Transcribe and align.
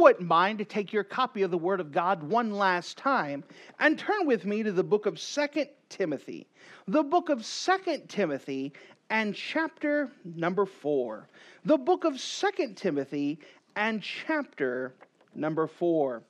Wouldn't 0.00 0.26
mind 0.26 0.58
to 0.58 0.64
take 0.64 0.94
your 0.94 1.04
copy 1.04 1.42
of 1.42 1.50
the 1.50 1.58
Word 1.58 1.78
of 1.78 1.92
God 1.92 2.22
one 2.22 2.52
last 2.52 2.96
time 2.96 3.44
and 3.78 3.98
turn 3.98 4.26
with 4.26 4.46
me 4.46 4.62
to 4.62 4.72
the 4.72 4.82
book 4.82 5.04
of 5.04 5.20
Second 5.20 5.68
Timothy. 5.90 6.46
The 6.88 7.02
book 7.02 7.28
of 7.28 7.44
Second 7.44 8.08
Timothy 8.08 8.72
and 9.10 9.34
chapter 9.34 10.10
number 10.24 10.64
4. 10.64 11.28
The 11.66 11.76
book 11.76 12.04
of 12.04 12.18
Second 12.18 12.76
Timothy 12.76 13.40
and 13.76 14.02
chapter 14.02 14.94
number 15.34 15.66
4. 15.66 16.22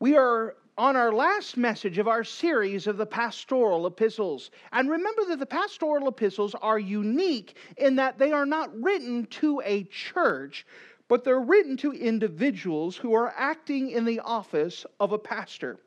We 0.00 0.16
are 0.16 0.56
on 0.78 0.96
our 0.96 1.12
last 1.12 1.56
message 1.56 1.98
of 1.98 2.08
our 2.08 2.24
series 2.24 2.86
of 2.86 2.96
the 2.96 3.06
pastoral 3.06 3.86
epistles. 3.86 4.50
And 4.72 4.90
remember 4.90 5.24
that 5.26 5.38
the 5.38 5.46
pastoral 5.46 6.08
epistles 6.08 6.54
are 6.62 6.78
unique 6.78 7.56
in 7.76 7.96
that 7.96 8.18
they 8.18 8.32
are 8.32 8.46
not 8.46 8.70
written 8.82 9.26
to 9.26 9.60
a 9.64 9.84
church, 9.84 10.66
but 11.12 11.24
they're 11.24 11.40
written 11.40 11.76
to 11.76 11.92
individuals 11.92 12.96
who 12.96 13.12
are 13.12 13.34
acting 13.36 13.90
in 13.90 14.06
the 14.06 14.18
office 14.20 14.86
of 14.98 15.12
a 15.12 15.18
pastor. 15.18 15.78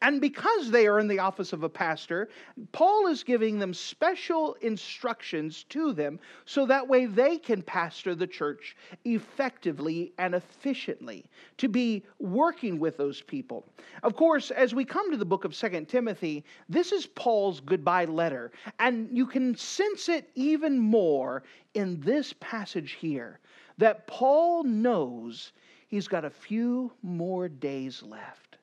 And 0.00 0.22
because 0.22 0.70
they 0.70 0.86
are 0.86 0.98
in 0.98 1.06
the 1.06 1.18
office 1.18 1.52
of 1.52 1.64
a 1.64 1.68
pastor, 1.68 2.30
Paul 2.72 3.08
is 3.08 3.22
giving 3.22 3.58
them 3.58 3.74
special 3.74 4.54
instructions 4.62 5.64
to 5.64 5.92
them 5.92 6.18
so 6.46 6.64
that 6.64 6.88
way 6.88 7.04
they 7.04 7.36
can 7.36 7.60
pastor 7.60 8.14
the 8.14 8.26
church 8.26 8.74
effectively 9.04 10.14
and 10.16 10.34
efficiently, 10.34 11.26
to 11.58 11.68
be 11.68 12.02
working 12.18 12.78
with 12.78 12.96
those 12.96 13.20
people. 13.20 13.68
Of 14.02 14.16
course, 14.16 14.50
as 14.50 14.74
we 14.74 14.86
come 14.86 15.10
to 15.10 15.18
the 15.18 15.26
book 15.26 15.44
of 15.44 15.54
Second 15.54 15.90
Timothy, 15.90 16.42
this 16.70 16.90
is 16.90 17.04
Paul's 17.04 17.60
goodbye 17.60 18.06
letter, 18.06 18.50
and 18.78 19.14
you 19.14 19.26
can 19.26 19.54
sense 19.58 20.08
it 20.08 20.30
even 20.34 20.78
more 20.78 21.42
in 21.74 22.00
this 22.00 22.32
passage 22.40 22.92
here 22.92 23.40
that 23.78 24.06
Paul 24.06 24.64
knows 24.64 25.52
he's 25.88 26.08
got 26.08 26.24
a 26.24 26.30
few 26.30 26.92
more 27.02 27.48
days 27.48 28.02
left. 28.02 28.58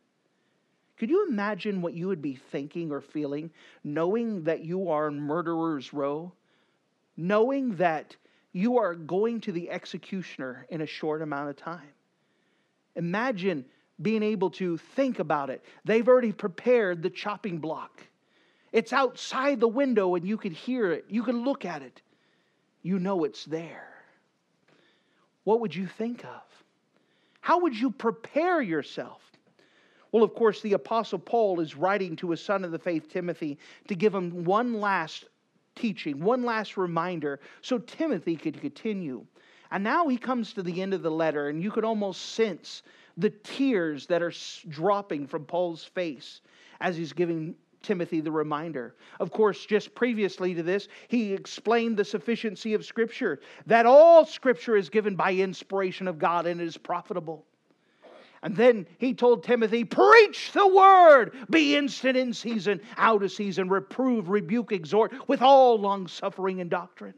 Could 0.97 1.09
you 1.09 1.28
imagine 1.28 1.81
what 1.81 1.94
you 1.94 2.08
would 2.08 2.22
be 2.22 2.36
thinking 2.36 2.92
or 2.92 3.02
feeling 3.02 3.52
knowing 3.83 4.44
that 4.44 4.64
you 4.64 4.89
are 4.89 5.08
in 5.08 5.20
murderer's 5.20 5.94
row? 5.94 6.31
Knowing 7.17 7.75
that 7.75 8.16
you 8.53 8.78
are 8.78 8.95
going 8.95 9.42
to 9.42 9.52
the 9.52 9.70
executioner 9.70 10.66
in 10.70 10.81
a 10.81 10.86
short 10.86 11.22
amount 11.22 11.50
of 11.50 11.58
time? 11.58 11.89
Imagine 12.95 13.66
being 14.02 14.23
able 14.23 14.50
to 14.52 14.77
think 14.77 15.20
about 15.20 15.50
it. 15.50 15.64
They've 15.86 16.08
already 16.08 16.31
prepared 16.31 17.02
the 17.02 17.09
chopping 17.09 17.59
block. 17.59 18.02
It's 18.72 18.94
outside 18.94 19.59
the 19.59 19.67
window 19.67 20.16
and 20.16 20.27
you 20.27 20.38
could 20.38 20.53
hear 20.53 20.92
it. 20.92 21.05
You 21.08 21.23
can 21.23 21.44
look 21.44 21.66
at 21.66 21.81
it. 21.81 22.02
You 22.81 23.00
know 23.00 23.23
it's 23.23 23.45
there 23.45 23.92
what 25.44 25.59
would 25.59 25.75
you 25.75 25.88
think 25.88 26.23
of? 26.25 26.41
How 27.41 27.59
would 27.59 27.75
you 27.75 27.91
prepare 27.91 28.61
yourself? 28.61 29.22
Well, 30.11 30.23
of 30.23 30.33
course, 30.36 30.61
the 30.61 30.73
Apostle 30.73 31.19
Paul 31.19 31.59
is 31.59 31.75
writing 31.75 32.16
to 32.17 32.30
his 32.31 32.41
son 32.44 32.63
of 32.63 32.72
the 32.72 32.80
faith, 32.80 33.09
Timothy, 33.09 33.58
to 33.88 33.95
give 33.95 34.14
him 34.14 34.44
one 34.44 34.80
last 34.80 35.25
teaching, 35.75 36.20
one 36.23 36.43
last 36.43 36.77
reminder, 36.77 37.39
so 37.61 37.80
Timothy 37.80 38.36
could 38.36 38.61
continue. 38.61 39.26
And 39.71 39.83
now 39.83 40.08
he 40.08 40.17
comes 40.17 40.54
to 40.54 40.61
the 40.61 40.81
end 40.81 40.93
of 40.93 41.02
the 41.02 41.11
letter, 41.11 41.49
and 41.49 41.61
you 41.61 41.71
could 41.71 41.83
almost 41.83 42.33
sense 42.33 42.83
the 43.17 43.31
tears 43.31 44.05
that 44.08 44.21
are 44.21 44.33
dropping 44.70 45.27
from 45.27 45.45
Paul's 45.45 45.83
face 45.83 46.42
as 46.80 46.95
he's 46.95 47.11
giving 47.11 47.55
Timothy 47.83 48.21
the 48.21 48.32
reminder. 48.32 48.95
Of 49.20 49.32
course, 49.32 49.66
just 49.66 49.94
previously 49.94 50.55
to 50.55 50.64
this, 50.64 50.88
he 51.10 51.33
explained 51.33 51.98
the 51.98 52.05
sufficiency 52.05 52.73
of 52.73 52.86
Scripture, 52.86 53.42
that 53.67 53.86
all 53.86 54.26
Scripture 54.26 54.76
is 54.76 54.89
given 54.89 55.16
by 55.16 55.33
inspiration 55.33 56.08
of 56.08 56.17
God 56.17 56.48
and 56.48 56.60
is 56.60 56.77
profitable. 56.77 57.45
And 58.42 58.58
then 58.58 58.88
he 58.98 59.14
told 59.14 59.43
Timothy, 59.43 59.86
Preach 59.86 60.52
the 60.52 60.67
word, 60.67 61.33
be 61.49 61.76
instant 61.76 62.17
in 62.17 62.33
season, 62.33 62.82
out 62.98 63.23
of 63.23 63.32
season, 63.32 63.70
reprove, 63.70 64.30
rebuke, 64.30 64.72
exhort 64.72 65.14
with 65.30 65.42
all 65.42 65.80
long 65.80 66.08
suffering 66.08 66.60
and 66.60 66.70
doctrine. 66.70 67.14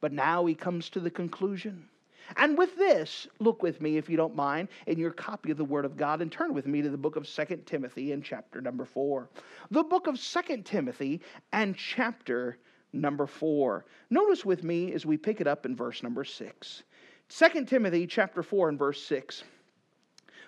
But 0.00 0.12
now 0.12 0.46
he 0.46 0.54
comes 0.54 0.90
to 0.90 1.00
the 1.00 1.10
conclusion. 1.10 1.88
And 2.36 2.58
with 2.58 2.76
this, 2.76 3.28
look 3.38 3.62
with 3.62 3.80
me, 3.80 3.96
if 3.96 4.08
you 4.08 4.16
don't 4.16 4.34
mind, 4.34 4.68
in 4.86 4.98
your 4.98 5.12
copy 5.12 5.50
of 5.50 5.56
the 5.56 5.64
Word 5.64 5.84
of 5.84 5.96
God 5.96 6.22
and 6.22 6.32
turn 6.32 6.52
with 6.52 6.66
me 6.66 6.82
to 6.82 6.90
the 6.90 6.96
book 6.96 7.16
of 7.16 7.28
Second 7.28 7.66
Timothy 7.66 8.12
in 8.12 8.22
chapter 8.22 8.60
number 8.60 8.84
4. 8.84 9.28
The 9.70 9.84
book 9.84 10.06
of 10.06 10.18
Second 10.18 10.64
Timothy 10.66 11.20
and 11.52 11.76
chapter 11.76 12.58
number 12.92 13.26
4. 13.26 13.84
Notice 14.10 14.44
with 14.44 14.64
me 14.64 14.92
as 14.92 15.06
we 15.06 15.16
pick 15.16 15.40
it 15.40 15.46
up 15.46 15.66
in 15.66 15.76
verse 15.76 16.02
number 16.02 16.24
6. 16.24 16.82
2 17.28 17.64
Timothy 17.64 18.06
chapter 18.06 18.42
4 18.42 18.70
and 18.70 18.78
verse 18.78 19.02
6. 19.02 19.44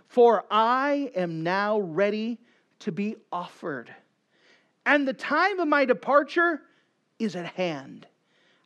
For 0.06 0.44
I 0.50 1.10
am 1.14 1.42
now 1.42 1.80
ready 1.80 2.38
to 2.80 2.92
be 2.92 3.16
offered, 3.30 3.94
and 4.86 5.06
the 5.06 5.12
time 5.12 5.58
of 5.58 5.68
my 5.68 5.84
departure 5.84 6.62
is 7.18 7.36
at 7.36 7.46
hand. 7.46 8.06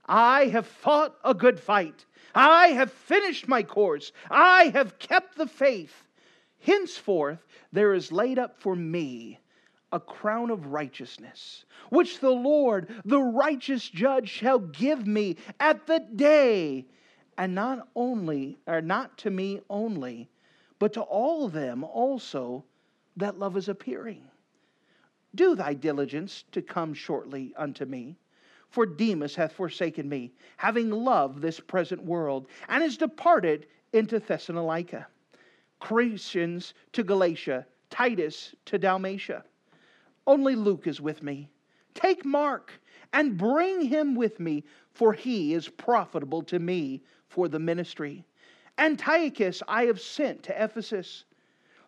I 0.06 0.46
have 0.46 0.66
fought 0.66 1.16
a 1.24 1.34
good 1.34 1.60
fight. 1.60 2.04
I 2.34 2.68
have 2.68 2.92
finished 2.92 3.48
my 3.48 3.62
course. 3.62 4.12
I 4.30 4.64
have 4.74 4.98
kept 4.98 5.36
the 5.36 5.46
faith. 5.46 5.94
Henceforth, 6.60 7.44
there 7.72 7.94
is 7.94 8.12
laid 8.12 8.38
up 8.38 8.60
for 8.60 8.74
me 8.76 9.38
a 9.92 10.00
crown 10.00 10.50
of 10.50 10.66
righteousness, 10.66 11.64
which 11.90 12.20
the 12.20 12.30
Lord, 12.30 12.88
the 13.04 13.20
righteous 13.20 13.88
judge, 13.88 14.28
shall 14.28 14.58
give 14.58 15.06
me 15.06 15.36
at 15.60 15.86
the 15.86 16.00
day, 16.00 16.86
and 17.36 17.54
not 17.54 17.88
only, 17.94 18.58
or 18.66 18.80
not 18.80 19.18
to 19.18 19.30
me 19.30 19.60
only, 19.68 20.30
but 20.78 20.94
to 20.94 21.02
all 21.02 21.48
them 21.48 21.84
also 21.84 22.64
that 23.16 23.38
love 23.38 23.56
is 23.56 23.68
appearing. 23.68 24.22
Do 25.34 25.54
thy 25.54 25.74
diligence 25.74 26.44
to 26.52 26.62
come 26.62 26.94
shortly 26.94 27.52
unto 27.56 27.84
me. 27.84 28.16
For 28.72 28.86
Demas 28.86 29.36
hath 29.36 29.52
forsaken 29.52 30.08
me, 30.08 30.32
having 30.56 30.88
loved 30.88 31.42
this 31.42 31.60
present 31.60 32.02
world, 32.02 32.48
and 32.70 32.82
is 32.82 32.96
departed 32.96 33.66
into 33.92 34.18
Thessalonica. 34.18 35.08
Crescens 35.78 36.72
to 36.92 37.04
Galatia, 37.04 37.66
Titus 37.90 38.54
to 38.64 38.78
Dalmatia. 38.78 39.44
Only 40.26 40.56
Luke 40.56 40.86
is 40.86 41.02
with 41.02 41.22
me. 41.22 41.50
Take 41.92 42.24
Mark 42.24 42.72
and 43.12 43.36
bring 43.36 43.82
him 43.82 44.14
with 44.14 44.40
me, 44.40 44.64
for 44.94 45.12
he 45.12 45.52
is 45.52 45.68
profitable 45.68 46.42
to 46.44 46.58
me 46.58 47.02
for 47.28 47.48
the 47.48 47.58
ministry. 47.58 48.24
And 48.78 48.98
Tychicus 48.98 49.62
I 49.68 49.84
have 49.84 50.00
sent 50.00 50.44
to 50.44 50.64
Ephesus. 50.64 51.24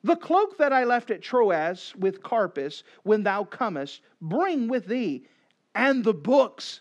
The 0.02 0.16
cloak 0.16 0.58
that 0.58 0.74
I 0.74 0.84
left 0.84 1.10
at 1.10 1.22
Troas 1.22 1.94
with 1.96 2.22
Carpus 2.22 2.84
when 3.04 3.22
thou 3.22 3.44
comest, 3.44 4.02
bring 4.20 4.68
with 4.68 4.84
thee 4.84 5.26
and 5.74 6.04
the 6.04 6.14
books, 6.14 6.80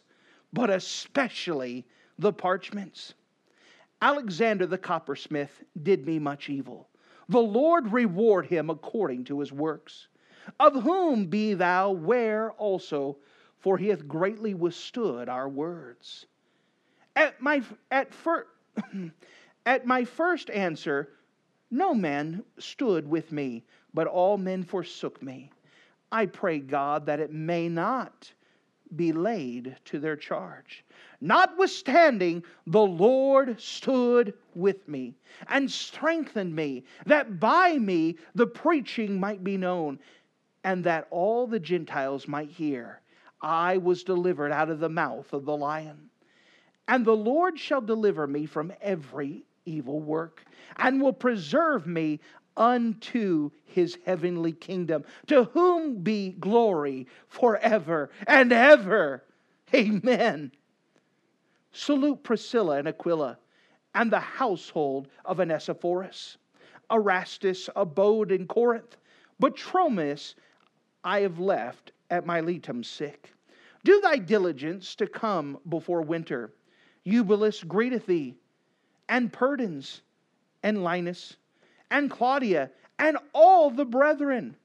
but 0.52 0.70
especially 0.70 1.86
the 2.20 2.34
parchments. 2.34 3.14
Alexander 4.02 4.66
the 4.66 4.78
coppersmith 4.78 5.64
did 5.82 6.06
me 6.06 6.20
much 6.20 6.50
evil. 6.50 6.90
The 7.30 7.40
Lord 7.40 7.92
reward 7.92 8.46
him 8.46 8.70
according 8.70 9.24
to 9.26 9.40
his 9.40 9.52
works. 9.52 10.08
Of 10.60 10.84
whom 10.84 11.28
be 11.28 11.54
thou 11.54 11.92
ware 11.92 12.52
also, 12.52 13.18
for 13.60 13.78
he 13.78 13.88
hath 13.88 14.08
greatly 14.08 14.54
withstood 14.54 15.30
our 15.30 15.48
words. 15.48 16.26
At 17.16 17.42
my, 17.42 17.62
at, 17.92 18.14
fir- 18.14 18.48
at 19.66 19.86
my 19.86 20.04
first 20.04 20.50
answer, 20.50 21.14
no 21.72 21.94
man 21.94 22.44
stood 22.60 23.08
with 23.08 23.32
me, 23.32 23.64
but 23.94 24.06
all 24.06 24.38
men 24.38 24.64
forsook 24.64 25.24
me. 25.24 25.50
I 26.12 26.26
pray 26.26 26.60
God 26.60 27.06
that 27.06 27.22
it 27.22 27.32
may 27.32 27.70
not 27.70 28.32
be 28.96 29.12
laid 29.12 29.76
to 29.86 30.00
their 30.00 30.16
charge. 30.16 30.84
Notwithstanding, 31.22 32.44
the 32.68 32.82
Lord 32.82 33.60
stood 33.60 34.34
with 34.56 34.88
me 34.88 35.16
and 35.48 35.70
strengthened 35.70 36.56
me, 36.56 36.84
that 37.06 37.40
by 37.40 37.78
me 37.78 38.18
the 38.36 38.48
preaching 38.48 39.20
might 39.20 39.44
be 39.44 39.58
known, 39.58 40.00
and 40.64 40.84
that 40.84 41.08
all 41.12 41.48
the 41.48 41.60
Gentiles 41.60 42.28
might 42.28 42.50
hear. 42.50 43.02
I 43.42 43.78
was 43.78 44.04
delivered 44.04 44.52
out 44.52 44.70
of 44.70 44.80
the 44.80 44.90
mouth 44.90 45.34
of 45.34 45.46
the 45.46 45.58
lion. 45.58 46.10
And 46.88 47.06
the 47.06 47.16
Lord 47.16 47.58
shall 47.58 47.82
deliver 47.82 48.28
me 48.28 48.46
from 48.46 48.74
every 48.82 49.46
evil 49.66 50.00
work, 50.02 50.44
and 50.78 51.02
will 51.02 51.14
preserve 51.14 51.88
me 51.88 52.20
unto 52.56 53.52
his 53.66 53.98
heavenly 54.06 54.52
kingdom, 54.52 55.04
to 55.28 55.46
whom 55.46 56.04
be 56.04 56.32
glory 56.32 57.08
forever 57.28 58.10
and 58.28 58.52
ever. 58.52 59.24
Amen. 59.74 60.52
Salute 61.72 62.24
Priscilla 62.24 62.78
and 62.78 62.88
Aquila 62.88 63.38
and 63.96 64.12
the 64.12 64.20
household 64.20 65.08
of 65.26 65.40
Onesiphorus. 65.40 66.38
Erastus 66.92 67.70
abode 67.76 68.32
in 68.32 68.46
Corinth, 68.46 68.98
but 69.40 69.56
Trophimus 69.56 70.36
I 71.04 71.22
have 71.22 71.40
left 71.40 71.92
at 72.10 72.26
Miletum 72.26 72.84
sick. 72.86 73.34
Do 73.84 74.00
thy 74.02 74.18
diligence 74.18 74.96
to 74.96 75.08
come 75.08 75.58
before 75.68 76.02
winter. 76.02 76.54
Eubulus 77.04 77.64
greeteth 77.64 78.06
thee, 78.06 78.36
and 79.10 79.34
Pudens, 79.34 80.02
and 80.62 80.84
Linus, 80.84 81.36
and 81.94 82.10
Claudia, 82.10 82.72
and 83.00 83.18
all 83.34 83.70
the 83.70 83.86
brethren. 83.86 84.58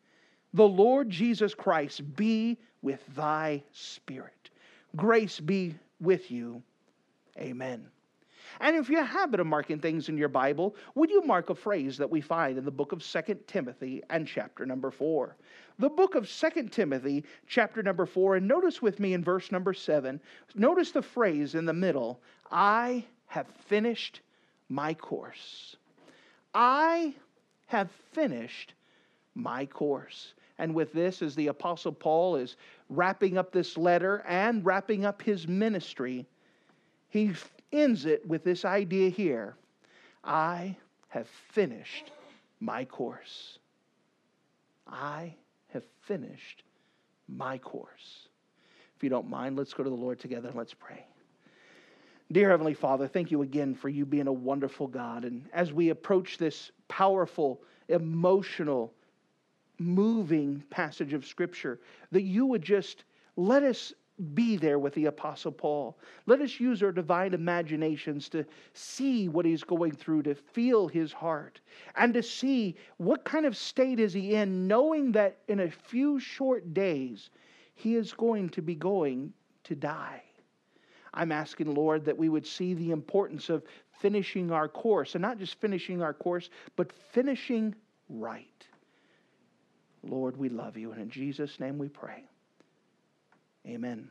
The 0.55 0.67
Lord 0.67 1.11
Jesus 1.11 1.55
Christ 1.55 2.17
be 2.17 2.57
with 2.83 3.05
thy 3.15 3.63
spirit. 3.71 4.51
Grace 4.97 5.39
be 5.39 5.75
with 6.01 6.31
you. 6.31 6.63
Amen. 7.39 7.87
And 8.61 8.77
if 8.77 8.89
you 8.89 8.97
have 8.97 9.05
a 9.05 9.09
habit 9.11 9.41
of 9.41 9.47
marking 9.47 9.79
things 9.79 10.09
in 10.09 10.17
your 10.17 10.31
Bible, 10.31 10.75
would 10.95 11.11
you 11.11 11.23
mark 11.23 11.51
a 11.51 11.55
phrase 11.55 11.99
that 11.99 12.11
we 12.11 12.23
find 12.23 12.57
in 12.57 12.65
the 12.65 12.71
book 12.71 12.93
of 12.93 13.03
Second 13.03 13.47
Timothy 13.47 14.03
and 14.09 14.27
chapter 14.27 14.65
number 14.65 14.91
4? 14.91 15.37
The 15.79 15.91
book 15.91 16.15
of 16.15 16.29
Second 16.29 16.73
Timothy, 16.73 17.25
chapter 17.47 17.83
number 17.83 18.07
4, 18.07 18.37
and 18.37 18.49
notice 18.49 18.81
with 18.81 18.99
me 18.99 19.13
in 19.13 19.23
verse 19.23 19.53
number 19.53 19.75
7, 19.75 20.19
notice 20.55 20.93
the 20.93 21.03
phrase 21.03 21.55
in 21.55 21.67
the 21.67 21.75
middle 21.75 22.21
I 22.51 23.05
have 23.27 23.47
finished 23.67 24.23
my 24.71 24.95
course. 24.95 25.77
I 26.61 27.15
have 27.67 27.89
finished 28.13 28.75
my 29.37 29.65
course. 29.65 30.35
And 30.59 30.75
with 30.75 30.93
this, 30.93 31.23
as 31.23 31.37
the 31.37 31.47
Apostle 31.47 31.93
Paul 31.93 32.35
is 32.35 32.57
wrapping 32.89 33.39
up 33.39 33.53
this 33.53 33.79
letter 33.79 34.25
and 34.27 34.67
wrapping 34.67 35.05
up 35.05 35.23
his 35.23 35.47
ministry, 35.47 36.27
he 37.11 37.33
ends 37.73 38.07
it 38.07 38.27
with 38.27 38.43
this 38.43 38.65
idea 38.65 39.09
here 39.09 39.55
I 40.25 40.77
have 41.09 41.29
finished 41.29 42.11
my 42.59 42.85
course. 42.85 43.61
I 44.85 45.37
have 45.73 45.85
finished 46.03 46.65
my 47.29 47.59
course. 47.59 48.29
If 48.97 49.05
you 49.05 49.11
don't 49.11 49.31
mind, 49.31 49.57
let's 49.57 49.73
go 49.73 49.85
to 49.85 49.91
the 49.91 49.95
Lord 49.95 50.19
together 50.19 50.49
and 50.49 50.57
let's 50.57 50.75
pray. 50.75 51.07
Dear 52.31 52.51
Heavenly 52.51 52.75
Father, 52.75 53.09
thank 53.09 53.31
you 53.31 53.41
again 53.41 53.75
for 53.75 53.89
you 53.89 54.05
being 54.05 54.27
a 54.27 54.33
wonderful 54.33 54.87
God. 54.87 55.25
And 55.25 55.49
as 55.55 55.73
we 55.73 55.89
approach 55.89 56.37
this 56.37 56.71
powerful, 56.87 57.63
emotional, 57.89 58.93
moving 59.79 60.63
passage 60.69 61.15
of 61.15 61.27
Scripture, 61.27 61.81
that 62.13 62.23
you 62.23 62.45
would 62.45 62.61
just 62.61 63.05
let 63.37 63.63
us 63.63 63.95
be 64.35 64.57
there 64.57 64.79
with 64.79 64.93
the 64.93 65.07
Apostle 65.07 65.53
Paul. 65.53 65.97
Let 66.27 66.43
us 66.43 66.61
use 66.61 66.83
our 66.83 66.93
divine 66.93 67.33
imaginations 67.33 68.29
to 68.31 68.45
see 68.75 69.29
what 69.29 69.47
he's 69.47 69.65
going 69.65 69.93
through, 69.93 70.25
to 70.25 70.35
feel 70.35 70.87
his 70.87 71.13
heart, 71.13 71.61
and 71.97 72.13
to 72.13 72.23
see 72.23 72.77
what 72.99 73.25
kind 73.25 73.47
of 73.47 73.57
state 73.57 74.01
is 74.01 74.13
he 74.13 74.35
in, 74.35 74.67
knowing 74.67 75.13
that 75.13 75.39
in 75.49 75.61
a 75.61 75.71
few 75.71 76.19
short 76.19 76.75
days 76.75 77.31
he 77.75 77.95
is 77.95 78.13
going 78.13 78.51
to 78.51 78.61
be 78.61 78.75
going 78.75 79.33
to 79.65 79.75
die. 79.75 80.23
I'm 81.19 81.33
asking, 81.33 81.75
Lord, 81.75 82.05
that 82.05 82.17
we 82.17 82.29
would 82.29 82.47
see 82.47 82.75
the 82.75 82.93
importance 82.93 83.51
of 83.51 83.65
finishing 83.99 84.53
our 84.53 84.69
course, 84.69 85.17
and 85.17 85.23
not 85.23 85.37
just 85.37 85.61
finishing 85.61 86.01
our 86.01 86.15
course, 86.15 86.49
but 86.77 86.93
finishing 86.93 87.75
right. 88.09 88.65
Lord, 90.05 90.37
we 90.37 90.49
love 90.49 90.77
you, 90.77 90.93
and 90.93 91.03
in 91.03 91.11
Jesus' 91.11 91.59
name 91.59 91.77
we 91.77 91.89
pray. 91.89 92.23
Amen. 93.67 94.09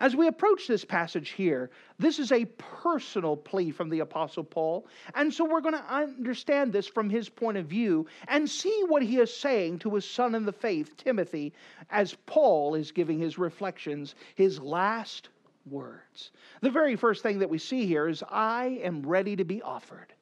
As 0.00 0.16
we 0.16 0.26
approach 0.26 0.66
this 0.66 0.84
passage 0.84 1.30
here, 1.30 1.70
this 1.96 2.18
is 2.18 2.32
a 2.32 2.46
personal 2.56 3.36
plea 3.36 3.70
from 3.70 3.88
the 3.88 4.00
Apostle 4.00 4.42
Paul. 4.42 4.88
And 5.14 5.32
so 5.32 5.44
we're 5.44 5.60
going 5.60 5.76
to 5.76 5.94
understand 5.94 6.72
this 6.72 6.88
from 6.88 7.08
his 7.08 7.28
point 7.28 7.56
of 7.56 7.66
view 7.66 8.06
and 8.26 8.50
see 8.50 8.82
what 8.88 9.02
he 9.04 9.18
is 9.18 9.32
saying 9.32 9.78
to 9.80 9.94
his 9.94 10.04
son 10.04 10.34
in 10.34 10.44
the 10.44 10.52
faith, 10.52 10.96
Timothy, 10.96 11.52
as 11.88 12.16
Paul 12.26 12.74
is 12.74 12.90
giving 12.90 13.20
his 13.20 13.38
reflections, 13.38 14.16
his 14.34 14.58
last 14.58 15.28
words. 15.68 16.30
The 16.60 16.70
very 16.70 16.96
first 16.96 17.22
thing 17.22 17.38
that 17.40 17.50
we 17.50 17.58
see 17.58 17.86
here 17.86 18.08
is 18.08 18.22
I 18.28 18.80
am 18.82 19.02
ready 19.02 19.36
to 19.36 19.44
be 19.44 19.62
offered. 19.62 20.12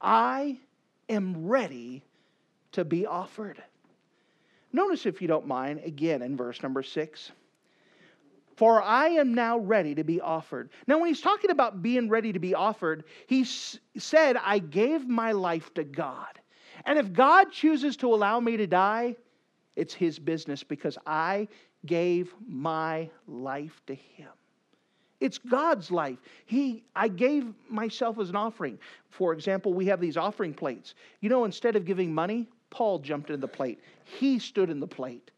I 0.00 0.58
am 1.08 1.46
ready 1.46 2.04
to 2.72 2.84
be 2.84 3.06
offered. 3.06 3.62
Notice, 4.72 5.06
if 5.06 5.22
you 5.22 5.28
don't 5.28 5.46
mind, 5.46 5.80
again 5.84 6.22
in 6.22 6.36
verse 6.36 6.62
number 6.62 6.82
six. 6.82 7.32
For 8.56 8.82
I 8.82 9.08
am 9.10 9.34
now 9.34 9.58
ready 9.58 9.94
to 9.94 10.02
be 10.02 10.20
offered. 10.20 10.70
Now, 10.88 10.98
when 10.98 11.08
he's 11.08 11.20
talking 11.20 11.50
about 11.50 11.80
being 11.80 12.08
ready 12.08 12.32
to 12.32 12.40
be 12.40 12.54
offered, 12.54 13.04
he 13.28 13.44
said, 13.44 14.36
I 14.36 14.58
gave 14.58 15.06
my 15.06 15.30
life 15.32 15.72
to 15.74 15.84
God. 15.84 16.40
And 16.84 16.98
if 16.98 17.12
God 17.12 17.52
chooses 17.52 17.96
to 17.98 18.12
allow 18.12 18.40
me 18.40 18.56
to 18.56 18.66
die, 18.66 19.14
it's 19.76 19.94
his 19.94 20.18
business 20.18 20.64
because 20.64 20.98
I 21.06 21.46
gave 21.86 22.34
my 22.48 23.08
life 23.28 23.80
to 23.86 23.94
him. 23.94 24.28
It's 25.20 25.38
God's 25.38 25.90
life. 25.90 26.18
He, 26.46 26.84
I 26.94 27.08
gave 27.08 27.52
myself 27.68 28.18
as 28.18 28.30
an 28.30 28.36
offering. 28.36 28.78
For 29.10 29.32
example, 29.32 29.74
we 29.74 29.86
have 29.86 30.00
these 30.00 30.16
offering 30.16 30.54
plates. 30.54 30.94
You 31.20 31.28
know, 31.28 31.44
instead 31.44 31.74
of 31.74 31.84
giving 31.84 32.14
money, 32.14 32.48
Paul 32.70 33.00
jumped 33.00 33.30
in 33.30 33.40
the 33.40 33.48
plate. 33.48 33.80
He 34.04 34.38
stood 34.38 34.70
in 34.70 34.78
the 34.78 34.86
plate 34.86 35.30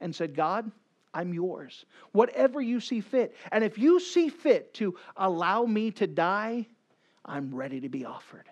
and 0.00 0.14
said, 0.14 0.34
God, 0.34 0.70
I'm 1.14 1.32
yours. 1.32 1.86
Whatever 2.12 2.60
you 2.60 2.80
see 2.80 3.00
fit. 3.00 3.34
And 3.50 3.64
if 3.64 3.78
you 3.78 3.98
see 3.98 4.28
fit 4.28 4.74
to 4.74 4.94
allow 5.16 5.64
me 5.64 5.90
to 5.92 6.06
die, 6.06 6.66
I'm 7.24 7.54
ready 7.54 7.80
to 7.80 7.88
be 7.88 8.04
offered. 8.04 8.48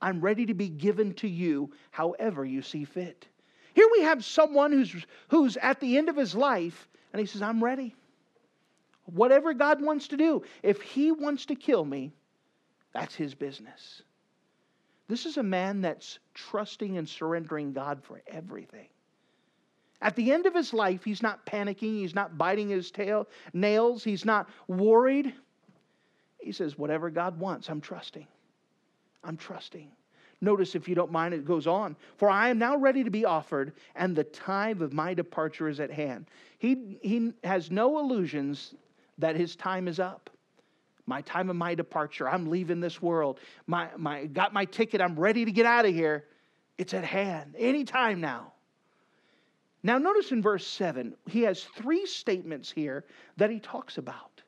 I'm 0.00 0.20
ready 0.20 0.46
to 0.46 0.54
be 0.54 0.68
given 0.68 1.14
to 1.14 1.28
you 1.28 1.72
however 1.90 2.44
you 2.44 2.62
see 2.62 2.84
fit. 2.84 3.26
Here 3.74 3.88
we 3.92 4.02
have 4.02 4.24
someone 4.24 4.72
who's, 4.72 4.94
who's 5.28 5.56
at 5.56 5.80
the 5.80 5.98
end 5.98 6.08
of 6.08 6.16
his 6.16 6.34
life, 6.34 6.88
and 7.12 7.20
he 7.20 7.26
says, 7.26 7.42
I'm 7.42 7.62
ready. 7.62 7.94
Whatever 9.06 9.54
God 9.54 9.80
wants 9.80 10.08
to 10.08 10.16
do, 10.16 10.42
if 10.62 10.82
he 10.82 11.12
wants 11.12 11.46
to 11.46 11.54
kill 11.54 11.84
me, 11.84 12.12
that's 12.92 13.14
his 13.14 13.34
business. 13.34 14.02
This 15.08 15.26
is 15.26 15.36
a 15.36 15.42
man 15.42 15.80
that's 15.80 16.18
trusting 16.34 16.98
and 16.98 17.08
surrendering 17.08 17.72
God 17.72 18.02
for 18.02 18.20
everything. 18.26 18.88
At 20.02 20.16
the 20.16 20.32
end 20.32 20.46
of 20.46 20.54
his 20.54 20.74
life, 20.74 21.04
he's 21.04 21.22
not 21.22 21.46
panicking, 21.46 21.98
he's 21.98 22.14
not 22.14 22.36
biting 22.36 22.68
his 22.68 22.90
tail 22.90 23.28
nails, 23.52 24.02
he's 24.04 24.24
not 24.24 24.48
worried. 24.68 25.32
He 26.40 26.52
says, 26.52 26.76
Whatever 26.76 27.08
God 27.08 27.38
wants, 27.38 27.68
I'm 27.68 27.80
trusting. 27.80 28.26
I'm 29.24 29.36
trusting. 29.36 29.90
Notice, 30.40 30.74
if 30.74 30.86
you 30.86 30.94
don't 30.94 31.10
mind, 31.10 31.32
it 31.32 31.46
goes 31.46 31.66
on. 31.66 31.96
For 32.18 32.28
I 32.28 32.50
am 32.50 32.58
now 32.58 32.76
ready 32.76 33.02
to 33.02 33.10
be 33.10 33.24
offered, 33.24 33.72
and 33.94 34.14
the 34.14 34.24
time 34.24 34.82
of 34.82 34.92
my 34.92 35.14
departure 35.14 35.68
is 35.68 35.80
at 35.80 35.90
hand. 35.90 36.26
He, 36.58 36.98
he 37.02 37.32
has 37.42 37.70
no 37.70 37.98
illusions 37.98 38.74
that 39.18 39.36
his 39.36 39.56
time 39.56 39.88
is 39.88 39.98
up 39.98 40.30
my 41.06 41.20
time 41.22 41.48
of 41.48 41.56
my 41.56 41.74
departure. 41.74 42.28
I'm 42.28 42.50
leaving 42.50 42.80
this 42.80 43.00
world. 43.00 43.40
My, 43.66 43.88
my, 43.96 44.26
got 44.26 44.52
my 44.52 44.64
ticket. 44.64 45.00
I'm 45.00 45.18
ready 45.18 45.44
to 45.44 45.52
get 45.52 45.66
out 45.66 45.86
of 45.86 45.94
here. 45.94 46.24
It's 46.78 46.92
at 46.94 47.04
hand, 47.04 47.54
anytime 47.56 48.20
now. 48.20 48.52
Now, 49.82 49.98
notice 49.98 50.32
in 50.32 50.42
verse 50.42 50.66
7, 50.66 51.14
he 51.28 51.42
has 51.42 51.62
three 51.62 52.06
statements 52.06 52.70
here 52.70 53.04
that 53.36 53.50
he 53.50 53.60
talks 53.60 53.98
about. 53.98 54.42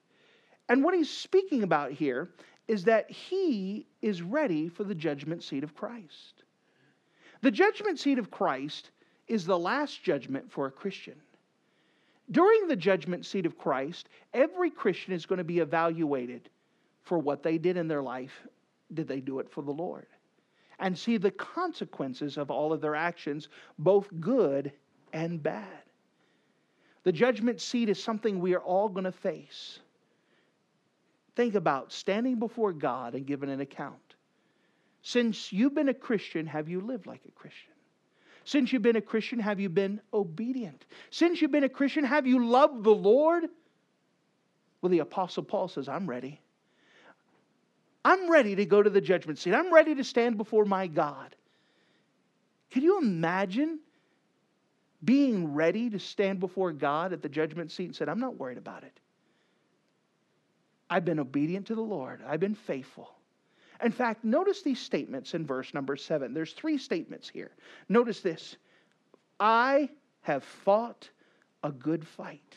And 0.69 0.83
what 0.83 0.95
he's 0.95 1.11
speaking 1.11 1.63
about 1.63 1.93
here 1.93 2.31
is 2.67 2.85
that 2.85 3.11
he 3.11 3.87
is 4.03 4.21
ready 4.21 4.69
for 4.69 4.85
the 4.85 4.95
judgment 4.95 5.43
seat 5.43 5.63
of 5.63 5.75
Christ. 5.75 6.43
The 7.41 7.53
judgment 7.53 8.01
seat 8.01 8.19
of 8.19 8.31
Christ 8.31 8.91
is 9.29 9.47
the 9.47 9.59
last 9.59 10.03
judgment 10.03 10.51
for 10.51 10.67
a 10.67 10.71
Christian. 10.71 11.15
During 12.31 12.69
the 12.69 12.77
judgment 12.77 13.25
seat 13.25 13.47
of 13.47 13.57
Christ, 13.57 14.09
every 14.35 14.71
Christian 14.71 15.15
is 15.15 15.27
going 15.27 15.39
to 15.39 15.45
be 15.45 15.61
evaluated 15.61 16.51
for 17.03 17.19
what 17.19 17.43
they 17.43 17.57
did 17.57 17.77
in 17.77 17.89
their 17.89 18.03
life. 18.03 18.47
Did 18.93 19.09
they 19.09 19.21
do 19.21 19.39
it 19.39 19.51
for 19.51 19.63
the 19.63 19.71
Lord? 19.73 20.07
And 20.79 20.97
see 20.97 21.17
the 21.17 21.31
consequences 21.31 22.37
of 22.37 22.51
all 22.51 22.73
of 22.73 22.81
their 22.81 22.95
actions, 22.95 23.49
both 23.79 24.09
good 24.21 24.73
and 25.13 25.43
bad. 25.43 25.83
The 27.05 27.13
judgment 27.13 27.61
seat 27.61 27.89
is 27.89 28.03
something 28.03 28.39
we 28.39 28.55
are 28.55 28.61
all 28.61 28.89
going 28.89 29.05
to 29.05 29.13
face. 29.13 29.81
Think 31.35 31.55
about 31.55 31.93
standing 31.93 32.39
before 32.39 32.73
God 32.73 33.15
and 33.15 33.27
giving 33.27 33.51
an 33.51 33.61
account. 33.61 34.15
Since 35.03 35.53
you've 35.53 35.75
been 35.75 35.89
a 35.89 35.95
Christian, 35.95 36.47
have 36.47 36.69
you 36.69 36.81
lived 36.81 37.07
like 37.07 37.23
a 37.27 37.31
Christian? 37.31 37.73
Since 38.49 38.73
you've 38.73 38.81
been 38.81 38.97
a 38.97 39.03
Christian, 39.03 39.41
have 39.41 39.61
you 39.61 39.69
been 39.69 40.01
obedient? 40.15 40.87
Since 41.11 41.43
you've 41.43 41.51
been 41.51 41.65
a 41.65 41.69
Christian, 41.69 42.03
have 42.03 42.27
you 42.27 42.47
loved 42.47 42.83
the 42.83 42.95
Lord? 42.95 43.45
Well, 44.81 44.89
the 44.89 45.01
Apostle 45.01 45.43
Paul 45.43 45.69
says, 45.69 45.87
I'm 45.87 46.09
ready. 46.09 46.41
I'm 48.07 48.31
ready 48.31 48.57
to 48.57 48.65
go 48.65 48.83
to 48.83 48.89
the 48.89 49.03
judgment 49.03 49.39
seat. 49.39 49.53
I'm 49.53 49.71
ready 49.71 49.97
to 49.97 50.03
stand 50.03 50.39
before 50.39 50.65
my 50.65 50.87
God. 50.87 51.37
Can 52.71 52.85
you 52.85 52.99
imagine 52.99 53.81
being 55.05 55.53
ready 55.53 55.91
to 55.91 55.99
stand 55.99 56.41
before 56.41 56.73
God 56.73 57.13
at 57.13 57.21
the 57.21 57.29
judgment 57.29 57.71
seat 57.71 57.85
and 57.85 57.97
said, 57.97 58.09
I'm 58.09 58.19
not 58.19 58.39
worried 58.39 58.57
about 58.57 58.83
it. 58.83 58.99
I've 60.89 61.05
been 61.05 61.21
obedient 61.21 61.67
to 61.67 61.75
the 61.75 61.83
Lord. 61.83 62.23
I've 62.27 62.41
been 62.41 62.55
faithful. 62.55 63.11
In 63.83 63.93
fact, 63.93 64.25
notice 64.25 64.63
these 64.63 64.81
statements 64.81 65.35
in 65.35 65.47
verse 65.47 65.73
number 65.73 65.97
seven. 65.97 66.35
There's 66.35 66.53
three 66.53 66.79
statements 66.79 67.29
here. 67.29 67.51
Notice 67.89 68.21
this 68.21 68.57
I 69.39 69.89
have 70.23 70.45
fought 70.45 71.09
a 71.63 71.71
good 71.71 72.07
fight. 72.07 72.55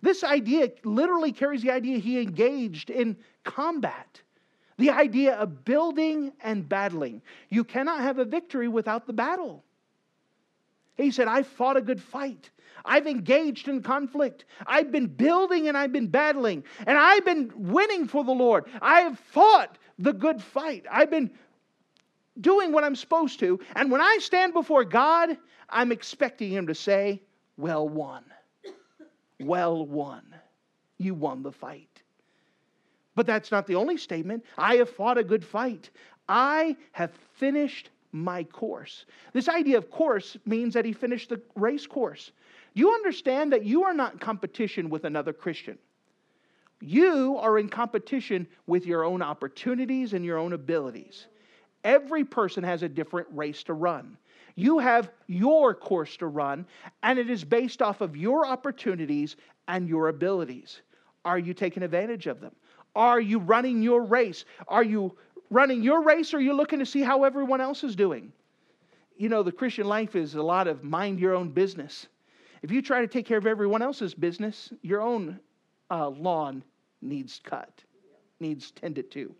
This 0.00 0.24
idea 0.24 0.70
literally 0.84 1.32
carries 1.32 1.62
the 1.62 1.70
idea 1.70 1.98
he 1.98 2.20
engaged 2.20 2.90
in 2.90 3.16
combat. 3.44 4.20
The 4.78 4.90
idea 4.90 5.34
of 5.34 5.64
building 5.64 6.32
and 6.40 6.68
battling. 6.68 7.22
You 7.50 7.62
cannot 7.62 8.00
have 8.00 8.18
a 8.18 8.24
victory 8.24 8.68
without 8.68 9.06
the 9.06 9.12
battle. 9.12 9.62
He 10.96 11.10
said, 11.10 11.28
I 11.28 11.42
fought 11.42 11.76
a 11.76 11.82
good 11.82 12.00
fight. 12.00 12.50
I've 12.84 13.06
engaged 13.06 13.68
in 13.68 13.82
conflict. 13.82 14.44
I've 14.66 14.90
been 14.90 15.06
building 15.06 15.68
and 15.68 15.76
I've 15.76 15.92
been 15.92 16.08
battling. 16.08 16.64
And 16.86 16.98
I've 16.98 17.24
been 17.24 17.52
winning 17.54 18.08
for 18.08 18.24
the 18.24 18.32
Lord. 18.32 18.64
I 18.80 19.02
have 19.02 19.18
fought 19.18 19.78
the 20.02 20.12
good 20.12 20.42
fight. 20.42 20.84
I've 20.90 21.10
been 21.10 21.30
doing 22.40 22.72
what 22.72 22.84
I'm 22.84 22.96
supposed 22.96 23.38
to. 23.40 23.60
And 23.76 23.90
when 23.90 24.00
I 24.00 24.18
stand 24.20 24.52
before 24.52 24.84
God, 24.84 25.36
I'm 25.68 25.92
expecting 25.92 26.50
Him 26.50 26.66
to 26.66 26.74
say, 26.74 27.22
Well 27.56 27.88
won. 27.88 28.24
Well 29.40 29.86
won. 29.86 30.22
You 30.98 31.14
won 31.14 31.42
the 31.42 31.52
fight. 31.52 31.88
But 33.14 33.26
that's 33.26 33.50
not 33.50 33.66
the 33.66 33.76
only 33.76 33.96
statement. 33.96 34.44
I 34.58 34.76
have 34.76 34.90
fought 34.90 35.18
a 35.18 35.24
good 35.24 35.44
fight. 35.44 35.90
I 36.28 36.76
have 36.92 37.12
finished 37.34 37.90
my 38.10 38.44
course. 38.44 39.04
This 39.32 39.48
idea 39.48 39.78
of 39.78 39.90
course 39.90 40.36
means 40.46 40.74
that 40.74 40.84
he 40.84 40.92
finished 40.92 41.28
the 41.28 41.40
race 41.54 41.86
course. 41.86 42.32
Do 42.74 42.80
you 42.80 42.92
understand 42.92 43.52
that 43.52 43.64
you 43.64 43.84
are 43.84 43.94
not 43.94 44.14
in 44.14 44.18
competition 44.18 44.90
with 44.90 45.04
another 45.04 45.32
Christian? 45.32 45.78
You 46.84 47.38
are 47.38 47.60
in 47.60 47.68
competition 47.68 48.44
with 48.66 48.86
your 48.86 49.04
own 49.04 49.22
opportunities 49.22 50.14
and 50.14 50.24
your 50.24 50.36
own 50.36 50.52
abilities. 50.52 51.28
Every 51.84 52.24
person 52.24 52.64
has 52.64 52.82
a 52.82 52.88
different 52.88 53.28
race 53.30 53.62
to 53.64 53.74
run. 53.74 54.18
You 54.56 54.80
have 54.80 55.12
your 55.28 55.74
course 55.74 56.16
to 56.16 56.26
run, 56.26 56.66
and 57.04 57.20
it 57.20 57.30
is 57.30 57.44
based 57.44 57.82
off 57.82 58.00
of 58.00 58.16
your 58.16 58.44
opportunities 58.44 59.36
and 59.68 59.88
your 59.88 60.08
abilities. 60.08 60.82
Are 61.24 61.38
you 61.38 61.54
taking 61.54 61.84
advantage 61.84 62.26
of 62.26 62.40
them? 62.40 62.52
Are 62.96 63.20
you 63.20 63.38
running 63.38 63.80
your 63.80 64.02
race? 64.02 64.44
Are 64.66 64.82
you 64.82 65.16
running 65.50 65.84
your 65.84 66.02
race 66.02 66.34
or 66.34 66.38
are 66.38 66.40
you 66.40 66.52
looking 66.52 66.80
to 66.80 66.86
see 66.86 67.02
how 67.02 67.22
everyone 67.22 67.60
else 67.60 67.84
is 67.84 67.94
doing? 67.94 68.32
You 69.16 69.28
know, 69.28 69.44
the 69.44 69.52
Christian 69.52 69.86
life 69.86 70.16
is 70.16 70.34
a 70.34 70.42
lot 70.42 70.66
of 70.66 70.82
mind 70.82 71.20
your 71.20 71.36
own 71.36 71.50
business. 71.50 72.08
If 72.60 72.72
you 72.72 72.82
try 72.82 73.02
to 73.02 73.06
take 73.06 73.24
care 73.24 73.38
of 73.38 73.46
everyone 73.46 73.82
else's 73.82 74.14
business, 74.14 74.72
your 74.82 75.00
own 75.00 75.38
uh, 75.88 76.08
lawn 76.08 76.64
needs 77.02 77.40
cut, 77.44 77.82
needs 78.40 78.70
tended 78.70 79.10
to. 79.12 79.34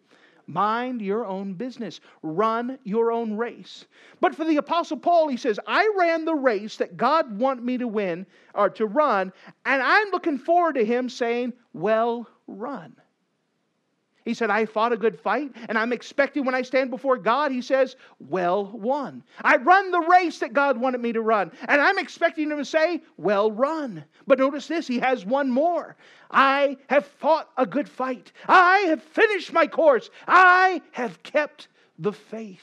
Mind 0.47 1.01
your 1.01 1.25
own 1.25 1.55
business. 1.55 2.01
Run 2.23 2.79
your 2.85 3.13
own 3.13 3.37
race. 3.37 3.87
But 4.21 4.35
for 4.35 4.45
the 4.45 4.57
Apostle 4.57 4.97
Paul, 4.97 5.29
he 5.29 5.37
says, 5.37 5.59
I 5.67 5.91
ran 5.97 6.25
the 6.25 6.35
race 6.35 6.77
that 6.79 6.97
God 6.97 7.39
wanted 7.39 7.65
me 7.65 7.79
to 7.79 7.87
win 7.87 8.27
or 8.55 8.69
to 8.71 8.87
run, 8.87 9.33
and 9.65 9.83
I'm 9.83 10.11
looking 10.11 10.39
forward 10.39 10.75
to 10.75 10.85
him 10.85 11.09
saying, 11.09 11.53
Well 11.73 12.29
run. 12.47 12.95
He 14.25 14.35
said, 14.35 14.51
I 14.51 14.67
fought 14.67 14.93
a 14.93 14.97
good 14.97 15.19
fight, 15.19 15.51
and 15.69 15.77
I'm 15.77 15.93
expecting 15.93 16.45
when 16.45 16.55
I 16.55 16.63
stand 16.63 16.91
before 16.91 17.17
God, 17.17 17.51
he 17.51 17.61
says, 17.61 17.97
Well 18.21 18.67
won. 18.67 19.23
I 19.43 19.57
run 19.57 19.91
the 19.91 20.01
race 20.01 20.39
that 20.39 20.53
God 20.53 20.79
wanted 20.79 21.01
me 21.01 21.13
to 21.13 21.21
run, 21.21 21.51
and 21.67 21.81
I'm 21.81 21.99
expecting 21.99 22.51
him 22.51 22.59
to 22.59 22.65
say, 22.65 23.03
Well 23.17 23.51
run. 23.51 24.05
But 24.27 24.39
notice 24.39 24.69
this, 24.69 24.87
he 24.87 25.01
has 25.01 25.25
one 25.25 25.51
more. 25.51 25.97
I 26.31 26.77
have 26.89 27.07
fought 27.07 27.51
a 27.57 27.67
good 27.67 27.89
fight. 27.89 28.33
I 28.47 28.79
have 28.89 29.03
finished 29.03 29.53
my 29.53 29.67
course. 29.67 30.11
I 30.27 30.81
have 30.93 31.23
kept 31.23 31.69
the 31.99 32.13
faith. 32.13 32.63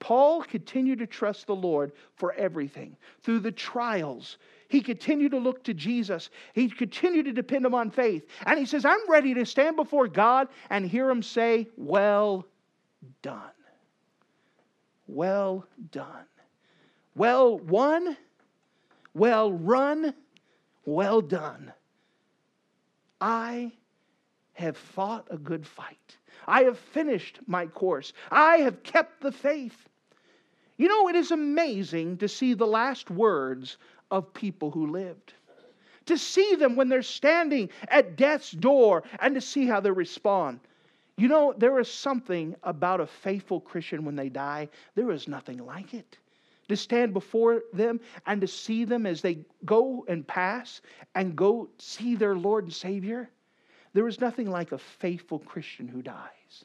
Paul 0.00 0.42
continued 0.42 0.98
to 0.98 1.06
trust 1.06 1.46
the 1.46 1.56
Lord 1.56 1.92
for 2.16 2.34
everything 2.34 2.96
through 3.22 3.40
the 3.40 3.52
trials, 3.52 4.36
he 4.74 4.80
continued 4.80 5.30
to 5.30 5.38
look 5.38 5.62
to 5.62 5.72
Jesus. 5.72 6.30
He 6.52 6.68
continued 6.68 7.26
to 7.26 7.32
depend 7.32 7.64
upon 7.64 7.92
faith. 7.92 8.26
And 8.44 8.58
he 8.58 8.66
says, 8.66 8.84
I'm 8.84 9.08
ready 9.08 9.32
to 9.34 9.46
stand 9.46 9.76
before 9.76 10.08
God 10.08 10.48
and 10.68 10.84
hear 10.84 11.08
him 11.08 11.22
say, 11.22 11.68
Well 11.76 12.44
done. 13.22 13.38
Well 15.06 15.64
done. 15.92 16.26
Well 17.14 17.60
won. 17.60 18.16
Well 19.14 19.52
run. 19.52 20.12
Well 20.84 21.20
done. 21.20 21.72
I 23.20 23.70
have 24.54 24.76
fought 24.76 25.28
a 25.30 25.38
good 25.38 25.64
fight. 25.64 26.16
I 26.48 26.64
have 26.64 26.80
finished 26.80 27.38
my 27.46 27.66
course. 27.66 28.12
I 28.28 28.56
have 28.56 28.82
kept 28.82 29.20
the 29.20 29.30
faith. 29.30 29.88
You 30.76 30.88
know, 30.88 31.08
it 31.08 31.14
is 31.14 31.30
amazing 31.30 32.16
to 32.16 32.26
see 32.26 32.54
the 32.54 32.66
last 32.66 33.08
words 33.08 33.78
of 34.14 34.32
people 34.32 34.70
who 34.70 34.86
lived. 34.86 35.34
To 36.06 36.16
see 36.16 36.54
them 36.54 36.76
when 36.76 36.88
they're 36.88 37.02
standing 37.02 37.68
at 37.88 38.14
death's 38.16 38.52
door 38.52 39.02
and 39.18 39.34
to 39.34 39.40
see 39.40 39.66
how 39.66 39.80
they 39.80 39.90
respond. 39.90 40.60
You 41.16 41.26
know, 41.26 41.52
there 41.56 41.80
is 41.80 41.90
something 41.90 42.54
about 42.62 43.00
a 43.00 43.06
faithful 43.06 43.60
Christian 43.60 44.04
when 44.04 44.14
they 44.14 44.28
die, 44.28 44.68
there 44.94 45.10
is 45.10 45.26
nothing 45.26 45.58
like 45.58 45.94
it. 45.94 46.16
To 46.68 46.76
stand 46.76 47.12
before 47.12 47.62
them 47.72 48.00
and 48.26 48.40
to 48.40 48.46
see 48.46 48.84
them 48.84 49.04
as 49.04 49.20
they 49.20 49.44
go 49.64 50.04
and 50.08 50.26
pass 50.26 50.80
and 51.16 51.34
go 51.34 51.68
see 51.78 52.14
their 52.14 52.36
Lord 52.36 52.64
and 52.64 52.72
Savior, 52.72 53.28
there 53.94 54.06
is 54.06 54.20
nothing 54.20 54.48
like 54.48 54.70
a 54.70 54.78
faithful 54.78 55.40
Christian 55.40 55.88
who 55.88 56.02
dies. 56.02 56.64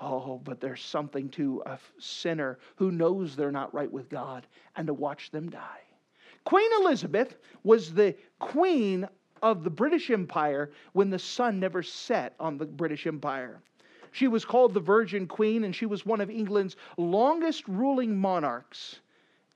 Oh, 0.00 0.40
but 0.42 0.60
there's 0.60 0.82
something 0.82 1.28
to 1.30 1.62
a 1.66 1.78
sinner 1.98 2.58
who 2.76 2.90
knows 2.90 3.36
they're 3.36 3.52
not 3.52 3.74
right 3.74 3.90
with 3.90 4.08
God 4.08 4.46
and 4.76 4.86
to 4.86 4.94
watch 4.94 5.30
them 5.30 5.50
die. 5.50 5.80
Queen 6.44 6.70
Elizabeth 6.80 7.36
was 7.62 7.94
the 7.94 8.14
queen 8.38 9.08
of 9.42 9.64
the 9.64 9.70
British 9.70 10.10
Empire 10.10 10.70
when 10.92 11.10
the 11.10 11.18
sun 11.18 11.58
never 11.58 11.82
set 11.82 12.34
on 12.38 12.58
the 12.58 12.66
British 12.66 13.06
Empire. 13.06 13.62
She 14.12 14.28
was 14.28 14.44
called 14.44 14.74
the 14.74 14.80
Virgin 14.80 15.26
Queen, 15.26 15.64
and 15.64 15.74
she 15.74 15.86
was 15.86 16.06
one 16.06 16.20
of 16.20 16.30
England's 16.30 16.76
longest 16.96 17.66
ruling 17.66 18.16
monarchs 18.16 19.00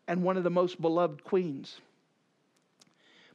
and 0.09 0.23
one 0.23 0.37
of 0.37 0.45
the 0.45 0.51
most 0.51 0.81
beloved 0.81 1.23
queens. 1.23 1.81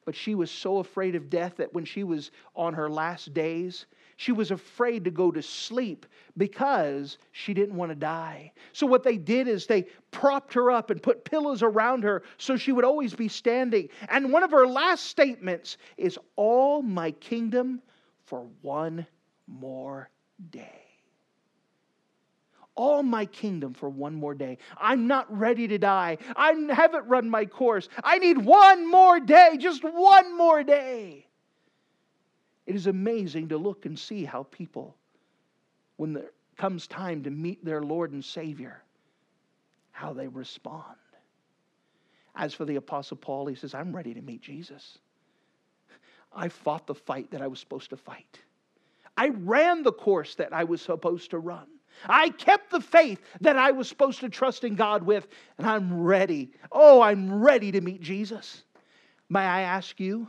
But 0.06 0.16
she 0.16 0.36
was 0.36 0.52
so 0.52 0.80
afraid 0.80 1.16
of 1.16 1.30
death 1.30 1.56
that 1.58 1.74
when 1.74 1.86
she 1.86 2.04
was 2.04 2.32
on 2.56 2.74
her 2.74 2.90
last 2.90 3.34
days, 3.34 3.86
she 4.18 4.32
was 4.32 4.52
afraid 4.52 5.04
to 5.06 5.12
go 5.12 5.32
to 5.32 5.42
sleep 5.42 6.06
because 6.38 7.18
she 7.32 7.54
didn't 7.54 7.76
want 7.76 7.92
to 7.92 7.96
die. 7.96 8.52
So, 8.72 8.86
what 8.86 9.04
they 9.04 9.18
did 9.18 9.48
is 9.48 9.66
they 9.66 9.88
propped 10.12 10.54
her 10.54 10.72
up 10.72 10.90
and 10.90 11.02
put 11.02 11.26
pillows 11.26 11.64
around 11.64 12.04
her 12.04 12.24
so 12.38 12.58
she 12.58 12.72
would 12.72 12.86
always 12.86 13.14
be 13.14 13.28
standing. 13.28 13.90
And 14.10 14.32
one 14.32 14.44
of 14.44 14.52
her 14.52 14.68
last 14.68 15.06
statements 15.06 15.78
is, 15.98 16.18
All 16.36 16.82
my 16.82 17.12
kingdom 17.12 17.82
for 18.26 18.48
one 18.62 19.06
more 19.48 20.10
day. 20.52 20.80
All 22.76 23.04
my 23.04 23.26
kingdom 23.26 23.74
for 23.74 23.88
one 23.88 24.16
more 24.16 24.34
day. 24.34 24.58
I'm 24.78 25.06
not 25.06 25.32
ready 25.38 25.68
to 25.68 25.78
die. 25.78 26.18
I 26.36 26.54
haven't 26.72 27.08
run 27.08 27.30
my 27.30 27.46
course. 27.46 27.88
I 28.04 28.18
need 28.18 28.40
one 28.40 28.90
more 28.90 29.20
day, 29.20 29.58
just 29.60 29.84
one 29.84 30.36
more 30.36 30.64
day. 30.64 31.28
It 32.66 32.76
is 32.76 32.88
amazing 32.88 33.50
to 33.50 33.58
look 33.58 33.86
and 33.86 33.98
see 33.98 34.24
how 34.24 34.44
people, 34.44 34.96
when 35.98 36.14
there 36.14 36.32
comes 36.58 36.88
time 36.88 37.24
to 37.24 37.30
meet 37.30 37.64
their 37.64 37.82
Lord 37.82 38.12
and 38.12 38.24
Savior, 38.24 38.82
how 39.92 40.14
they 40.14 40.28
respond. 40.28 40.96
As 42.36 42.54
for 42.54 42.66
the 42.66 42.78
Apostle 42.78 43.18
Paul, 43.18 43.48
he 43.48 43.56
says, 43.56 43.74
I'm 43.74 43.96
ready 43.96 44.14
to 44.14 44.22
meet 44.22 44.42
Jesus. 44.42 44.98
I 46.36 46.50
fought 46.50 46.88
the 46.88 46.96
fight 46.96 47.30
that 47.32 47.42
I 47.42 47.48
was 47.48 47.60
supposed 47.60 47.90
to 47.92 47.98
fight. 47.98 48.40
I 49.16 49.30
ran 49.30 49.84
the 49.84 49.92
course 49.92 50.36
that 50.36 50.54
I 50.54 50.64
was 50.64 50.82
supposed 50.82 51.32
to 51.32 51.40
run. 51.40 51.68
I 52.08 52.30
kept 52.30 52.72
the 52.72 52.82
faith 52.82 53.22
that 53.42 53.56
I 53.56 53.70
was 53.72 53.88
supposed 53.88 54.20
to 54.22 54.30
trust 54.30 54.64
in 54.64 54.76
God 54.76 55.04
with, 55.04 55.28
and 55.60 55.68
I'm 55.68 56.02
ready. 56.02 56.52
Oh, 56.72 57.02
I'm 57.02 57.44
ready 57.44 57.72
to 57.72 57.82
meet 57.82 58.02
Jesus. 58.02 58.64
May 59.30 59.42
I 59.42 59.62
ask 59.62 60.00
you, 60.00 60.28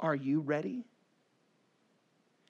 are 0.00 0.14
you 0.14 0.40
ready? 0.40 0.84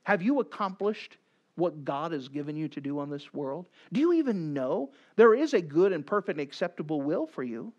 Have 0.05 0.23
you 0.23 0.41
accomplished 0.41 1.19
what 1.57 1.85
God 1.85 2.13
has 2.13 2.29
given 2.29 2.57
you 2.57 2.69
to 2.69 2.81
do 2.81 2.99
on 2.99 3.11
this 3.11 3.33
world? 3.35 3.69
Do 3.93 4.01
you 4.01 4.15
even 4.15 4.53
know 4.55 4.91
there 5.17 5.35
is 5.35 5.55
a 5.55 5.61
good 5.61 5.93
and 5.93 6.07
perfect 6.07 6.39
and 6.39 6.49
acceptable 6.49 7.03
will 7.03 7.27
for 7.27 7.43
you? 7.43 7.73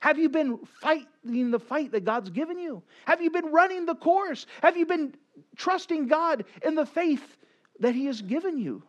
Have 0.00 0.18
you 0.18 0.28
been 0.28 0.58
fighting 0.80 1.50
the 1.50 1.58
fight 1.58 1.92
that 1.92 2.04
God's 2.04 2.30
given 2.30 2.58
you? 2.58 2.82
Have 3.06 3.22
you 3.22 3.30
been 3.30 3.46
running 3.46 3.86
the 3.86 3.94
course? 3.94 4.46
Have 4.62 4.76
you 4.76 4.86
been 4.86 5.14
trusting 5.56 6.08
God 6.08 6.44
in 6.64 6.74
the 6.74 6.86
faith 6.86 7.36
that 7.80 7.94
He 7.94 8.06
has 8.06 8.20
given 8.20 8.58
you? 8.58 8.82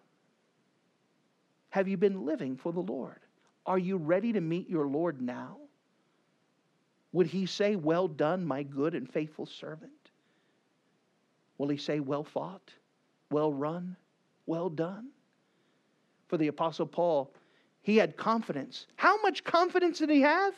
have 1.75 1.89
you 1.89 1.97
been 1.97 2.25
living 2.25 2.55
for 2.55 2.71
the 2.71 2.79
Lord? 2.79 3.19
Are 3.65 3.77
you 3.77 3.97
ready 3.97 4.31
to 4.31 4.39
meet 4.39 4.69
your 4.69 4.87
Lord 4.87 5.21
now? 5.21 5.57
Would 7.11 7.27
he 7.27 7.47
say, 7.47 7.75
Well 7.75 8.07
done, 8.07 8.45
my 8.45 8.63
good 8.63 8.95
and 8.95 9.11
faithful 9.11 9.45
servant? 9.45 9.91
Will 11.57 11.69
he 11.69 11.77
say, 11.77 11.99
Well 11.99 12.23
fought, 12.23 12.71
well 13.31 13.51
run, 13.51 13.95
well 14.45 14.69
done? 14.69 15.09
For 16.27 16.37
the 16.37 16.47
Apostle 16.47 16.87
Paul, 16.87 17.33
he 17.81 17.97
had 17.97 18.17
confidence. 18.17 18.87
How 18.95 19.21
much 19.21 19.43
confidence 19.43 19.99
did 19.99 20.09
he 20.09 20.21
have? 20.21 20.53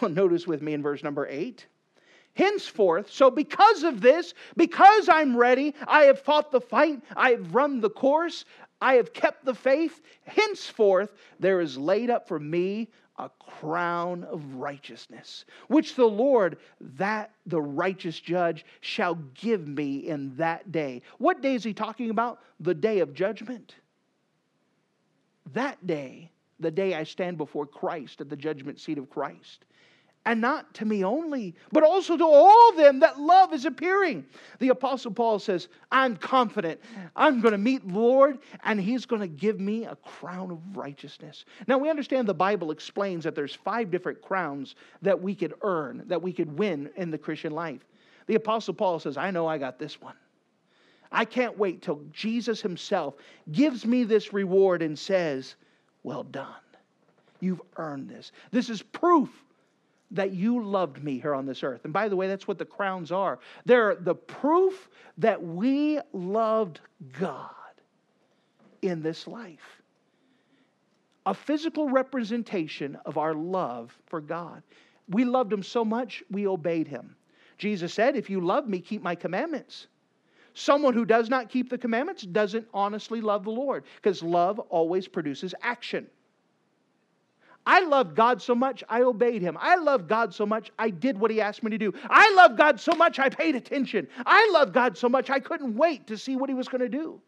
Well, 0.00 0.10
notice 0.10 0.46
with 0.46 0.62
me 0.62 0.74
in 0.74 0.82
verse 0.82 1.02
number 1.02 1.26
eight. 1.28 1.66
Henceforth, 2.34 3.10
so 3.10 3.30
because 3.30 3.82
of 3.82 4.00
this, 4.00 4.32
because 4.56 5.08
I'm 5.08 5.36
ready, 5.36 5.74
I 5.88 6.02
have 6.04 6.20
fought 6.20 6.52
the 6.52 6.60
fight, 6.60 7.02
I 7.16 7.30
have 7.30 7.52
run 7.52 7.80
the 7.80 7.90
course, 7.90 8.44
I 8.80 8.94
have 8.94 9.12
kept 9.12 9.44
the 9.44 9.54
faith. 9.54 10.00
Henceforth, 10.24 11.12
there 11.40 11.60
is 11.60 11.76
laid 11.76 12.10
up 12.10 12.28
for 12.28 12.38
me 12.38 12.90
a 13.18 13.30
crown 13.38 14.24
of 14.24 14.54
righteousness, 14.54 15.44
which 15.66 15.94
the 15.94 16.06
Lord, 16.06 16.58
that 16.80 17.32
the 17.46 17.60
righteous 17.60 18.18
judge, 18.20 18.64
shall 18.80 19.16
give 19.34 19.66
me 19.66 20.06
in 20.08 20.36
that 20.36 20.70
day. 20.70 21.02
What 21.18 21.42
day 21.42 21.54
is 21.54 21.64
he 21.64 21.74
talking 21.74 22.10
about? 22.10 22.40
The 22.60 22.74
day 22.74 23.00
of 23.00 23.14
judgment. 23.14 23.74
That 25.52 25.84
day, 25.86 26.30
the 26.60 26.70
day 26.70 26.94
I 26.94 27.04
stand 27.04 27.38
before 27.38 27.66
Christ 27.66 28.20
at 28.20 28.28
the 28.28 28.36
judgment 28.36 28.78
seat 28.80 28.98
of 28.98 29.10
Christ 29.10 29.64
and 30.28 30.42
not 30.42 30.74
to 30.74 30.84
me 30.84 31.04
only, 31.04 31.54
but 31.72 31.82
also 31.82 32.14
to 32.14 32.24
all 32.24 32.72
them 32.74 33.00
that 33.00 33.18
love 33.18 33.54
is 33.54 33.64
appearing. 33.64 34.26
The 34.58 34.68
Apostle 34.68 35.10
Paul 35.10 35.38
says, 35.38 35.68
I'm 35.90 36.18
confident 36.18 36.78
I'm 37.16 37.40
going 37.40 37.52
to 37.52 37.58
meet 37.58 37.88
Lord, 37.88 38.38
and 38.62 38.78
He's 38.78 39.06
going 39.06 39.22
to 39.22 39.26
give 39.26 39.58
me 39.58 39.86
a 39.86 39.96
crown 39.96 40.50
of 40.50 40.76
righteousness. 40.76 41.46
Now, 41.66 41.78
we 41.78 41.88
understand 41.88 42.28
the 42.28 42.34
Bible 42.34 42.72
explains 42.72 43.24
that 43.24 43.34
there's 43.34 43.54
five 43.54 43.90
different 43.90 44.20
crowns 44.20 44.74
that 45.00 45.18
we 45.18 45.34
could 45.34 45.54
earn, 45.62 46.02
that 46.08 46.20
we 46.20 46.34
could 46.34 46.58
win 46.58 46.90
in 46.96 47.10
the 47.10 47.16
Christian 47.16 47.52
life. 47.52 47.80
The 48.26 48.34
Apostle 48.34 48.74
Paul 48.74 49.00
says, 49.00 49.16
I 49.16 49.30
know 49.30 49.46
I 49.46 49.56
got 49.56 49.78
this 49.78 49.98
one. 49.98 50.16
I 51.10 51.24
can't 51.24 51.56
wait 51.56 51.80
till 51.80 52.02
Jesus 52.12 52.60
Himself 52.60 53.14
gives 53.50 53.86
me 53.86 54.04
this 54.04 54.34
reward 54.34 54.82
and 54.82 54.98
says, 54.98 55.54
Well 56.02 56.24
done. 56.24 56.52
You've 57.40 57.62
earned 57.78 58.10
this. 58.10 58.32
This 58.50 58.68
is 58.68 58.82
proof 58.82 59.30
that 60.10 60.32
you 60.32 60.64
loved 60.64 61.02
me 61.02 61.18
here 61.18 61.34
on 61.34 61.46
this 61.46 61.62
earth. 61.62 61.84
And 61.84 61.92
by 61.92 62.08
the 62.08 62.16
way, 62.16 62.28
that's 62.28 62.48
what 62.48 62.58
the 62.58 62.64
crowns 62.64 63.12
are. 63.12 63.38
They're 63.64 63.94
the 63.94 64.14
proof 64.14 64.88
that 65.18 65.42
we 65.42 66.00
loved 66.12 66.80
God 67.18 67.50
in 68.82 69.02
this 69.02 69.26
life. 69.26 69.82
A 71.26 71.34
physical 71.34 71.90
representation 71.90 72.96
of 73.04 73.18
our 73.18 73.34
love 73.34 73.96
for 74.06 74.20
God. 74.20 74.62
We 75.10 75.24
loved 75.24 75.52
him 75.52 75.62
so 75.62 75.84
much, 75.84 76.22
we 76.30 76.46
obeyed 76.46 76.88
him. 76.88 77.14
Jesus 77.58 77.92
said, 77.92 78.16
If 78.16 78.30
you 78.30 78.40
love 78.40 78.68
me, 78.68 78.80
keep 78.80 79.02
my 79.02 79.14
commandments. 79.14 79.88
Someone 80.54 80.94
who 80.94 81.04
does 81.04 81.28
not 81.28 81.48
keep 81.48 81.68
the 81.70 81.78
commandments 81.78 82.22
doesn't 82.22 82.66
honestly 82.72 83.20
love 83.20 83.44
the 83.44 83.50
Lord 83.50 83.84
because 83.96 84.22
love 84.22 84.58
always 84.58 85.06
produces 85.06 85.54
action. 85.62 86.06
I 87.66 87.80
loved 87.80 88.16
God 88.16 88.40
so 88.40 88.54
much, 88.54 88.82
I 88.88 89.02
obeyed 89.02 89.42
him. 89.42 89.58
I 89.60 89.76
loved 89.76 90.08
God 90.08 90.34
so 90.34 90.46
much, 90.46 90.70
I 90.78 90.90
did 90.90 91.18
what 91.18 91.30
he 91.30 91.40
asked 91.40 91.62
me 91.62 91.70
to 91.70 91.78
do. 91.78 91.92
I 92.08 92.32
loved 92.34 92.56
God 92.56 92.80
so 92.80 92.92
much, 92.92 93.18
I 93.18 93.28
paid 93.28 93.54
attention. 93.54 94.08
I 94.24 94.48
loved 94.52 94.72
God 94.72 94.96
so 94.96 95.08
much, 95.08 95.28
I 95.28 95.38
couldn't 95.38 95.76
wait 95.76 96.06
to 96.06 96.16
see 96.16 96.36
what 96.36 96.48
he 96.48 96.54
was 96.54 96.68
going 96.68 96.80
to 96.80 96.88
do. 96.88 97.20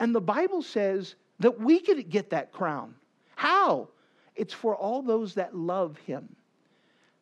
And 0.00 0.14
the 0.14 0.20
Bible 0.20 0.62
says 0.62 1.14
that 1.40 1.60
we 1.60 1.80
could 1.80 2.10
get 2.10 2.30
that 2.30 2.52
crown. 2.52 2.94
How? 3.36 3.88
It's 4.36 4.52
for 4.52 4.76
all 4.76 5.02
those 5.02 5.34
that 5.34 5.56
love 5.56 5.96
him. 5.98 6.34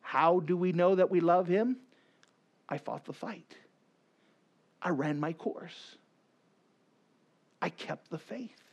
How 0.01 0.39
do 0.41 0.57
we 0.57 0.71
know 0.71 0.95
that 0.95 1.09
we 1.09 1.19
love 1.19 1.47
him? 1.47 1.77
I 2.67 2.77
fought 2.77 3.05
the 3.05 3.13
fight. 3.13 3.55
I 4.81 4.89
ran 4.89 5.19
my 5.19 5.33
course. 5.33 5.95
I 7.61 7.69
kept 7.69 8.09
the 8.09 8.17
faith. 8.17 8.63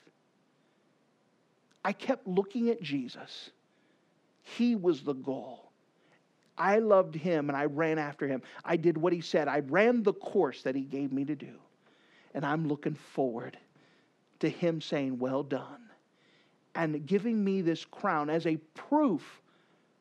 I 1.89 1.93
kept 1.93 2.29
looking 2.29 2.69
at 2.69 2.83
Jesus. 2.83 3.49
He 4.43 4.77
was 4.77 5.01
the 5.01 5.15
goal. 5.15 5.73
I 6.59 6.81
loved 6.81 7.15
him 7.15 7.49
and 7.49 7.57
I 7.57 7.65
ran 7.65 7.99
after 7.99 8.29
him. 8.29 8.43
I 8.63 8.77
did 8.77 8.99
what 8.99 9.15
he 9.15 9.23
said. 9.23 9.49
I 9.49 9.61
ran 9.61 10.03
the 10.03 10.13
course 10.13 10.61
that 10.65 10.75
he 10.75 10.83
gave 10.83 11.13
me 11.13 11.25
to 11.25 11.35
do. 11.35 11.55
And 12.35 12.45
I'm 12.45 12.69
looking 12.69 12.95
forward 12.95 13.57
to 14.41 14.51
him 14.51 14.83
saying, 14.83 15.19
Well 15.19 15.43
done, 15.43 15.81
and 16.75 17.07
giving 17.07 17.43
me 17.43 17.63
this 17.63 17.87
crown 17.87 18.29
as 18.29 18.47
a 18.47 18.59
proof 18.75 19.41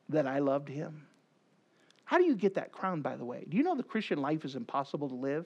that 0.09 0.27
I 0.27 0.39
loved 0.39 0.67
him. 0.67 1.07
How 2.03 2.17
do 2.17 2.25
you 2.25 2.35
get 2.35 2.55
that 2.55 2.73
crown, 2.73 3.01
by 3.01 3.15
the 3.15 3.23
way? 3.23 3.45
Do 3.47 3.55
you 3.55 3.63
know 3.63 3.75
the 3.75 3.83
Christian 3.83 4.19
life 4.19 4.43
is 4.43 4.57
impossible 4.57 5.07
to 5.07 5.15
live? 5.15 5.45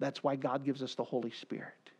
That's 0.00 0.20
why 0.24 0.34
God 0.34 0.64
gives 0.64 0.82
us 0.82 0.96
the 0.96 1.04
Holy 1.04 1.30
Spirit 1.30 1.92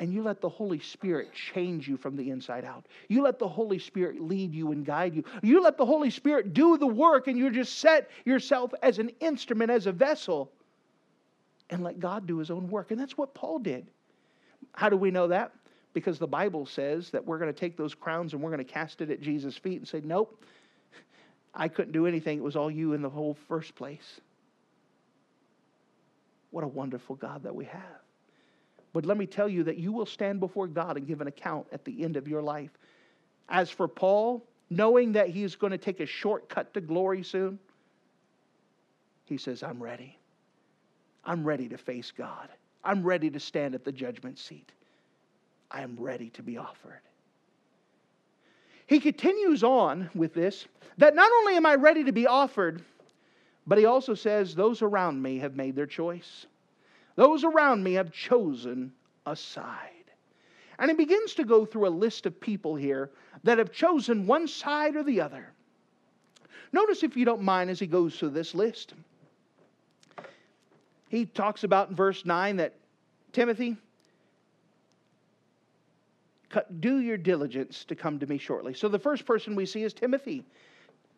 and 0.00 0.14
you 0.14 0.22
let 0.22 0.40
the 0.40 0.48
Holy 0.48 0.80
Spirit 0.80 1.28
change 1.34 1.86
you 1.86 1.98
from 1.98 2.16
the 2.16 2.30
inside 2.30 2.64
out. 2.64 2.86
You 3.08 3.22
let 3.22 3.38
the 3.38 3.46
Holy 3.46 3.78
Spirit 3.78 4.18
lead 4.18 4.54
you 4.54 4.72
and 4.72 4.84
guide 4.84 5.14
you. 5.14 5.22
You 5.42 5.62
let 5.62 5.76
the 5.76 5.84
Holy 5.84 6.08
Spirit 6.08 6.54
do 6.54 6.78
the 6.78 6.86
work, 6.86 7.28
and 7.28 7.38
you 7.38 7.50
just 7.50 7.78
set 7.78 8.10
yourself 8.24 8.72
as 8.82 8.98
an 8.98 9.10
instrument, 9.20 9.70
as 9.70 9.86
a 9.86 9.92
vessel, 9.92 10.50
and 11.68 11.84
let 11.84 12.00
God 12.00 12.26
do 12.26 12.38
his 12.38 12.50
own 12.50 12.70
work. 12.70 12.90
And 12.90 12.98
that's 12.98 13.18
what 13.18 13.34
Paul 13.34 13.58
did. 13.58 13.88
How 14.72 14.88
do 14.88 14.96
we 14.96 15.10
know 15.10 15.28
that? 15.28 15.52
Because 15.92 16.18
the 16.18 16.26
Bible 16.26 16.64
says 16.64 17.10
that 17.10 17.24
we're 17.24 17.38
going 17.38 17.52
to 17.52 17.60
take 17.60 17.76
those 17.76 17.94
crowns 17.94 18.32
and 18.32 18.42
we're 18.42 18.50
going 18.50 18.64
to 18.64 18.72
cast 18.72 19.02
it 19.02 19.10
at 19.10 19.20
Jesus' 19.20 19.56
feet 19.56 19.78
and 19.78 19.86
say, 19.86 20.00
Nope, 20.02 20.42
I 21.54 21.68
couldn't 21.68 21.92
do 21.92 22.06
anything. 22.06 22.38
It 22.38 22.44
was 22.44 22.56
all 22.56 22.70
you 22.70 22.94
in 22.94 23.02
the 23.02 23.10
whole 23.10 23.36
first 23.48 23.74
place. 23.74 24.20
What 26.52 26.64
a 26.64 26.68
wonderful 26.68 27.16
God 27.16 27.42
that 27.42 27.54
we 27.54 27.66
have. 27.66 28.00
But 28.92 29.06
let 29.06 29.16
me 29.16 29.26
tell 29.26 29.48
you 29.48 29.62
that 29.64 29.78
you 29.78 29.92
will 29.92 30.06
stand 30.06 30.40
before 30.40 30.66
God 30.66 30.96
and 30.96 31.06
give 31.06 31.20
an 31.20 31.28
account 31.28 31.66
at 31.72 31.84
the 31.84 32.02
end 32.02 32.16
of 32.16 32.26
your 32.26 32.42
life. 32.42 32.70
As 33.48 33.70
for 33.70 33.86
Paul, 33.86 34.44
knowing 34.68 35.12
that 35.12 35.28
he's 35.28 35.54
going 35.56 35.70
to 35.70 35.78
take 35.78 36.00
a 36.00 36.06
shortcut 36.06 36.74
to 36.74 36.80
glory 36.80 37.22
soon, 37.22 37.58
he 39.26 39.36
says, 39.36 39.62
I'm 39.62 39.82
ready. 39.82 40.18
I'm 41.24 41.44
ready 41.44 41.68
to 41.68 41.78
face 41.78 42.10
God. 42.10 42.48
I'm 42.82 43.04
ready 43.04 43.30
to 43.30 43.38
stand 43.38 43.74
at 43.74 43.84
the 43.84 43.92
judgment 43.92 44.38
seat. 44.38 44.72
I 45.70 45.82
am 45.82 45.96
ready 45.98 46.30
to 46.30 46.42
be 46.42 46.56
offered. 46.56 47.00
He 48.86 48.98
continues 48.98 49.62
on 49.62 50.10
with 50.14 50.34
this 50.34 50.66
that 50.98 51.14
not 51.14 51.30
only 51.30 51.54
am 51.54 51.64
I 51.64 51.76
ready 51.76 52.04
to 52.04 52.12
be 52.12 52.26
offered, 52.26 52.82
but 53.66 53.78
he 53.78 53.84
also 53.84 54.14
says, 54.14 54.54
Those 54.54 54.82
around 54.82 55.22
me 55.22 55.38
have 55.38 55.54
made 55.54 55.76
their 55.76 55.86
choice. 55.86 56.46
Those 57.20 57.44
around 57.44 57.84
me 57.84 57.92
have 57.92 58.12
chosen 58.12 58.94
a 59.26 59.36
side. 59.36 60.10
And 60.78 60.90
he 60.90 60.96
begins 60.96 61.34
to 61.34 61.44
go 61.44 61.66
through 61.66 61.86
a 61.86 61.90
list 61.90 62.24
of 62.24 62.40
people 62.40 62.76
here 62.76 63.10
that 63.44 63.58
have 63.58 63.70
chosen 63.70 64.26
one 64.26 64.48
side 64.48 64.96
or 64.96 65.02
the 65.02 65.20
other. 65.20 65.52
Notice, 66.72 67.02
if 67.02 67.18
you 67.18 67.26
don't 67.26 67.42
mind, 67.42 67.68
as 67.68 67.78
he 67.78 67.86
goes 67.86 68.18
through 68.18 68.30
this 68.30 68.54
list. 68.54 68.94
He 71.10 71.26
talks 71.26 71.62
about 71.62 71.90
in 71.90 71.94
verse 71.94 72.24
9 72.24 72.56
that 72.56 72.72
Timothy, 73.34 73.76
do 76.80 77.00
your 77.00 77.18
diligence 77.18 77.84
to 77.84 77.94
come 77.94 78.18
to 78.18 78.26
me 78.26 78.38
shortly. 78.38 78.72
So 78.72 78.88
the 78.88 78.98
first 78.98 79.26
person 79.26 79.54
we 79.54 79.66
see 79.66 79.82
is 79.82 79.92
Timothy. 79.92 80.42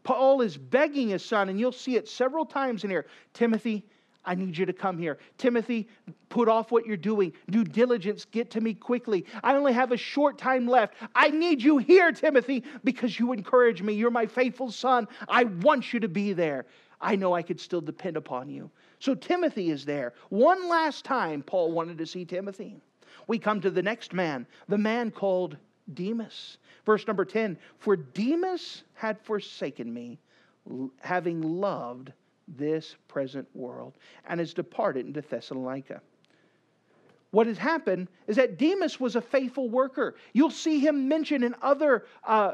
Paul 0.02 0.40
is 0.40 0.56
begging 0.56 1.10
his 1.10 1.24
son, 1.24 1.48
and 1.48 1.60
you'll 1.60 1.70
see 1.70 1.94
it 1.94 2.08
several 2.08 2.44
times 2.44 2.82
in 2.82 2.90
here 2.90 3.06
Timothy, 3.34 3.84
I 4.24 4.34
need 4.34 4.56
you 4.56 4.66
to 4.66 4.72
come 4.72 4.98
here. 4.98 5.18
Timothy, 5.36 5.88
put 6.28 6.48
off 6.48 6.70
what 6.70 6.86
you're 6.86 6.96
doing. 6.96 7.32
Do 7.50 7.64
diligence. 7.64 8.24
Get 8.24 8.50
to 8.52 8.60
me 8.60 8.74
quickly. 8.74 9.26
I 9.42 9.54
only 9.54 9.72
have 9.72 9.90
a 9.92 9.96
short 9.96 10.38
time 10.38 10.66
left. 10.66 10.94
I 11.14 11.28
need 11.30 11.62
you 11.62 11.78
here, 11.78 12.12
Timothy, 12.12 12.62
because 12.84 13.18
you 13.18 13.32
encourage 13.32 13.82
me. 13.82 13.94
You're 13.94 14.10
my 14.10 14.26
faithful 14.26 14.70
son. 14.70 15.08
I 15.28 15.44
want 15.44 15.92
you 15.92 16.00
to 16.00 16.08
be 16.08 16.32
there. 16.32 16.66
I 17.00 17.16
know 17.16 17.34
I 17.34 17.42
could 17.42 17.58
still 17.58 17.80
depend 17.80 18.16
upon 18.16 18.48
you. 18.48 18.70
So 19.00 19.14
Timothy 19.14 19.70
is 19.70 19.84
there. 19.84 20.14
One 20.28 20.68
last 20.68 21.04
time, 21.04 21.42
Paul 21.42 21.72
wanted 21.72 21.98
to 21.98 22.06
see 22.06 22.24
Timothy. 22.24 22.76
We 23.26 23.38
come 23.38 23.60
to 23.60 23.70
the 23.70 23.82
next 23.82 24.12
man, 24.12 24.46
the 24.68 24.78
man 24.78 25.10
called 25.10 25.56
Demas. 25.94 26.58
Verse 26.86 27.06
number 27.06 27.24
10 27.24 27.58
For 27.78 27.96
Demas 27.96 28.84
had 28.94 29.20
forsaken 29.20 29.92
me, 29.92 30.18
having 31.00 31.42
loved 31.42 32.12
this 32.48 32.96
present 33.08 33.48
world 33.54 33.94
and 34.28 34.40
has 34.40 34.54
departed 34.54 35.06
into 35.06 35.20
Thessalonica. 35.20 36.00
What 37.30 37.46
has 37.46 37.56
happened 37.56 38.08
is 38.26 38.36
that 38.36 38.58
Demas 38.58 39.00
was 39.00 39.16
a 39.16 39.20
faithful 39.20 39.68
worker. 39.68 40.16
You'll 40.34 40.50
see 40.50 40.78
him 40.78 41.08
mentioned 41.08 41.44
in 41.44 41.54
other, 41.62 42.06
uh, 42.24 42.52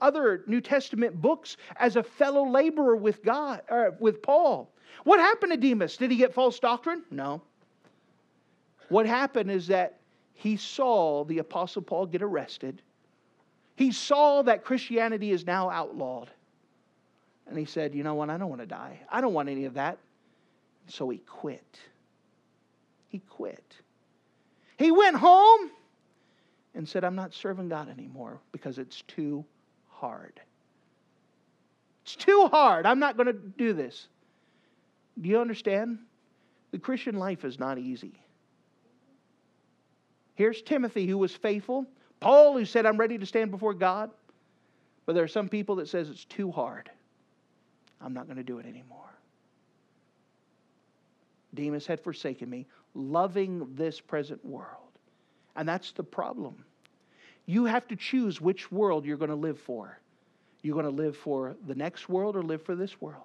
other 0.00 0.44
New 0.46 0.60
Testament 0.60 1.20
books 1.20 1.56
as 1.76 1.96
a 1.96 2.02
fellow 2.02 2.46
laborer 2.46 2.96
with 2.96 3.24
God, 3.24 3.62
uh, 3.70 3.90
with 3.98 4.20
Paul. 4.22 4.70
What 5.04 5.20
happened 5.20 5.52
to 5.52 5.58
Demas? 5.58 5.96
Did 5.96 6.10
he 6.10 6.18
get 6.18 6.34
false 6.34 6.58
doctrine? 6.58 7.02
No. 7.10 7.40
What 8.90 9.06
happened 9.06 9.50
is 9.50 9.66
that 9.68 10.00
he 10.34 10.56
saw 10.56 11.24
the 11.24 11.38
Apostle 11.38 11.82
Paul 11.82 12.06
get 12.06 12.22
arrested. 12.22 12.82
He 13.76 13.90
saw 13.90 14.42
that 14.42 14.64
Christianity 14.64 15.30
is 15.30 15.46
now 15.46 15.70
outlawed. 15.70 16.30
And 17.48 17.58
he 17.58 17.64
said, 17.64 17.94
You 17.94 18.02
know 18.02 18.14
what? 18.14 18.30
I 18.30 18.36
don't 18.36 18.48
want 18.48 18.60
to 18.60 18.66
die. 18.66 19.00
I 19.10 19.20
don't 19.20 19.32
want 19.32 19.48
any 19.48 19.64
of 19.64 19.74
that. 19.74 19.98
So 20.86 21.08
he 21.08 21.18
quit. 21.18 21.78
He 23.08 23.20
quit. 23.20 23.76
He 24.78 24.90
went 24.90 25.16
home 25.16 25.70
and 26.74 26.88
said, 26.88 27.04
I'm 27.04 27.16
not 27.16 27.34
serving 27.34 27.68
God 27.68 27.88
anymore 27.88 28.40
because 28.52 28.78
it's 28.78 29.02
too 29.02 29.44
hard. 29.88 30.40
It's 32.04 32.16
too 32.16 32.48
hard. 32.50 32.86
I'm 32.86 33.00
not 33.00 33.16
going 33.16 33.26
to 33.26 33.32
do 33.32 33.72
this. 33.72 34.08
Do 35.20 35.28
you 35.28 35.40
understand? 35.40 35.98
The 36.70 36.78
Christian 36.78 37.18
life 37.18 37.44
is 37.44 37.58
not 37.58 37.78
easy. 37.78 38.12
Here's 40.34 40.62
Timothy 40.62 41.06
who 41.06 41.18
was 41.18 41.34
faithful. 41.34 41.86
Paul 42.20 42.56
who 42.56 42.64
said, 42.64 42.86
I'm 42.86 42.96
ready 42.96 43.18
to 43.18 43.26
stand 43.26 43.50
before 43.50 43.74
God. 43.74 44.10
But 45.04 45.14
there 45.14 45.24
are 45.24 45.28
some 45.28 45.48
people 45.48 45.76
that 45.76 45.88
says 45.88 46.10
it's 46.10 46.24
too 46.24 46.52
hard. 46.52 46.90
I'm 48.00 48.14
not 48.14 48.26
going 48.26 48.36
to 48.36 48.42
do 48.42 48.58
it 48.58 48.66
anymore. 48.66 49.10
Demas 51.54 51.86
had 51.86 52.00
forsaken 52.00 52.48
me, 52.48 52.66
loving 52.94 53.74
this 53.74 54.00
present 54.00 54.44
world. 54.44 54.66
And 55.56 55.68
that's 55.68 55.92
the 55.92 56.04
problem. 56.04 56.64
You 57.46 57.64
have 57.64 57.88
to 57.88 57.96
choose 57.96 58.40
which 58.40 58.70
world 58.70 59.04
you're 59.04 59.16
going 59.16 59.30
to 59.30 59.36
live 59.36 59.58
for. 59.58 59.98
You're 60.62 60.74
going 60.74 60.84
to 60.84 61.02
live 61.02 61.16
for 61.16 61.56
the 61.66 61.74
next 61.74 62.08
world 62.08 62.36
or 62.36 62.42
live 62.42 62.62
for 62.62 62.76
this 62.76 63.00
world. 63.00 63.24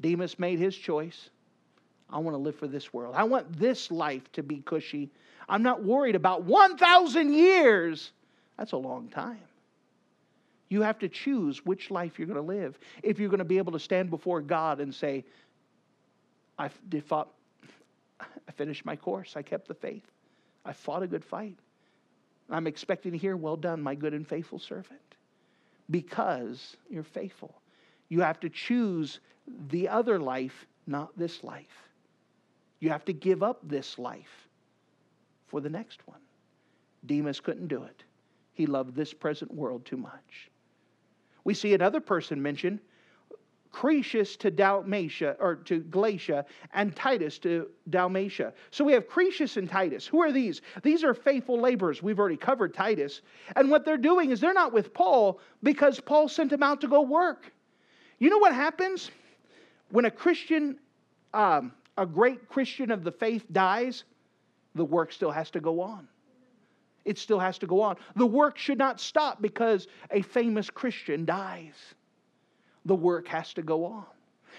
Demas 0.00 0.38
made 0.38 0.58
his 0.58 0.76
choice. 0.76 1.30
I 2.10 2.18
want 2.18 2.34
to 2.34 2.38
live 2.38 2.56
for 2.56 2.68
this 2.68 2.92
world. 2.92 3.14
I 3.16 3.24
want 3.24 3.58
this 3.58 3.90
life 3.90 4.30
to 4.32 4.42
be 4.42 4.62
cushy. 4.64 5.10
I'm 5.48 5.62
not 5.62 5.82
worried 5.82 6.14
about 6.14 6.44
1,000 6.44 7.34
years. 7.34 8.12
That's 8.56 8.72
a 8.72 8.76
long 8.76 9.08
time. 9.08 9.40
You 10.68 10.82
have 10.82 10.98
to 10.98 11.08
choose 11.08 11.64
which 11.64 11.90
life 11.90 12.18
you're 12.18 12.26
going 12.26 12.36
to 12.36 12.42
live. 12.42 12.78
If 13.02 13.18
you're 13.18 13.30
going 13.30 13.38
to 13.38 13.44
be 13.44 13.58
able 13.58 13.72
to 13.72 13.78
stand 13.78 14.10
before 14.10 14.40
God 14.40 14.80
and 14.80 14.94
say, 14.94 15.24
I 16.58 16.68
fought, 17.06 17.28
I 18.20 18.52
finished 18.52 18.84
my 18.84 18.96
course, 18.96 19.34
I 19.36 19.42
kept 19.42 19.68
the 19.68 19.74
faith, 19.74 20.04
I 20.64 20.72
fought 20.72 21.02
a 21.02 21.06
good 21.06 21.24
fight. 21.24 21.56
I'm 22.50 22.66
expecting 22.66 23.12
to 23.12 23.18
hear, 23.18 23.36
Well 23.36 23.56
done, 23.56 23.82
my 23.82 23.94
good 23.94 24.14
and 24.14 24.26
faithful 24.26 24.58
servant. 24.58 25.00
Because 25.90 26.76
you're 26.90 27.02
faithful. 27.02 27.54
You 28.08 28.20
have 28.20 28.40
to 28.40 28.48
choose 28.48 29.20
the 29.70 29.88
other 29.88 30.18
life, 30.18 30.66
not 30.86 31.16
this 31.16 31.44
life. 31.44 31.88
You 32.80 32.90
have 32.90 33.04
to 33.06 33.12
give 33.12 33.42
up 33.42 33.60
this 33.62 33.98
life 33.98 34.48
for 35.46 35.60
the 35.60 35.70
next 35.70 36.06
one. 36.06 36.20
Demas 37.06 37.40
couldn't 37.40 37.68
do 37.68 37.82
it. 37.82 38.04
He 38.54 38.66
loved 38.66 38.94
this 38.94 39.12
present 39.12 39.52
world 39.54 39.84
too 39.84 39.96
much. 39.96 40.50
We 41.48 41.54
see 41.54 41.72
another 41.72 42.00
person 42.00 42.42
mentioned 42.42 42.78
Crescens 43.72 44.36
to 44.40 44.50
Dalmatia 44.50 45.34
or 45.40 45.54
to 45.54 45.80
Galatia 45.80 46.44
and 46.74 46.94
Titus 46.94 47.38
to 47.38 47.70
Dalmatia. 47.88 48.52
So 48.70 48.84
we 48.84 48.92
have 48.92 49.08
Crescens 49.08 49.56
and 49.56 49.66
Titus. 49.66 50.06
Who 50.06 50.20
are 50.20 50.30
these? 50.30 50.60
These 50.82 51.04
are 51.04 51.14
faithful 51.14 51.58
laborers. 51.58 52.02
We've 52.02 52.18
already 52.18 52.36
covered 52.36 52.74
Titus. 52.74 53.22
And 53.56 53.70
what 53.70 53.86
they're 53.86 53.96
doing 53.96 54.30
is 54.30 54.42
they're 54.42 54.52
not 54.52 54.74
with 54.74 54.92
Paul 54.92 55.40
because 55.62 56.00
Paul 56.00 56.28
sent 56.28 56.50
them 56.50 56.62
out 56.62 56.82
to 56.82 56.86
go 56.86 57.00
work. 57.00 57.50
You 58.18 58.28
know 58.28 58.36
what 58.36 58.54
happens 58.54 59.10
when 59.90 60.04
a 60.04 60.10
Christian, 60.10 60.78
um, 61.32 61.72
a 61.96 62.04
great 62.04 62.50
Christian 62.50 62.90
of 62.90 63.04
the 63.04 63.12
faith 63.12 63.46
dies? 63.50 64.04
The 64.74 64.84
work 64.84 65.12
still 65.12 65.30
has 65.30 65.50
to 65.52 65.60
go 65.60 65.80
on. 65.80 66.08
It 67.04 67.18
still 67.18 67.38
has 67.38 67.58
to 67.58 67.66
go 67.66 67.80
on. 67.80 67.96
The 68.16 68.26
work 68.26 68.58
should 68.58 68.78
not 68.78 69.00
stop 69.00 69.40
because 69.40 69.86
a 70.10 70.22
famous 70.22 70.68
Christian 70.70 71.24
dies 71.24 71.94
the 72.88 72.94
work 72.94 73.28
has 73.28 73.52
to 73.54 73.62
go 73.62 73.84
on. 73.84 74.06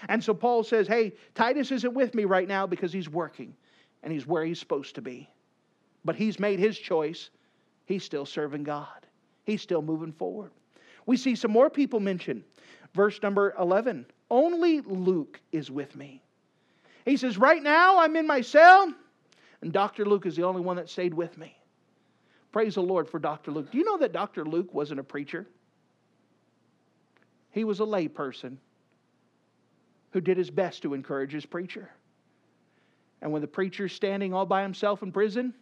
And 0.08 0.24
so 0.24 0.32
Paul 0.32 0.64
says, 0.64 0.88
Hey, 0.88 1.12
Titus 1.34 1.70
isn't 1.72 1.92
with 1.92 2.14
me 2.14 2.24
right 2.24 2.48
now 2.48 2.66
because 2.66 2.92
he's 2.92 3.08
working 3.08 3.54
and 4.02 4.12
he's 4.12 4.26
where 4.26 4.44
he's 4.44 4.58
supposed 4.58 4.94
to 4.94 5.02
be. 5.02 5.28
But 6.04 6.16
he's 6.16 6.40
made 6.40 6.58
his 6.58 6.78
choice. 6.78 7.28
He's 7.84 8.04
still 8.04 8.24
serving 8.24 8.62
God, 8.62 9.06
he's 9.44 9.60
still 9.60 9.82
moving 9.82 10.12
forward. 10.12 10.52
We 11.04 11.16
see 11.16 11.34
some 11.34 11.50
more 11.50 11.68
people 11.68 12.00
mentioned. 12.00 12.44
Verse 12.94 13.20
number 13.22 13.54
11 13.58 14.06
Only 14.30 14.80
Luke 14.80 15.40
is 15.52 15.70
with 15.70 15.94
me. 15.94 16.22
He 17.04 17.16
says, 17.16 17.36
Right 17.36 17.62
now 17.62 17.98
I'm 17.98 18.16
in 18.16 18.26
my 18.26 18.40
cell, 18.40 18.94
and 19.60 19.72
Dr. 19.72 20.06
Luke 20.06 20.24
is 20.24 20.36
the 20.36 20.44
only 20.44 20.62
one 20.62 20.76
that 20.76 20.88
stayed 20.88 21.12
with 21.12 21.36
me. 21.36 21.56
Praise 22.52 22.74
the 22.74 22.82
Lord 22.82 23.08
for 23.08 23.18
Dr. 23.18 23.52
Luke. 23.52 23.70
Do 23.70 23.78
you 23.78 23.84
know 23.84 23.98
that 23.98 24.12
Dr. 24.12 24.44
Luke 24.44 24.74
wasn't 24.74 25.00
a 25.00 25.04
preacher? 25.04 25.46
He 27.50 27.64
was 27.64 27.80
a 27.80 27.84
layperson 27.84 28.56
who 30.12 30.20
did 30.20 30.36
his 30.36 30.50
best 30.50 30.82
to 30.82 30.94
encourage 30.94 31.32
his 31.32 31.46
preacher. 31.46 31.90
And 33.22 33.32
when 33.32 33.42
the 33.42 33.48
preacher's 33.48 33.92
standing 33.92 34.34
all 34.34 34.46
by 34.46 34.62
himself 34.62 35.02
in 35.02 35.12
prison, 35.12 35.54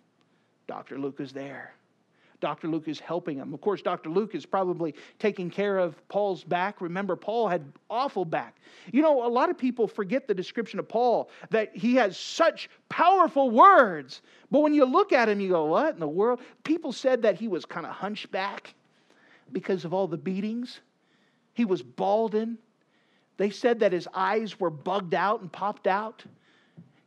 Dr. 0.66 0.98
Luke 0.98 1.20
is 1.20 1.32
there. 1.32 1.74
Dr. 2.40 2.68
Luke 2.68 2.86
is 2.86 3.00
helping 3.00 3.38
him. 3.38 3.52
Of 3.52 3.60
course, 3.60 3.82
Dr. 3.82 4.10
Luke 4.10 4.34
is 4.34 4.46
probably 4.46 4.94
taking 5.18 5.50
care 5.50 5.78
of 5.78 5.96
Paul's 6.08 6.44
back. 6.44 6.80
Remember, 6.80 7.16
Paul 7.16 7.48
had 7.48 7.64
awful 7.90 8.24
back. 8.24 8.56
You 8.92 9.02
know, 9.02 9.26
a 9.26 9.28
lot 9.28 9.50
of 9.50 9.58
people 9.58 9.88
forget 9.88 10.28
the 10.28 10.34
description 10.34 10.78
of 10.78 10.88
Paul 10.88 11.30
that 11.50 11.76
he 11.76 11.96
has 11.96 12.16
such 12.16 12.70
powerful 12.88 13.50
words. 13.50 14.22
But 14.50 14.60
when 14.60 14.72
you 14.72 14.84
look 14.84 15.12
at 15.12 15.28
him, 15.28 15.40
you 15.40 15.48
go, 15.48 15.64
What 15.66 15.94
in 15.94 16.00
the 16.00 16.08
world? 16.08 16.40
People 16.62 16.92
said 16.92 17.22
that 17.22 17.34
he 17.34 17.48
was 17.48 17.64
kind 17.64 17.86
of 17.86 17.92
hunchback 17.92 18.74
because 19.52 19.84
of 19.84 19.92
all 19.92 20.06
the 20.06 20.16
beatings. 20.16 20.80
He 21.54 21.64
was 21.64 21.82
balding. 21.82 22.58
They 23.36 23.50
said 23.50 23.80
that 23.80 23.92
his 23.92 24.08
eyes 24.14 24.60
were 24.60 24.70
bugged 24.70 25.14
out 25.14 25.40
and 25.40 25.50
popped 25.50 25.86
out. 25.86 26.24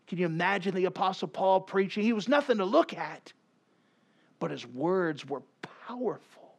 Can 0.08 0.18
you 0.18 0.26
imagine 0.26 0.76
the 0.76 0.86
Apostle 0.86 1.30
Paul 1.30 1.62
preaching? 1.62 2.04
He 2.04 2.12
was 2.12 2.28
nothing 2.28 2.58
to 2.58 2.66
look 2.66 2.94
at, 2.94 3.32
but 4.42 4.52
his 4.52 4.66
words 4.66 5.26
were 5.26 5.44
powerful. 5.88 6.56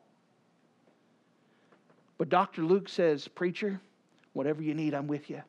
But 2.16 2.28
Dr. 2.28 2.62
Luke 2.62 2.88
says, 2.88 3.26
Preacher, 3.26 3.80
whatever 4.32 4.62
you 4.62 4.72
need, 4.72 4.94
I'm 4.94 5.08
with 5.08 5.28
you. 5.28 5.42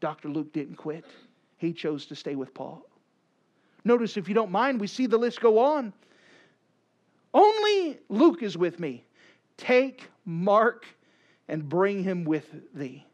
Dr. 0.00 0.30
Luke 0.30 0.52
didn't 0.54 0.76
quit, 0.76 1.04
he 1.58 1.72
chose 1.72 2.06
to 2.06 2.16
stay 2.16 2.34
with 2.34 2.54
Paul. 2.54 2.82
Notice, 3.84 4.16
if 4.16 4.26
you 4.26 4.34
don't 4.34 4.50
mind, 4.50 4.80
we 4.80 4.86
see 4.86 5.06
the 5.06 5.18
list 5.18 5.40
go 5.40 5.58
on. 5.58 5.92
Only 7.34 7.98
Luke 8.08 8.42
is 8.42 8.56
with 8.56 8.80
me. 8.80 9.04
Take 9.58 10.08
Mark 10.24 10.86
and 11.48 11.68
bring 11.68 12.02
him 12.02 12.24
with 12.24 12.46
thee, 12.74 13.04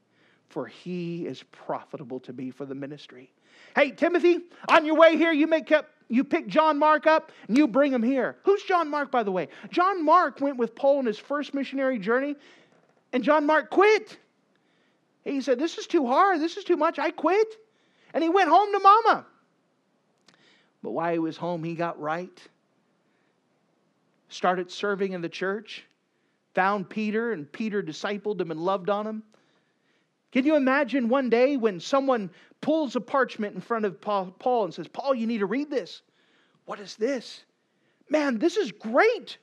for 0.49 0.67
he 0.67 1.27
is 1.27 1.43
profitable 1.51 2.21
to 2.21 2.33
me 2.33 2.53
for 2.53 2.65
the 2.65 2.75
ministry. 2.77 3.33
Hey, 3.75 3.91
Timothy, 3.91 4.39
on 4.69 4.85
your 4.85 4.95
way 4.95 5.17
here, 5.17 5.33
you 5.33 5.49
make 5.49 5.73
up, 5.73 5.89
you 6.09 6.25
pick 6.25 6.47
John 6.47 6.79
Mark 6.79 7.07
up 7.07 7.33
and 7.49 7.57
you 7.57 7.67
bring 7.67 7.93
him 7.93 8.03
here. 8.03 8.37
Who's 8.45 8.63
John 8.63 8.91
Mark, 8.91 9.11
by 9.11 9.23
the 9.23 9.33
way? 9.33 9.49
John 9.71 10.05
Mark 10.05 10.41
went 10.41 10.57
with 10.57 10.75
Paul 10.75 10.99
on 10.99 11.07
his 11.07 11.19
first 11.19 11.55
missionary 11.55 11.99
journey, 11.99 12.37
and 13.13 13.23
John 13.23 13.47
Mark 13.47 13.71
quit. 13.71 14.19
He 15.25 15.41
said, 15.41 15.59
This 15.59 15.79
is 15.79 15.87
too 15.87 16.07
hard. 16.07 16.41
This 16.41 16.57
is 16.57 16.65
too 16.65 16.77
much. 16.77 16.99
I 16.99 17.11
quit. 17.11 17.49
And 18.13 18.23
he 18.23 18.29
went 18.29 18.49
home 18.49 18.73
to 18.73 18.79
mama. 18.79 19.27
But 20.83 20.91
while 20.91 21.13
he 21.13 21.19
was 21.19 21.37
home, 21.37 21.65
he 21.65 21.75
got 21.75 21.99
right, 21.99 22.39
started 24.29 24.71
serving 24.71 25.13
in 25.13 25.23
the 25.23 25.29
church 25.29 25.87
found 26.55 26.89
Peter, 26.89 27.33
and 27.33 27.51
Peter 27.51 27.83
discipled 27.83 28.41
him 28.41 28.51
and 28.51 28.61
loved 28.61 28.89
on 28.89 29.07
him. 29.07 29.23
Can 30.33 30.47
you 30.47 30.57
imagine 30.57 31.09
one 31.09 31.31
day 31.31 31.57
when 31.57 31.81
someone 31.81 32.31
pulls 32.65 32.97
a 32.97 33.01
parchment 33.01 33.55
in 33.55 33.61
front 33.61 33.85
of 33.85 34.01
Paul 34.01 34.65
and 34.65 34.73
says, 34.73 34.89
Paul, 34.89 35.15
you 35.15 35.27
need 35.27 35.39
to 35.39 35.47
read 35.47 35.71
this? 35.71 36.01
What 36.65 36.81
is 36.81 36.97
this? 36.97 37.45
Man, 38.09 38.39
this 38.39 38.57
is 38.57 38.73
great. 38.73 39.37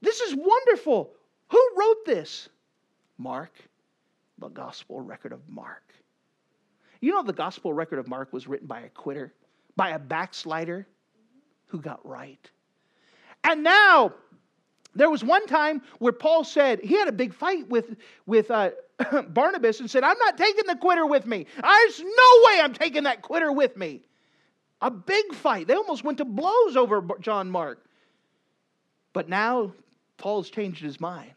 This 0.00 0.20
is 0.22 0.34
wonderful. 0.34 1.10
Who 1.50 1.70
wrote 1.76 2.06
this? 2.06 2.48
Mark, 3.18 3.52
the 4.38 4.48
gospel 4.48 4.98
record 5.02 5.32
of 5.32 5.46
Mark. 5.46 5.92
You 7.02 7.12
know, 7.12 7.22
the 7.22 7.34
gospel 7.34 7.74
record 7.74 7.98
of 7.98 8.08
Mark 8.08 8.32
was 8.32 8.48
written 8.48 8.66
by 8.66 8.80
a 8.80 8.88
quitter, 8.88 9.34
by 9.76 9.90
a 9.90 9.98
backslider 9.98 10.86
who 11.66 11.82
got 11.82 12.00
right. 12.08 12.50
And 13.44 13.62
now, 13.62 14.14
there 14.94 15.10
was 15.10 15.22
one 15.22 15.46
time 15.46 15.82
where 15.98 16.14
Paul 16.14 16.44
said 16.44 16.80
he 16.80 16.94
had 16.94 17.08
a 17.08 17.12
big 17.12 17.34
fight 17.34 17.68
with, 17.68 17.96
with 18.24 18.50
uh, 18.50 18.70
Barnabas 19.28 19.80
and 19.80 19.90
said, 19.90 20.04
I'm 20.04 20.18
not 20.18 20.36
taking 20.36 20.66
the 20.66 20.76
quitter 20.76 21.06
with 21.06 21.26
me. 21.26 21.46
There's 21.60 22.00
no 22.00 22.42
way 22.46 22.60
I'm 22.60 22.72
taking 22.72 23.04
that 23.04 23.22
quitter 23.22 23.52
with 23.52 23.76
me. 23.76 24.02
A 24.80 24.90
big 24.90 25.34
fight. 25.34 25.66
They 25.66 25.74
almost 25.74 26.04
went 26.04 26.18
to 26.18 26.24
blows 26.24 26.76
over 26.76 27.02
John 27.20 27.50
Mark. 27.50 27.84
But 29.12 29.28
now 29.28 29.72
Paul's 30.16 30.50
changed 30.50 30.82
his 30.82 31.00
mind. 31.00 31.32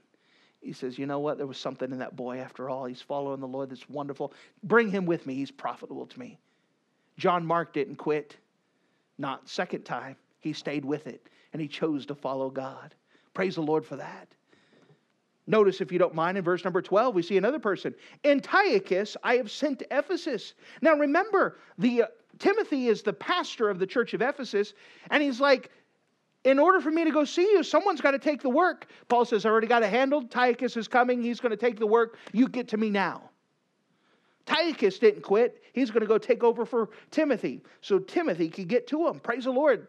He 0.62 0.74
says, 0.74 0.98
You 0.98 1.08
know 1.08 1.20
what? 1.20 1.38
There 1.38 1.48
was 1.48 1.58
something 1.58 1.92
in 1.92 2.00
that 2.00 2.16
boy 2.16 2.38
after 2.38 2.70
all. 2.70 2.86
He's 2.86 3.02
following 3.02 3.40
the 3.40 3.48
Lord. 3.48 3.72
That's 3.72 3.90
wonderful. 3.90 4.34
Bring 4.64 4.90
him 4.90 5.06
with 5.06 5.26
me. 5.26 5.34
He's 5.34 5.52
profitable 5.52 6.06
to 6.06 6.20
me. 6.20 6.38
John 7.18 7.46
Mark 7.46 7.74
didn't 7.74 7.96
quit. 7.96 8.38
Not 9.18 9.50
second 9.50 9.84
time. 9.84 10.16
He 10.40 10.54
stayed 10.54 10.86
with 10.86 11.08
it 11.08 11.28
and 11.54 11.62
he 11.62 11.68
chose 11.68 12.06
to 12.08 12.16
follow 12.16 12.50
God. 12.50 12.96
Praise 13.34 13.56
the 13.56 13.62
Lord 13.62 13.86
for 13.86 13.96
that. 13.96 14.28
Notice, 15.48 15.82
if 15.82 15.92
you 15.92 16.00
don't 16.00 16.14
mind, 16.14 16.38
in 16.38 16.44
verse 16.44 16.64
number 16.64 16.82
12, 16.82 17.16
we 17.16 17.22
see 17.22 17.38
another 17.38 17.60
person. 17.60 17.94
And 18.24 18.44
Tychicus, 18.44 19.18
I 19.24 19.36
have 19.36 19.50
sent 19.50 19.80
to 19.80 19.98
Ephesus. 19.98 20.54
Now 20.82 20.94
remember, 20.94 21.58
the 21.78 22.04
uh, 22.04 22.08
Timothy 22.40 22.88
is 22.88 23.02
the 23.02 23.14
pastor 23.14 23.70
of 23.70 23.80
the 23.80 23.88
church 23.88 24.14
of 24.14 24.22
Ephesus, 24.22 24.74
and 25.10 25.22
he's 25.22 25.40
like, 25.40 25.72
in 26.44 26.58
order 26.58 26.82
for 26.82 26.90
me 26.90 27.04
to 27.04 27.12
go 27.12 27.24
see 27.24 27.44
you, 27.44 27.64
someone's 27.64 28.02
got 28.02 28.12
to 28.12 28.20
take 28.20 28.42
the 28.42 28.50
work. 28.50 28.88
Paul 29.10 29.26
says, 29.26 29.46
I 29.46 29.50
already 29.50 29.68
got 29.68 29.84
it 29.84 29.90
handled. 29.90 30.32
Tychicus 30.32 30.76
is 30.76 30.88
coming. 30.88 31.22
He's 31.22 31.40
going 31.40 31.52
to 31.52 31.58
take 31.58 31.78
the 31.78 31.86
work. 31.86 32.18
You 32.34 32.48
get 32.48 32.68
to 32.70 32.78
me 32.78 32.90
now. 32.90 33.30
Tychicus 34.48 34.98
didn't 34.98 35.22
quit. 35.22 35.62
He's 35.74 35.92
going 35.92 36.02
to 36.02 36.08
go 36.08 36.18
take 36.18 36.44
over 36.44 36.66
for 36.66 36.90
Timothy. 37.12 37.62
So 37.82 38.00
Timothy 38.00 38.50
could 38.50 38.68
get 38.68 38.88
to 38.88 39.08
him. 39.08 39.20
Praise 39.20 39.44
the 39.44 39.52
Lord 39.52 39.88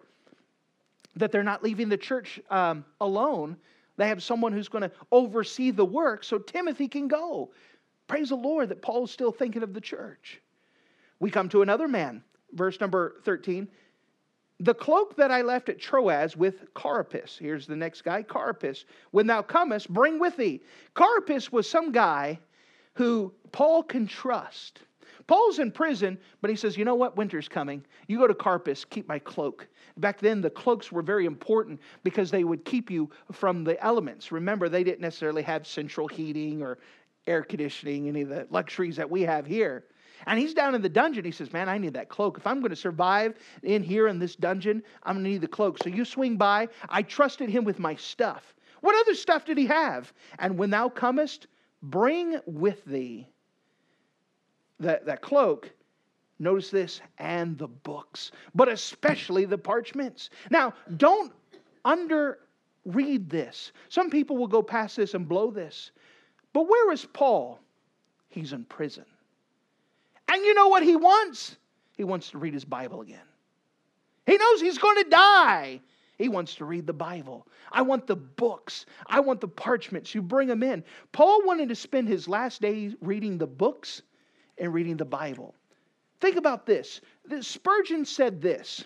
that 1.16 1.32
they're 1.32 1.42
not 1.42 1.62
leaving 1.62 1.88
the 1.88 1.96
church 1.96 2.40
um, 2.50 2.84
alone. 3.00 3.56
They 4.02 4.08
have 4.08 4.20
someone 4.20 4.52
who's 4.52 4.68
going 4.68 4.82
to 4.82 4.90
oversee 5.12 5.70
the 5.70 5.84
work 5.84 6.24
so 6.24 6.36
Timothy 6.36 6.88
can 6.88 7.06
go. 7.06 7.52
Praise 8.08 8.30
the 8.30 8.34
Lord 8.34 8.68
that 8.70 8.82
Paul's 8.82 9.12
still 9.12 9.30
thinking 9.30 9.62
of 9.62 9.74
the 9.74 9.80
church. 9.80 10.40
We 11.20 11.30
come 11.30 11.48
to 11.50 11.62
another 11.62 11.86
man, 11.86 12.24
verse 12.52 12.80
number 12.80 13.20
13. 13.24 13.68
The 14.58 14.74
cloak 14.74 15.14
that 15.18 15.30
I 15.30 15.42
left 15.42 15.68
at 15.68 15.78
Troas 15.78 16.36
with 16.36 16.74
Carpus. 16.74 17.38
Here's 17.38 17.64
the 17.64 17.76
next 17.76 18.02
guy, 18.02 18.24
Carpus. 18.24 18.86
When 19.12 19.28
thou 19.28 19.40
comest, 19.40 19.88
bring 19.88 20.18
with 20.18 20.36
thee. 20.36 20.62
Carpus 20.94 21.52
was 21.52 21.70
some 21.70 21.92
guy 21.92 22.40
who 22.94 23.32
Paul 23.52 23.84
can 23.84 24.08
trust. 24.08 24.80
Paul's 25.28 25.60
in 25.60 25.70
prison, 25.70 26.18
but 26.40 26.50
he 26.50 26.56
says, 26.56 26.76
You 26.76 26.84
know 26.84 26.96
what? 26.96 27.16
Winter's 27.16 27.48
coming. 27.48 27.84
You 28.08 28.18
go 28.18 28.26
to 28.26 28.34
Carpus, 28.34 28.84
keep 28.84 29.06
my 29.06 29.20
cloak. 29.20 29.68
Back 29.98 30.20
then, 30.20 30.40
the 30.40 30.50
cloaks 30.50 30.90
were 30.90 31.02
very 31.02 31.26
important 31.26 31.80
because 32.02 32.30
they 32.30 32.44
would 32.44 32.64
keep 32.64 32.90
you 32.90 33.10
from 33.30 33.64
the 33.64 33.82
elements. 33.82 34.32
Remember, 34.32 34.68
they 34.68 34.84
didn't 34.84 35.00
necessarily 35.00 35.42
have 35.42 35.66
central 35.66 36.08
heating 36.08 36.62
or 36.62 36.78
air 37.26 37.42
conditioning, 37.42 38.08
any 38.08 38.22
of 38.22 38.28
the 38.28 38.46
luxuries 38.50 38.96
that 38.96 39.10
we 39.10 39.22
have 39.22 39.46
here. 39.46 39.84
And 40.26 40.38
he's 40.38 40.54
down 40.54 40.74
in 40.74 40.82
the 40.82 40.88
dungeon. 40.88 41.24
He 41.24 41.30
says, 41.30 41.52
Man, 41.52 41.68
I 41.68 41.78
need 41.78 41.94
that 41.94 42.08
cloak. 42.08 42.38
If 42.38 42.46
I'm 42.46 42.60
going 42.60 42.70
to 42.70 42.76
survive 42.76 43.34
in 43.62 43.82
here 43.82 44.08
in 44.08 44.18
this 44.18 44.36
dungeon, 44.36 44.82
I'm 45.02 45.16
going 45.16 45.24
to 45.24 45.30
need 45.30 45.40
the 45.40 45.48
cloak. 45.48 45.78
So 45.78 45.88
you 45.88 46.04
swing 46.04 46.36
by. 46.36 46.68
I 46.88 47.02
trusted 47.02 47.48
him 47.48 47.64
with 47.64 47.78
my 47.78 47.94
stuff. 47.96 48.54
What 48.80 48.98
other 49.00 49.14
stuff 49.14 49.44
did 49.44 49.58
he 49.58 49.66
have? 49.66 50.12
And 50.38 50.58
when 50.58 50.70
thou 50.70 50.88
comest, 50.88 51.46
bring 51.82 52.38
with 52.46 52.84
thee 52.84 53.28
that, 54.80 55.06
that 55.06 55.22
cloak, 55.22 55.72
notice 56.42 56.70
this, 56.70 57.00
and 57.18 57.56
the 57.56 57.68
books, 57.68 58.32
but 58.54 58.68
especially 58.68 59.44
the 59.44 59.58
parchments. 59.58 60.30
Now, 60.50 60.74
don't 60.96 61.32
underread 61.84 63.28
this. 63.28 63.72
Some 63.88 64.10
people 64.10 64.36
will 64.36 64.48
go 64.48 64.62
past 64.62 64.96
this 64.96 65.14
and 65.14 65.28
blow 65.28 65.50
this. 65.50 65.92
But 66.52 66.68
where 66.68 66.92
is 66.92 67.06
Paul? 67.12 67.58
He's 68.28 68.52
in 68.52 68.64
prison. 68.64 69.04
And 70.28 70.44
you 70.44 70.54
know 70.54 70.68
what 70.68 70.82
he 70.82 70.96
wants? 70.96 71.56
He 71.96 72.04
wants 72.04 72.30
to 72.30 72.38
read 72.38 72.54
his 72.54 72.64
Bible 72.64 73.00
again. 73.00 73.26
He 74.26 74.36
knows 74.36 74.60
he's 74.60 74.78
going 74.78 75.02
to 75.02 75.10
die. 75.10 75.80
He 76.18 76.28
wants 76.28 76.54
to 76.56 76.64
read 76.64 76.86
the 76.86 76.92
Bible. 76.92 77.46
I 77.72 77.82
want 77.82 78.06
the 78.06 78.16
books. 78.16 78.86
I 79.06 79.20
want 79.20 79.40
the 79.40 79.48
parchments. 79.48 80.14
You 80.14 80.22
bring 80.22 80.48
them 80.48 80.62
in. 80.62 80.84
Paul 81.10 81.44
wanted 81.44 81.68
to 81.70 81.74
spend 81.74 82.08
his 82.08 82.28
last 82.28 82.60
days 82.62 82.94
reading 83.00 83.38
the 83.38 83.46
books 83.46 84.02
and 84.58 84.72
reading 84.72 84.96
the 84.96 85.04
Bible. 85.04 85.54
Think 86.22 86.36
about 86.36 86.66
this. 86.66 87.00
Spurgeon 87.40 88.04
said 88.04 88.40
this 88.40 88.84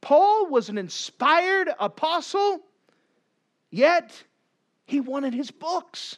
Paul 0.00 0.46
was 0.46 0.70
an 0.70 0.78
inspired 0.78 1.68
apostle, 1.78 2.60
yet 3.70 4.24
he 4.86 4.98
wanted 4.98 5.34
his 5.34 5.50
books. 5.50 6.16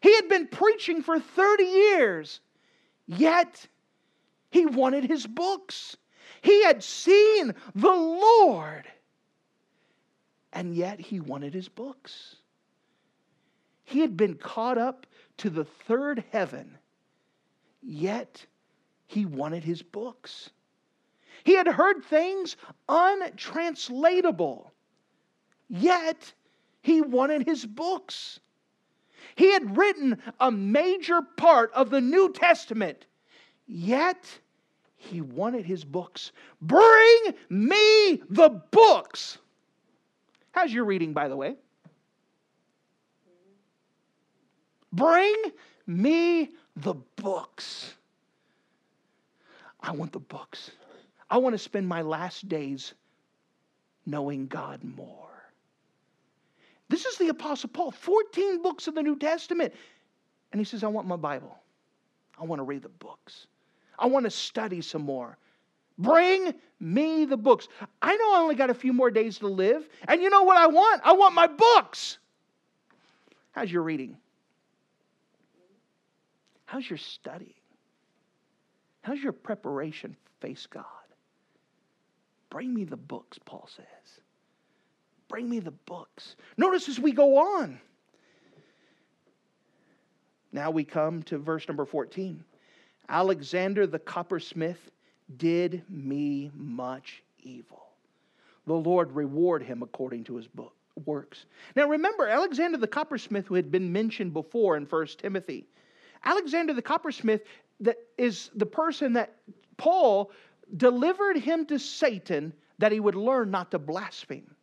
He 0.00 0.14
had 0.16 0.26
been 0.26 0.46
preaching 0.46 1.02
for 1.02 1.20
30 1.20 1.64
years, 1.64 2.40
yet 3.06 3.68
he 4.50 4.64
wanted 4.64 5.04
his 5.04 5.26
books. 5.26 5.98
He 6.40 6.64
had 6.64 6.82
seen 6.82 7.54
the 7.74 7.94
Lord, 7.94 8.84
and 10.50 10.74
yet 10.74 10.98
he 10.98 11.20
wanted 11.20 11.52
his 11.52 11.68
books. 11.68 12.36
He 13.84 14.00
had 14.00 14.16
been 14.16 14.36
caught 14.36 14.78
up 14.78 15.06
to 15.36 15.50
the 15.50 15.66
third 15.66 16.24
heaven 16.32 16.78
yet 17.82 18.46
he 19.08 19.26
wanted 19.26 19.64
his 19.64 19.82
books. 19.82 20.50
He 21.42 21.54
had 21.54 21.66
heard 21.66 22.04
things 22.04 22.56
untranslatable, 22.88 24.70
yet 25.68 26.32
he 26.82 27.00
wanted 27.00 27.46
his 27.46 27.66
books. 27.66 28.38
He 29.34 29.52
had 29.52 29.76
written 29.76 30.22
a 30.38 30.50
major 30.50 31.22
part 31.22 31.72
of 31.72 31.90
the 31.90 32.00
New 32.00 32.32
Testament, 32.32 33.06
yet 33.66 34.26
he 34.96 35.20
wanted 35.20 35.64
his 35.64 35.84
books. 35.84 36.32
Bring 36.60 37.34
me 37.48 38.22
the 38.28 38.62
books. 38.70 39.38
How's 40.52 40.72
your 40.72 40.84
reading, 40.84 41.12
by 41.12 41.28
the 41.28 41.36
way? 41.36 41.56
Bring 44.92 45.34
me 45.86 46.50
the 46.76 46.94
books. 47.16 47.94
I 49.88 49.92
want 49.92 50.12
the 50.12 50.18
books. 50.18 50.70
I 51.30 51.38
want 51.38 51.54
to 51.54 51.58
spend 51.58 51.88
my 51.88 52.02
last 52.02 52.46
days 52.46 52.92
knowing 54.04 54.46
God 54.46 54.84
more. 54.84 55.30
This 56.90 57.06
is 57.06 57.16
the 57.16 57.28
Apostle 57.28 57.70
Paul, 57.70 57.90
14 57.92 58.60
books 58.60 58.86
of 58.86 58.94
the 58.94 59.02
New 59.02 59.16
Testament. 59.16 59.72
And 60.52 60.60
he 60.60 60.66
says, 60.66 60.84
I 60.84 60.88
want 60.88 61.08
my 61.08 61.16
Bible. 61.16 61.58
I 62.38 62.44
want 62.44 62.60
to 62.60 62.64
read 62.64 62.82
the 62.82 62.90
books. 62.90 63.46
I 63.98 64.06
want 64.06 64.24
to 64.24 64.30
study 64.30 64.82
some 64.82 65.02
more. 65.02 65.38
Bring 65.98 66.52
me 66.80 67.24
the 67.24 67.38
books. 67.38 67.66
I 68.02 68.14
know 68.14 68.34
I 68.34 68.40
only 68.40 68.56
got 68.56 68.68
a 68.68 68.74
few 68.74 68.92
more 68.92 69.10
days 69.10 69.38
to 69.38 69.48
live. 69.48 69.88
And 70.06 70.20
you 70.20 70.28
know 70.28 70.42
what 70.42 70.58
I 70.58 70.66
want? 70.66 71.00
I 71.02 71.14
want 71.14 71.34
my 71.34 71.46
books. 71.46 72.18
How's 73.52 73.72
your 73.72 73.82
reading? 73.82 74.18
How's 76.66 76.88
your 76.88 76.98
studying? 76.98 77.54
How's 79.08 79.22
your 79.22 79.32
preparation 79.32 80.14
face 80.40 80.66
God? 80.66 80.84
Bring 82.50 82.74
me 82.74 82.84
the 82.84 82.98
books, 82.98 83.38
Paul 83.42 83.66
says. 83.74 84.20
Bring 85.28 85.48
me 85.48 85.60
the 85.60 85.70
books. 85.70 86.36
Notice 86.58 86.90
as 86.90 87.00
we 87.00 87.12
go 87.12 87.38
on. 87.38 87.80
Now 90.52 90.70
we 90.70 90.84
come 90.84 91.22
to 91.22 91.38
verse 91.38 91.66
number 91.66 91.86
14. 91.86 92.44
Alexander 93.08 93.86
the 93.86 93.98
coppersmith 93.98 94.90
did 95.38 95.82
me 95.88 96.50
much 96.54 97.22
evil. 97.40 97.86
The 98.66 98.74
Lord 98.74 99.12
reward 99.12 99.62
him 99.62 99.82
according 99.82 100.24
to 100.24 100.36
his 100.36 100.46
book, 100.46 100.74
works. 101.06 101.46
Now 101.74 101.88
remember, 101.88 102.26
Alexander 102.26 102.76
the 102.76 102.86
coppersmith, 102.86 103.46
who 103.46 103.54
had 103.54 103.70
been 103.70 103.90
mentioned 103.90 104.34
before 104.34 104.76
in 104.76 104.84
1 104.84 105.06
Timothy, 105.16 105.66
Alexander 106.24 106.74
the 106.74 106.82
coppersmith 106.82 107.40
that 107.80 107.96
is 108.16 108.50
the 108.54 108.66
person 108.66 109.12
that 109.14 109.36
Paul 109.76 110.30
delivered 110.76 111.36
him 111.36 111.66
to 111.66 111.78
Satan 111.78 112.52
that 112.78 112.92
he 112.92 113.00
would 113.00 113.14
learn 113.14 113.50
not 113.50 113.70
to 113.70 113.78
blaspheme. 113.78 114.54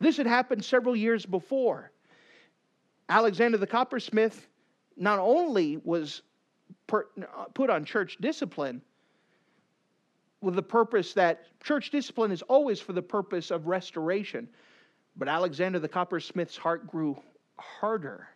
This 0.00 0.16
had 0.16 0.26
happened 0.26 0.64
several 0.64 0.94
years 0.94 1.26
before. 1.26 1.90
Alexander 3.08 3.58
the 3.58 3.66
coppersmith 3.66 4.46
not 4.96 5.18
only 5.18 5.78
was 5.78 6.22
put 6.86 7.70
on 7.70 7.84
church 7.84 8.18
discipline 8.20 8.82
with 10.40 10.54
the 10.54 10.62
purpose 10.62 11.14
that 11.14 11.46
church 11.60 11.90
discipline 11.90 12.30
is 12.30 12.42
always 12.42 12.80
for 12.80 12.92
the 12.92 13.02
purpose 13.02 13.50
of 13.50 13.66
restoration, 13.66 14.48
but 15.16 15.28
Alexander 15.28 15.78
the 15.78 15.88
coppersmith's 15.88 16.56
heart 16.56 16.86
grew 16.86 17.20
harder 17.58 18.28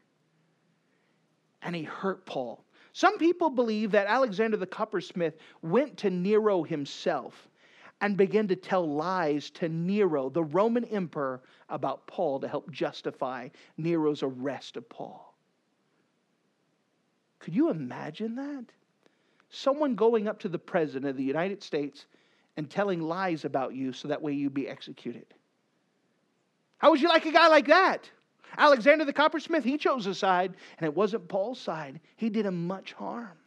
and 1.63 1.77
he 1.77 1.83
hurt 1.85 2.27
Paul. 2.27 2.65
Some 2.93 3.19
people 3.19 3.51
believe 3.51 3.91
that 3.93 4.07
Alexander 4.07 4.57
the 4.57 4.67
coppersmith 4.67 5.35
went 5.63 5.97
to 5.99 6.11
Nero 6.11 6.63
himself 6.63 7.49
and 8.01 8.17
began 8.17 8.49
to 8.49 8.57
tell 8.57 8.87
lies 8.87 9.51
to 9.51 9.69
Nero, 9.69 10.29
the 10.29 10.43
Roman 10.43 10.85
emperor, 10.87 11.41
about 11.69 12.07
Paul 12.07 12.41
to 12.41 12.49
help 12.49 12.71
justify 12.71 13.49
Nero's 13.79 14.23
arrest 14.23 14.77
of 14.77 14.89
Paul. 14.89 15.35
Could 17.39 17.55
you 17.55 17.71
imagine 17.71 18.35
that? 18.37 18.65
Someone 19.51 19.95
going 19.95 20.29
up 20.29 20.39
to 20.41 20.49
the 20.49 20.59
president 20.59 21.07
of 21.07 21.17
the 21.17 21.25
United 21.25 21.63
States 21.63 22.07
and 22.57 22.69
telling 22.69 23.01
lies 23.01 23.45
about 23.45 23.75
you 23.75 23.93
so 23.93 24.09
that 24.09 24.21
way 24.21 24.33
you'd 24.33 24.55
be 24.55 24.69
executed. 24.69 25.27
How 26.79 26.91
would 26.91 27.01
you 27.01 27.09
like 27.09 27.27
a 27.27 27.33
guy 27.33 27.49
like 27.49 27.69
that? 27.69 28.11
Alexander 28.57 29.05
the 29.05 29.13
coppersmith, 29.13 29.65
he 29.65 29.79
chose 29.79 30.07
a 30.07 30.15
side, 30.15 30.55
and 30.79 30.87
it 30.87 30.95
wasn't 30.95 31.29
Paul's 31.29 31.61
side. 31.61 32.01
He 32.17 32.31
did 32.31 32.47
him 32.47 32.67
much 32.67 32.93
harm. 32.93 33.39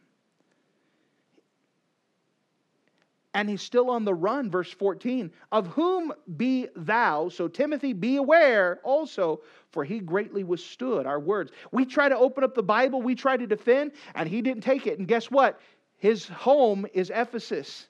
and 3.35 3.49
he's 3.49 3.61
still 3.61 3.89
on 3.89 4.05
the 4.05 4.13
run, 4.13 4.49
verse 4.49 4.71
14. 4.71 5.29
Of 5.51 5.67
whom 5.67 6.13
be 6.37 6.69
thou, 6.77 7.27
so 7.27 7.49
Timothy, 7.49 7.91
be 7.91 8.15
aware 8.15 8.79
also, 8.81 9.41
for 9.71 9.83
he 9.83 9.99
greatly 9.99 10.45
withstood 10.45 11.05
our 11.05 11.19
words. 11.19 11.51
We 11.71 11.85
try 11.85 12.07
to 12.07 12.17
open 12.17 12.45
up 12.45 12.55
the 12.55 12.63
Bible, 12.63 13.01
we 13.01 13.13
try 13.13 13.35
to 13.35 13.45
defend, 13.45 13.91
and 14.15 14.29
he 14.29 14.41
didn't 14.41 14.63
take 14.63 14.87
it. 14.87 14.99
And 14.99 15.07
guess 15.07 15.29
what? 15.29 15.59
His 15.97 16.25
home 16.29 16.87
is 16.93 17.11
Ephesus. 17.13 17.89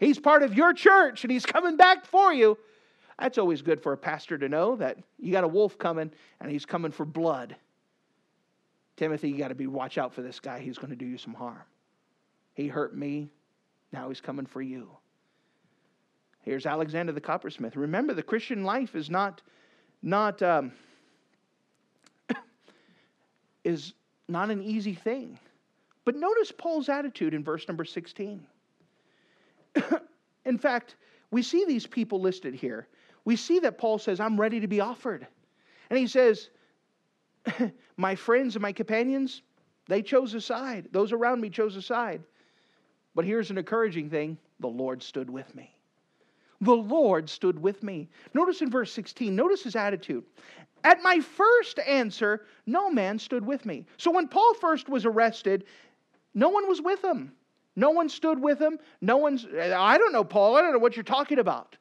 He's 0.00 0.18
part 0.18 0.42
of 0.42 0.54
your 0.54 0.72
church, 0.72 1.22
and 1.22 1.30
he's 1.30 1.44
coming 1.44 1.76
back 1.76 2.06
for 2.06 2.32
you. 2.32 2.56
That's 3.18 3.38
always 3.38 3.62
good 3.62 3.82
for 3.82 3.92
a 3.92 3.96
pastor 3.96 4.38
to 4.38 4.48
know 4.48 4.76
that 4.76 4.98
you 5.18 5.32
got 5.32 5.44
a 5.44 5.48
wolf 5.48 5.76
coming, 5.76 6.10
and 6.40 6.50
he's 6.50 6.64
coming 6.64 6.92
for 6.92 7.04
blood. 7.04 7.56
Timothy, 8.96 9.30
you 9.30 9.38
got 9.38 9.48
to 9.48 9.54
be 9.54 9.66
watch 9.66 9.98
out 9.98 10.14
for 10.14 10.22
this 10.22 10.40
guy. 10.40 10.60
He's 10.60 10.78
going 10.78 10.90
to 10.90 10.96
do 10.96 11.06
you 11.06 11.18
some 11.18 11.34
harm. 11.34 11.62
He 12.54 12.68
hurt 12.68 12.96
me. 12.96 13.30
Now 13.92 14.08
he's 14.08 14.20
coming 14.20 14.46
for 14.46 14.62
you. 14.62 14.90
Here's 16.42 16.66
Alexander 16.66 17.12
the 17.12 17.20
coppersmith. 17.20 17.76
Remember, 17.76 18.14
the 18.14 18.22
Christian 18.22 18.64
life 18.64 18.94
is 18.94 19.10
not 19.10 19.42
not 20.02 20.40
um, 20.42 20.72
is 23.64 23.94
not 24.28 24.50
an 24.50 24.62
easy 24.62 24.94
thing. 24.94 25.38
But 26.04 26.16
notice 26.16 26.52
Paul's 26.56 26.88
attitude 26.88 27.34
in 27.34 27.44
verse 27.44 27.68
number 27.68 27.84
16. 27.84 28.46
in 30.46 30.58
fact, 30.58 30.96
we 31.30 31.42
see 31.42 31.64
these 31.66 31.86
people 31.86 32.20
listed 32.20 32.54
here. 32.54 32.88
We 33.24 33.36
see 33.36 33.58
that 33.60 33.78
Paul 33.78 33.98
says, 33.98 34.20
I'm 34.20 34.40
ready 34.40 34.60
to 34.60 34.68
be 34.68 34.80
offered. 34.80 35.26
And 35.90 35.98
he 35.98 36.06
says, 36.06 36.50
My 37.96 38.14
friends 38.14 38.54
and 38.54 38.62
my 38.62 38.72
companions, 38.72 39.42
they 39.88 40.02
chose 40.02 40.34
a 40.34 40.40
side. 40.40 40.88
Those 40.92 41.12
around 41.12 41.40
me 41.40 41.50
chose 41.50 41.76
a 41.76 41.82
side. 41.82 42.22
But 43.14 43.24
here's 43.24 43.50
an 43.50 43.58
encouraging 43.58 44.10
thing 44.10 44.38
the 44.60 44.68
Lord 44.68 45.02
stood 45.02 45.28
with 45.28 45.54
me. 45.54 45.74
The 46.60 46.74
Lord 46.74 47.28
stood 47.30 47.60
with 47.60 47.82
me. 47.82 48.08
Notice 48.34 48.62
in 48.62 48.70
verse 48.70 48.92
16, 48.92 49.34
notice 49.34 49.62
his 49.62 49.76
attitude. 49.76 50.24
At 50.84 51.02
my 51.02 51.20
first 51.20 51.78
answer, 51.80 52.46
no 52.66 52.90
man 52.90 53.18
stood 53.18 53.44
with 53.44 53.66
me. 53.66 53.86
So 53.96 54.10
when 54.10 54.28
Paul 54.28 54.54
first 54.54 54.88
was 54.88 55.04
arrested, 55.04 55.64
no 56.34 56.48
one 56.48 56.68
was 56.68 56.80
with 56.80 57.02
him. 57.02 57.32
No 57.76 57.90
one 57.90 58.08
stood 58.08 58.40
with 58.40 58.60
him. 58.60 58.78
No 59.00 59.16
one's, 59.18 59.46
I 59.46 59.98
don't 59.98 60.12
know, 60.12 60.24
Paul, 60.24 60.56
I 60.56 60.62
don't 60.62 60.72
know 60.72 60.78
what 60.78 60.96
you're 60.96 61.04
talking 61.04 61.38
about. 61.38 61.76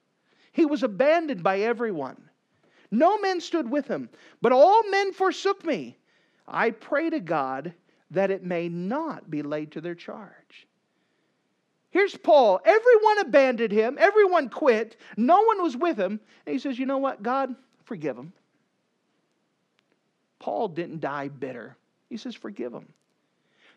He 0.57 0.65
was 0.65 0.81
abandoned 0.81 1.43
by 1.43 1.59
everyone. 1.59 2.19
No 2.89 3.19
men 3.19 3.41
stood 3.41 3.69
with 3.69 3.87
him, 3.87 4.09
but 4.41 4.51
all 4.51 4.81
men 4.89 5.13
forsook 5.13 5.63
me. 5.63 5.95
I 6.47 6.71
pray 6.71 7.11
to 7.11 7.19
God 7.19 7.75
that 8.09 8.31
it 8.31 8.43
may 8.43 8.67
not 8.67 9.29
be 9.29 9.43
laid 9.43 9.73
to 9.73 9.81
their 9.81 9.93
charge. 9.93 10.67
Here's 11.91 12.17
Paul. 12.17 12.59
Everyone 12.65 13.19
abandoned 13.19 13.71
him, 13.71 13.97
everyone 13.99 14.49
quit, 14.49 14.97
no 15.15 15.43
one 15.43 15.61
was 15.61 15.77
with 15.77 15.95
him. 15.95 16.19
And 16.47 16.53
he 16.53 16.57
says, 16.57 16.79
You 16.79 16.87
know 16.87 16.97
what, 16.97 17.21
God, 17.21 17.53
forgive 17.85 18.17
him. 18.17 18.33
Paul 20.39 20.69
didn't 20.69 21.01
die 21.01 21.27
bitter. 21.27 21.77
He 22.09 22.17
says, 22.17 22.33
Forgive 22.33 22.73
him. 22.73 22.91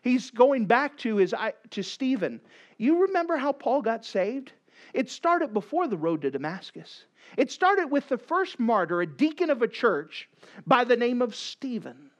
He's 0.01 0.31
going 0.31 0.65
back 0.65 0.97
to 0.97 1.17
his 1.17 1.35
to 1.69 1.83
Stephen. 1.83 2.41
You 2.79 3.03
remember 3.03 3.37
how 3.37 3.51
Paul 3.51 3.83
got 3.83 4.03
saved? 4.03 4.51
It 4.93 5.09
started 5.09 5.53
before 5.53 5.87
the 5.87 5.97
road 5.97 6.21
to 6.21 6.31
Damascus. 6.31 7.05
It 7.37 7.51
started 7.51 7.87
with 7.87 8.07
the 8.09 8.17
first 8.17 8.59
martyr, 8.59 9.01
a 9.01 9.07
deacon 9.07 9.49
of 9.49 9.61
a 9.61 9.67
church 9.67 10.29
by 10.65 10.83
the 10.83 10.97
name 10.97 11.21
of 11.21 11.35
Stephen. 11.35 12.11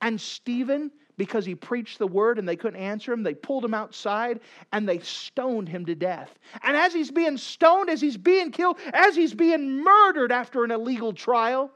And 0.00 0.20
Stephen 0.20 0.90
because 1.20 1.44
he 1.44 1.54
preached 1.54 1.98
the 1.98 2.06
word 2.06 2.38
and 2.38 2.48
they 2.48 2.56
couldn't 2.56 2.80
answer 2.80 3.12
him. 3.12 3.22
They 3.22 3.34
pulled 3.34 3.62
him 3.62 3.74
outside 3.74 4.40
and 4.72 4.88
they 4.88 5.00
stoned 5.00 5.68
him 5.68 5.84
to 5.84 5.94
death. 5.94 6.38
And 6.62 6.74
as 6.74 6.94
he's 6.94 7.10
being 7.10 7.36
stoned, 7.36 7.90
as 7.90 8.00
he's 8.00 8.16
being 8.16 8.50
killed, 8.50 8.78
as 8.94 9.16
he's 9.16 9.34
being 9.34 9.84
murdered 9.84 10.32
after 10.32 10.64
an 10.64 10.70
illegal 10.70 11.12
trial, 11.12 11.70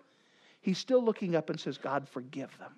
he's 0.63 0.79
still 0.79 1.05
looking 1.05 1.37
up 1.37 1.51
and 1.51 1.61
says, 1.61 1.77
God, 1.77 2.09
forgive 2.09 2.57
them. 2.59 2.73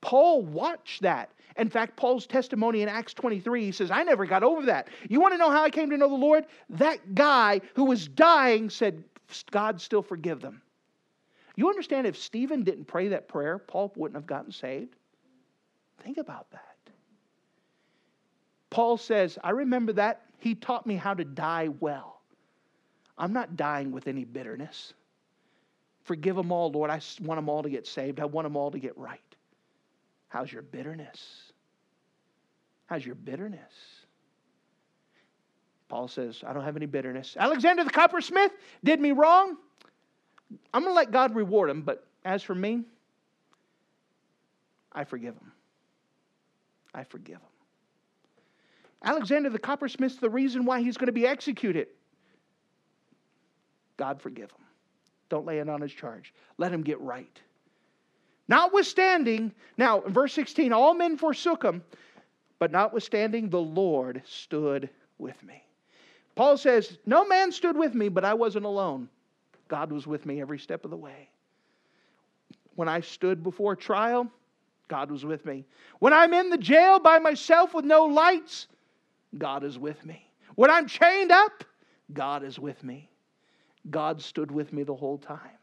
Paul 0.00 0.42
watched 0.42 1.02
that. 1.02 1.32
In 1.56 1.68
fact, 1.68 1.96
Paul's 1.96 2.26
testimony 2.26 2.82
in 2.82 2.88
Acts 2.88 3.14
23, 3.14 3.64
he 3.64 3.72
says, 3.72 3.90
I 3.90 4.04
never 4.04 4.26
got 4.26 4.44
over 4.44 4.66
that. 4.66 4.88
You 5.08 5.20
want 5.20 5.34
to 5.34 5.38
know 5.38 5.50
how 5.50 5.64
I 5.64 5.70
came 5.70 5.90
to 5.90 5.96
know 5.96 6.08
the 6.08 6.14
Lord? 6.14 6.44
That 6.70 7.14
guy 7.14 7.60
who 7.74 7.84
was 7.84 8.06
dying 8.06 8.70
said, 8.70 9.02
God 9.50 9.80
still 9.80 10.02
forgive 10.02 10.40
them. 10.40 10.62
You 11.56 11.68
understand 11.68 12.06
if 12.06 12.16
Stephen 12.16 12.62
didn't 12.62 12.84
pray 12.84 13.08
that 13.08 13.26
prayer, 13.26 13.58
Paul 13.58 13.92
wouldn't 13.96 14.16
have 14.16 14.26
gotten 14.26 14.52
saved? 14.52 14.94
Think 16.04 16.18
about 16.18 16.48
that. 16.52 16.76
Paul 18.70 18.96
says, 18.96 19.38
I 19.42 19.50
remember 19.50 19.92
that. 19.94 20.22
He 20.38 20.54
taught 20.54 20.86
me 20.86 20.94
how 20.94 21.14
to 21.14 21.24
die 21.24 21.68
well. 21.80 22.20
I'm 23.16 23.32
not 23.32 23.56
dying 23.56 23.90
with 23.90 24.06
any 24.06 24.24
bitterness. 24.24 24.94
Forgive 26.04 26.36
them 26.36 26.52
all, 26.52 26.70
Lord. 26.70 26.90
I 26.90 27.00
want 27.22 27.38
them 27.38 27.48
all 27.48 27.64
to 27.64 27.68
get 27.68 27.86
saved. 27.86 28.20
I 28.20 28.24
want 28.26 28.44
them 28.44 28.56
all 28.56 28.70
to 28.70 28.78
get 28.78 28.96
right. 28.96 29.20
How's 30.28 30.52
your 30.52 30.62
bitterness? 30.62 31.52
How's 32.86 33.04
your 33.04 33.14
bitterness? 33.14 33.72
Paul 35.88 36.08
says, 36.08 36.42
I 36.46 36.52
don't 36.52 36.64
have 36.64 36.76
any 36.76 36.86
bitterness. 36.86 37.36
Alexander 37.38 37.82
the 37.82 37.90
coppersmith 37.90 38.52
did 38.84 39.00
me 39.00 39.12
wrong. 39.12 39.56
I'm 40.72 40.82
going 40.82 40.92
to 40.92 40.96
let 40.96 41.10
God 41.10 41.34
reward 41.34 41.70
him, 41.70 41.82
but 41.82 42.06
as 42.24 42.42
for 42.42 42.54
me, 42.54 42.84
I 44.92 45.04
forgive 45.04 45.34
him. 45.34 45.52
I 46.94 47.04
forgive 47.04 47.36
him. 47.36 47.42
Alexander 49.02 49.50
the 49.50 49.58
coppersmith's 49.58 50.16
the 50.16 50.30
reason 50.30 50.64
why 50.64 50.82
he's 50.82 50.96
going 50.96 51.06
to 51.06 51.12
be 51.12 51.26
executed. 51.26 51.88
God 53.96 54.20
forgive 54.20 54.50
him. 54.50 54.64
Don't 55.28 55.46
lay 55.46 55.58
it 55.58 55.68
on 55.68 55.80
his 55.80 55.92
charge. 55.92 56.32
Let 56.56 56.72
him 56.72 56.82
get 56.82 57.00
right. 57.00 57.40
Notwithstanding, 58.48 59.52
now 59.76 60.00
in 60.00 60.12
verse 60.12 60.32
16, 60.32 60.72
all 60.72 60.94
men 60.94 61.16
forsook 61.18 61.62
him, 61.62 61.82
but 62.58 62.72
notwithstanding, 62.72 63.50
the 63.50 63.60
Lord 63.60 64.22
stood 64.24 64.88
with 65.18 65.40
me. 65.44 65.62
Paul 66.34 66.56
says, 66.56 66.98
No 67.04 67.26
man 67.26 67.52
stood 67.52 67.76
with 67.76 67.94
me, 67.94 68.08
but 68.08 68.24
I 68.24 68.34
wasn't 68.34 68.64
alone. 68.64 69.08
God 69.68 69.92
was 69.92 70.06
with 70.06 70.24
me 70.24 70.40
every 70.40 70.58
step 70.58 70.84
of 70.84 70.90
the 70.90 70.96
way. 70.96 71.28
When 72.74 72.88
I 72.88 73.00
stood 73.00 73.42
before 73.42 73.76
trial, 73.76 74.30
God 74.88 75.10
was 75.10 75.24
with 75.24 75.44
me. 75.44 75.66
When 75.98 76.12
I'm 76.12 76.32
in 76.32 76.48
the 76.48 76.58
jail 76.58 76.98
by 76.98 77.18
myself 77.18 77.74
with 77.74 77.84
no 77.84 78.06
lights, 78.06 78.68
God 79.36 79.62
is 79.62 79.78
with 79.78 80.04
me. 80.06 80.30
When 80.54 80.70
I'm 80.70 80.86
chained 80.86 81.30
up, 81.30 81.64
God 82.12 82.42
is 82.42 82.58
with 82.58 82.82
me. 82.82 83.10
God 83.90 84.22
stood 84.22 84.50
with 84.50 84.72
me 84.72 84.82
the 84.82 84.94
whole 84.94 85.18
time. 85.18 85.58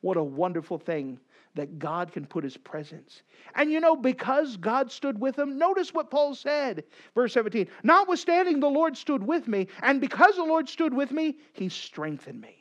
What 0.00 0.16
a 0.16 0.22
wonderful 0.22 0.78
thing 0.78 1.18
that 1.54 1.78
God 1.78 2.12
can 2.12 2.26
put 2.26 2.44
his 2.44 2.56
presence. 2.56 3.22
And 3.54 3.70
you 3.70 3.80
know, 3.80 3.94
because 3.94 4.56
God 4.56 4.90
stood 4.90 5.20
with 5.20 5.38
him, 5.38 5.58
notice 5.58 5.92
what 5.92 6.10
Paul 6.10 6.34
said, 6.34 6.84
verse 7.14 7.34
17. 7.34 7.68
Notwithstanding, 7.82 8.60
the 8.60 8.68
Lord 8.68 8.96
stood 8.96 9.22
with 9.22 9.48
me, 9.48 9.68
and 9.82 10.00
because 10.00 10.36
the 10.36 10.44
Lord 10.44 10.68
stood 10.68 10.94
with 10.94 11.10
me, 11.10 11.36
he 11.52 11.68
strengthened 11.68 12.40
me. 12.40 12.56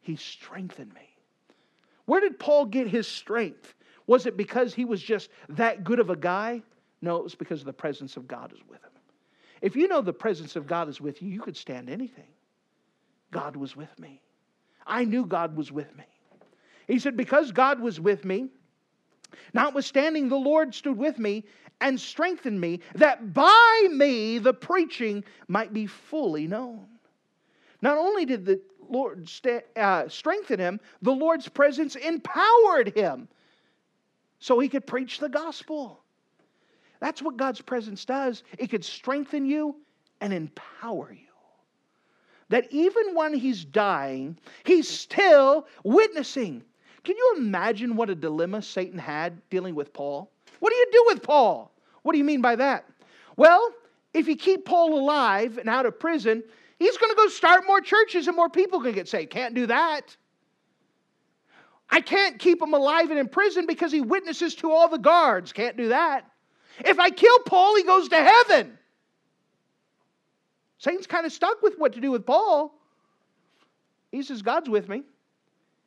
He 0.00 0.16
strengthened 0.16 0.92
me. 0.92 1.08
Where 2.06 2.20
did 2.20 2.38
Paul 2.38 2.66
get 2.66 2.88
his 2.88 3.06
strength? 3.06 3.74
Was 4.06 4.26
it 4.26 4.36
because 4.36 4.74
he 4.74 4.84
was 4.84 5.02
just 5.02 5.30
that 5.48 5.84
good 5.84 6.00
of 6.00 6.10
a 6.10 6.16
guy? 6.16 6.62
No, 7.00 7.16
it 7.16 7.24
was 7.24 7.34
because 7.34 7.64
the 7.64 7.72
presence 7.72 8.16
of 8.16 8.28
God 8.28 8.52
is 8.52 8.60
with 8.68 8.82
him. 8.82 8.90
If 9.62 9.76
you 9.76 9.88
know 9.88 10.02
the 10.02 10.12
presence 10.12 10.56
of 10.56 10.66
God 10.66 10.88
is 10.88 11.00
with 11.00 11.22
you, 11.22 11.28
you 11.28 11.40
could 11.40 11.56
stand 11.56 11.88
anything. 11.88 12.28
God 13.30 13.56
was 13.56 13.74
with 13.74 13.98
me. 13.98 14.20
I 14.86 15.04
knew 15.04 15.24
God 15.24 15.56
was 15.56 15.72
with 15.72 15.94
me. 15.96 16.04
He 16.86 16.98
said, 16.98 17.16
Because 17.16 17.52
God 17.52 17.80
was 17.80 18.00
with 18.00 18.24
me, 18.24 18.48
notwithstanding 19.52 20.28
the 20.28 20.36
Lord 20.36 20.74
stood 20.74 20.96
with 20.96 21.18
me 21.18 21.44
and 21.80 22.00
strengthened 22.00 22.60
me, 22.60 22.80
that 22.94 23.34
by 23.34 23.88
me 23.90 24.38
the 24.38 24.54
preaching 24.54 25.24
might 25.48 25.72
be 25.72 25.86
fully 25.86 26.46
known. 26.46 26.86
Not 27.82 27.98
only 27.98 28.24
did 28.24 28.44
the 28.44 28.60
Lord 28.88 29.28
uh, 29.76 30.08
strengthened 30.08 30.60
him, 30.60 30.80
the 31.02 31.12
Lord's 31.12 31.48
presence 31.48 31.96
empowered 31.96 32.96
him 32.96 33.28
so 34.38 34.58
he 34.58 34.68
could 34.68 34.86
preach 34.86 35.18
the 35.18 35.28
gospel. 35.28 36.00
That's 37.00 37.22
what 37.22 37.36
God's 37.36 37.60
presence 37.60 38.04
does. 38.04 38.42
It 38.58 38.68
could 38.68 38.84
strengthen 38.84 39.46
you 39.46 39.76
and 40.20 40.32
empower 40.32 41.12
you. 41.12 41.18
That 42.48 42.66
even 42.70 43.14
when 43.14 43.34
he's 43.34 43.64
dying, 43.64 44.38
he's 44.64 44.88
still 44.88 45.66
witnessing. 45.82 46.62
Can 47.04 47.16
you 47.16 47.34
imagine 47.36 47.96
what 47.96 48.10
a 48.10 48.14
dilemma 48.14 48.62
Satan 48.62 48.98
had 48.98 49.40
dealing 49.50 49.74
with 49.74 49.92
Paul? 49.92 50.30
What 50.60 50.70
do 50.70 50.76
you 50.76 50.88
do 50.90 51.04
with 51.08 51.22
Paul? 51.22 51.70
What 52.02 52.12
do 52.12 52.18
you 52.18 52.24
mean 52.24 52.40
by 52.40 52.56
that? 52.56 52.86
Well, 53.36 53.72
if 54.12 54.26
you 54.26 54.36
keep 54.36 54.64
Paul 54.64 54.98
alive 54.98 55.58
and 55.58 55.68
out 55.68 55.86
of 55.86 55.98
prison, 55.98 56.42
He's 56.78 56.96
going 56.98 57.10
to 57.10 57.16
go 57.16 57.28
start 57.28 57.66
more 57.66 57.80
churches 57.80 58.26
and 58.26 58.36
more 58.36 58.48
people 58.48 58.80
can 58.80 58.92
get 58.92 59.08
saved. 59.08 59.30
Can't 59.30 59.54
do 59.54 59.66
that. 59.66 60.16
I 61.88 62.00
can't 62.00 62.38
keep 62.38 62.60
him 62.60 62.74
alive 62.74 63.10
and 63.10 63.18
in 63.18 63.28
prison 63.28 63.66
because 63.66 63.92
he 63.92 64.00
witnesses 64.00 64.54
to 64.56 64.70
all 64.70 64.88
the 64.88 64.98
guards. 64.98 65.52
Can't 65.52 65.76
do 65.76 65.88
that. 65.88 66.28
If 66.84 66.98
I 66.98 67.10
kill 67.10 67.38
Paul, 67.46 67.76
he 67.76 67.84
goes 67.84 68.08
to 68.08 68.16
heaven. 68.16 68.76
Satan's 70.78 71.06
kind 71.06 71.24
of 71.24 71.32
stuck 71.32 71.62
with 71.62 71.78
what 71.78 71.92
to 71.92 72.00
do 72.00 72.10
with 72.10 72.26
Paul. 72.26 72.74
He 74.10 74.22
says, 74.22 74.42
God's 74.42 74.68
with 74.68 74.88
me. 74.88 75.02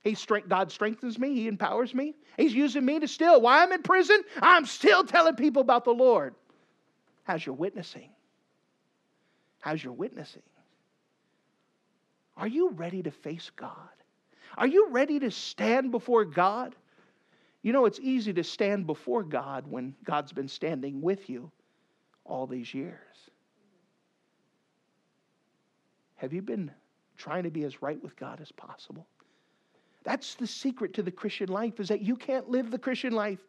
He 0.03 0.15
strength, 0.15 0.47
God 0.47 0.71
strengthens 0.71 1.19
me. 1.19 1.33
He 1.33 1.47
empowers 1.47 1.93
me. 1.93 2.15
He's 2.37 2.53
using 2.53 2.85
me 2.85 2.99
to 2.99 3.07
still, 3.07 3.41
while 3.41 3.63
I'm 3.63 3.71
in 3.71 3.83
prison, 3.83 4.21
I'm 4.41 4.65
still 4.65 5.03
telling 5.03 5.35
people 5.35 5.61
about 5.61 5.85
the 5.85 5.93
Lord. 5.93 6.35
How's 7.23 7.45
your 7.45 7.55
witnessing? 7.55 8.09
How's 9.59 9.83
your 9.83 9.93
witnessing? 9.93 10.43
Are 12.37 12.47
you 12.47 12.69
ready 12.69 13.03
to 13.03 13.11
face 13.11 13.51
God? 13.55 13.73
Are 14.57 14.67
you 14.67 14.87
ready 14.89 15.19
to 15.19 15.31
stand 15.31 15.91
before 15.91 16.23
God? 16.23 16.75
You 17.63 17.73
know, 17.73 17.85
it's 17.85 17.99
easy 17.99 18.31
to 18.33 18.43
stand 18.43 18.87
before 18.87 19.23
God 19.23 19.65
when 19.67 19.95
God's 20.03 20.31
been 20.31 20.47
standing 20.47 21.01
with 21.01 21.29
you 21.29 21.51
all 22.23 22.47
these 22.47 22.73
years. 22.73 22.99
Have 26.15 26.33
you 26.33 26.41
been 26.41 26.71
trying 27.17 27.43
to 27.43 27.51
be 27.51 27.63
as 27.63 27.81
right 27.81 28.01
with 28.01 28.15
God 28.15 28.39
as 28.41 28.51
possible? 28.51 29.07
That's 30.07 30.33
the 30.35 30.47
secret 30.47 30.93
to 30.95 31.03
the 31.03 31.11
Christian 31.11 31.49
life 31.49 31.79
is 31.79 31.89
that 31.89 32.01
you 32.01 32.15
can't 32.15 32.49
live 32.49 32.71
the 32.71 32.79
Christian 32.79 33.13
life 33.13 33.39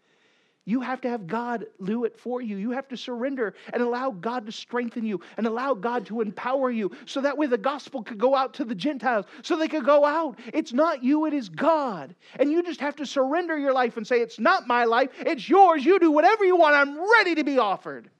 you 0.68 0.82
have 0.82 1.00
to 1.00 1.08
have 1.08 1.26
God 1.26 1.64
do 1.82 2.04
it 2.04 2.18
for 2.18 2.42
you. 2.42 2.58
You 2.58 2.72
have 2.72 2.86
to 2.88 2.96
surrender 2.98 3.54
and 3.72 3.82
allow 3.82 4.10
God 4.10 4.44
to 4.44 4.52
strengthen 4.52 5.06
you 5.06 5.18
and 5.38 5.46
allow 5.46 5.72
God 5.72 6.04
to 6.08 6.20
empower 6.20 6.70
you 6.70 6.90
so 7.06 7.22
that 7.22 7.38
way 7.38 7.46
the 7.46 7.56
gospel 7.56 8.02
could 8.02 8.18
go 8.18 8.34
out 8.34 8.52
to 8.54 8.66
the 8.66 8.74
Gentiles, 8.74 9.24
so 9.40 9.56
they 9.56 9.68
could 9.68 9.86
go 9.86 10.04
out. 10.04 10.38
It's 10.52 10.74
not 10.74 11.02
you, 11.02 11.24
it 11.24 11.32
is 11.32 11.48
God. 11.48 12.14
And 12.38 12.52
you 12.52 12.62
just 12.62 12.82
have 12.82 12.96
to 12.96 13.06
surrender 13.06 13.56
your 13.56 13.72
life 13.72 13.96
and 13.96 14.06
say, 14.06 14.20
It's 14.20 14.38
not 14.38 14.66
my 14.66 14.84
life, 14.84 15.08
it's 15.20 15.48
yours. 15.48 15.86
You 15.86 15.98
do 15.98 16.10
whatever 16.10 16.44
you 16.44 16.56
want. 16.56 16.74
I'm 16.74 17.00
ready 17.12 17.36
to 17.36 17.44
be 17.44 17.56
offered. 17.56 18.10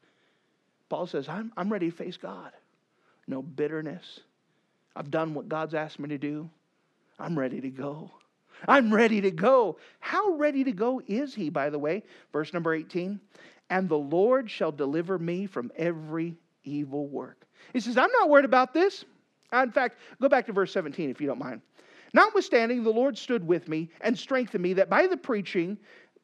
Paul 0.89 1.07
says, 1.07 1.29
I'm, 1.29 1.53
I'm 1.55 1.71
ready 1.71 1.91
to 1.91 1.97
face 1.99 2.17
God. 2.17 2.53
No 3.27 3.43
bitterness. 3.43 4.21
I've 4.97 5.11
done 5.11 5.35
what 5.35 5.51
God's 5.51 5.75
asked 5.75 5.99
me 5.99 6.09
to 6.09 6.19
do. 6.19 6.49
I'm 7.19 7.39
ready 7.39 7.61
to 7.61 7.69
go. 7.69 8.11
I'm 8.67 8.93
ready 8.93 9.21
to 9.21 9.31
go. 9.31 9.79
How 10.01 10.33
ready 10.33 10.65
to 10.65 10.73
go 10.73 11.01
is 11.07 11.35
he, 11.35 11.51
by 11.51 11.71
the 11.71 11.79
way? 11.79 12.03
Verse 12.33 12.53
number 12.53 12.75
18. 12.75 13.21
And 13.71 13.89
the 13.89 13.99
Lord 13.99 14.51
shall 14.51 14.73
deliver 14.73 15.19
me 15.19 15.47
from 15.47 15.71
every 15.77 16.37
evil 16.65 17.07
work. 17.07 17.47
He 17.73 17.81
says, 17.81 17.99
I'm 17.99 18.11
not 18.13 18.29
worried 18.29 18.45
about 18.45 18.73
this. 18.73 19.05
Uh, 19.53 19.59
in 19.59 19.73
fact, 19.73 19.99
go 20.21 20.29
back 20.29 20.47
to 20.47 20.53
verse 20.53 20.73
17 20.73 21.11
if 21.11 21.21
you 21.21 21.27
don't 21.27 21.39
mind. 21.39 21.61
Notwithstanding, 22.15 22.83
the 22.83 22.91
Lord 22.91 23.19
stood 23.19 23.47
with 23.47 23.69
me 23.69 23.91
and 24.01 24.19
strengthened 24.19 24.63
me 24.63 24.73
that 24.75 24.89
by 24.89 25.07
the 25.07 25.17
preaching 25.17 25.79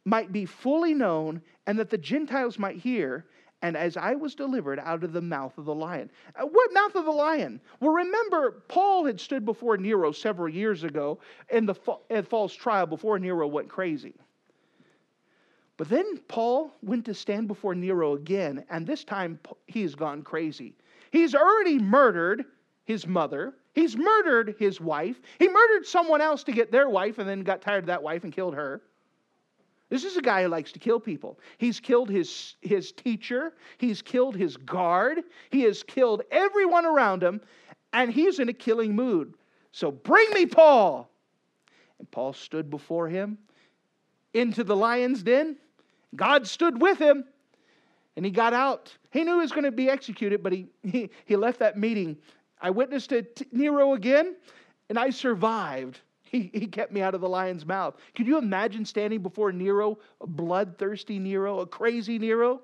might 0.04 0.32
be 0.32 0.44
fully 0.46 0.94
known 0.94 1.42
and 1.66 1.78
that 1.78 1.90
the 1.90 1.98
Gentiles 1.98 2.58
might 2.58 2.76
hear 2.76 3.26
and 3.62 3.76
as 3.76 3.96
I 3.96 4.14
was 4.14 4.34
delivered 4.34 4.78
out 4.78 5.04
of 5.04 5.12
the 5.12 5.22
mouth 5.22 5.56
of 5.56 5.64
the 5.64 5.74
lion. 5.74 6.10
Uh, 6.36 6.44
what 6.44 6.74
mouth 6.74 6.94
of 6.94 7.04
the 7.06 7.10
lion? 7.10 7.60
Well, 7.80 7.92
remember, 7.92 8.62
Paul 8.68 9.06
had 9.06 9.18
stood 9.18 9.44
before 9.44 9.76
Nero 9.76 10.12
several 10.12 10.48
years 10.48 10.84
ago 10.84 11.18
in 11.50 11.64
the 11.64 11.74
false 11.74 12.54
trial 12.54 12.86
before 12.86 13.18
Nero 13.18 13.46
went 13.46 13.68
crazy. 13.68 14.14
But 15.76 15.88
then 15.88 16.18
Paul 16.28 16.72
went 16.82 17.04
to 17.06 17.14
stand 17.14 17.48
before 17.48 17.74
Nero 17.74 18.14
again, 18.14 18.64
and 18.70 18.86
this 18.86 19.02
time 19.02 19.40
he's 19.66 19.94
gone 19.94 20.22
crazy. 20.22 20.74
He's 21.10 21.34
already 21.34 21.78
murdered 21.78 22.44
his 22.84 23.06
mother. 23.06 23.54
He's 23.72 23.96
murdered 23.96 24.54
his 24.58 24.80
wife. 24.80 25.20
He 25.38 25.48
murdered 25.48 25.86
someone 25.86 26.20
else 26.20 26.44
to 26.44 26.52
get 26.52 26.70
their 26.70 26.88
wife 26.88 27.18
and 27.18 27.28
then 27.28 27.42
got 27.42 27.60
tired 27.60 27.84
of 27.84 27.86
that 27.86 28.02
wife 28.02 28.24
and 28.24 28.32
killed 28.32 28.54
her. 28.54 28.82
This 29.94 30.02
is 30.02 30.16
a 30.16 30.22
guy 30.22 30.42
who 30.42 30.48
likes 30.48 30.72
to 30.72 30.80
kill 30.80 30.98
people. 30.98 31.38
He's 31.56 31.78
killed 31.78 32.10
his, 32.10 32.56
his 32.62 32.90
teacher, 32.90 33.52
he's 33.78 34.02
killed 34.02 34.34
his 34.34 34.56
guard, 34.56 35.20
he 35.52 35.62
has 35.62 35.84
killed 35.84 36.22
everyone 36.32 36.84
around 36.84 37.22
him, 37.22 37.40
and 37.92 38.10
he's 38.10 38.40
in 38.40 38.48
a 38.48 38.52
killing 38.52 38.96
mood. 38.96 39.34
So 39.70 39.92
bring 39.92 40.28
me 40.32 40.46
Paul. 40.46 41.08
And 42.00 42.10
Paul 42.10 42.32
stood 42.32 42.70
before 42.70 43.06
him 43.06 43.38
into 44.32 44.64
the 44.64 44.74
lion's 44.74 45.22
den. 45.22 45.58
God 46.16 46.48
stood 46.48 46.82
with 46.82 46.98
him, 46.98 47.24
and 48.16 48.24
he 48.24 48.32
got 48.32 48.52
out. 48.52 48.92
He 49.12 49.22
knew 49.22 49.34
he 49.34 49.42
was 49.42 49.52
going 49.52 49.62
to 49.62 49.70
be 49.70 49.88
executed, 49.88 50.42
but 50.42 50.52
he, 50.52 50.66
he, 50.82 51.08
he 51.24 51.36
left 51.36 51.60
that 51.60 51.78
meeting. 51.78 52.16
I 52.60 52.70
witnessed 52.70 53.10
to 53.10 53.24
Nero 53.52 53.94
again, 53.94 54.34
and 54.88 54.98
I 54.98 55.10
survived. 55.10 56.00
He, 56.34 56.50
he 56.52 56.66
kept 56.66 56.90
me 56.90 57.00
out 57.00 57.14
of 57.14 57.20
the 57.20 57.28
lion's 57.28 57.64
mouth. 57.64 57.94
Could 58.16 58.26
you 58.26 58.38
imagine 58.38 58.84
standing 58.84 59.22
before 59.22 59.52
Nero, 59.52 60.00
a 60.20 60.26
bloodthirsty 60.26 61.20
Nero, 61.20 61.60
a 61.60 61.66
crazy 61.66 62.18
Nero, 62.18 62.60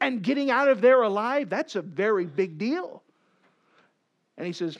and 0.00 0.22
getting 0.22 0.52
out 0.52 0.68
of 0.68 0.80
there 0.80 1.02
alive? 1.02 1.50
That's 1.50 1.74
a 1.74 1.82
very 1.82 2.26
big 2.26 2.58
deal. 2.58 3.02
And 4.38 4.46
he 4.46 4.52
says, 4.52 4.78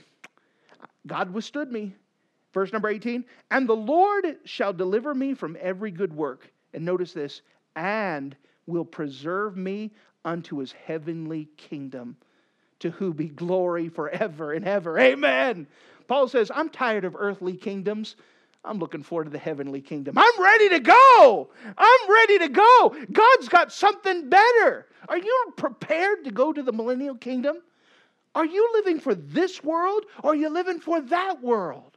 God 1.05 1.35
withstood 1.35 1.73
me. 1.73 1.97
Verse 2.55 2.73
number 2.73 2.89
18, 2.89 3.25
and 3.51 3.69
the 3.69 3.75
Lord 3.75 4.37
shall 4.45 4.73
deliver 4.73 5.17
me 5.17 5.35
from 5.35 5.57
every 5.61 5.91
good 5.91 6.15
work. 6.15 6.49
And 6.75 6.85
notice 6.85 7.13
this, 7.13 7.43
and 7.75 8.37
will 8.67 8.85
preserve 8.85 9.57
me 9.57 9.91
unto 10.25 10.59
his 10.59 10.71
heavenly 10.71 11.49
kingdom, 11.57 12.17
to 12.79 12.91
who 12.91 13.13
be 13.13 13.27
glory 13.27 13.89
forever 13.89 14.53
and 14.53 14.65
ever. 14.65 14.97
Amen. 15.01 15.67
Paul 16.13 16.29
says, 16.29 16.51
I'm 16.55 16.69
tired 16.69 17.07
of 17.07 17.17
earthly 17.19 17.57
kingdoms. 17.57 18.17
I'm 18.67 18.79
looking 18.79 19.03
forward 19.03 19.25
to 19.25 19.31
the 19.31 19.39
heavenly 19.39 19.81
kingdom. 19.81 20.19
I'm 20.19 20.43
ready 20.43 20.69
to 20.69 20.79
go. 20.79 21.49
I'm 21.79 22.13
ready 22.13 22.39
to 22.41 22.49
go. 22.51 22.95
God's 23.11 23.49
got 23.49 23.73
something 23.73 24.29
better. 24.29 24.89
Are 25.09 25.17
you 25.17 25.53
prepared 25.57 26.25
to 26.25 26.31
go 26.31 26.53
to 26.53 26.63
the 26.63 26.71
millennial 26.71 27.15
kingdom? 27.15 27.57
Are 28.35 28.45
you 28.45 28.73
living 28.75 29.01
for 29.01 29.15
this 29.15 29.65
world 29.65 30.05
or 30.23 30.33
are 30.33 30.35
you 30.35 30.51
living 30.51 30.81
for 30.81 31.01
that 31.01 31.43
world? 31.43 31.97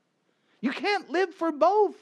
You 0.61 0.71
can't 0.71 1.09
live 1.09 1.35
for 1.35 1.51
both. 1.51 1.97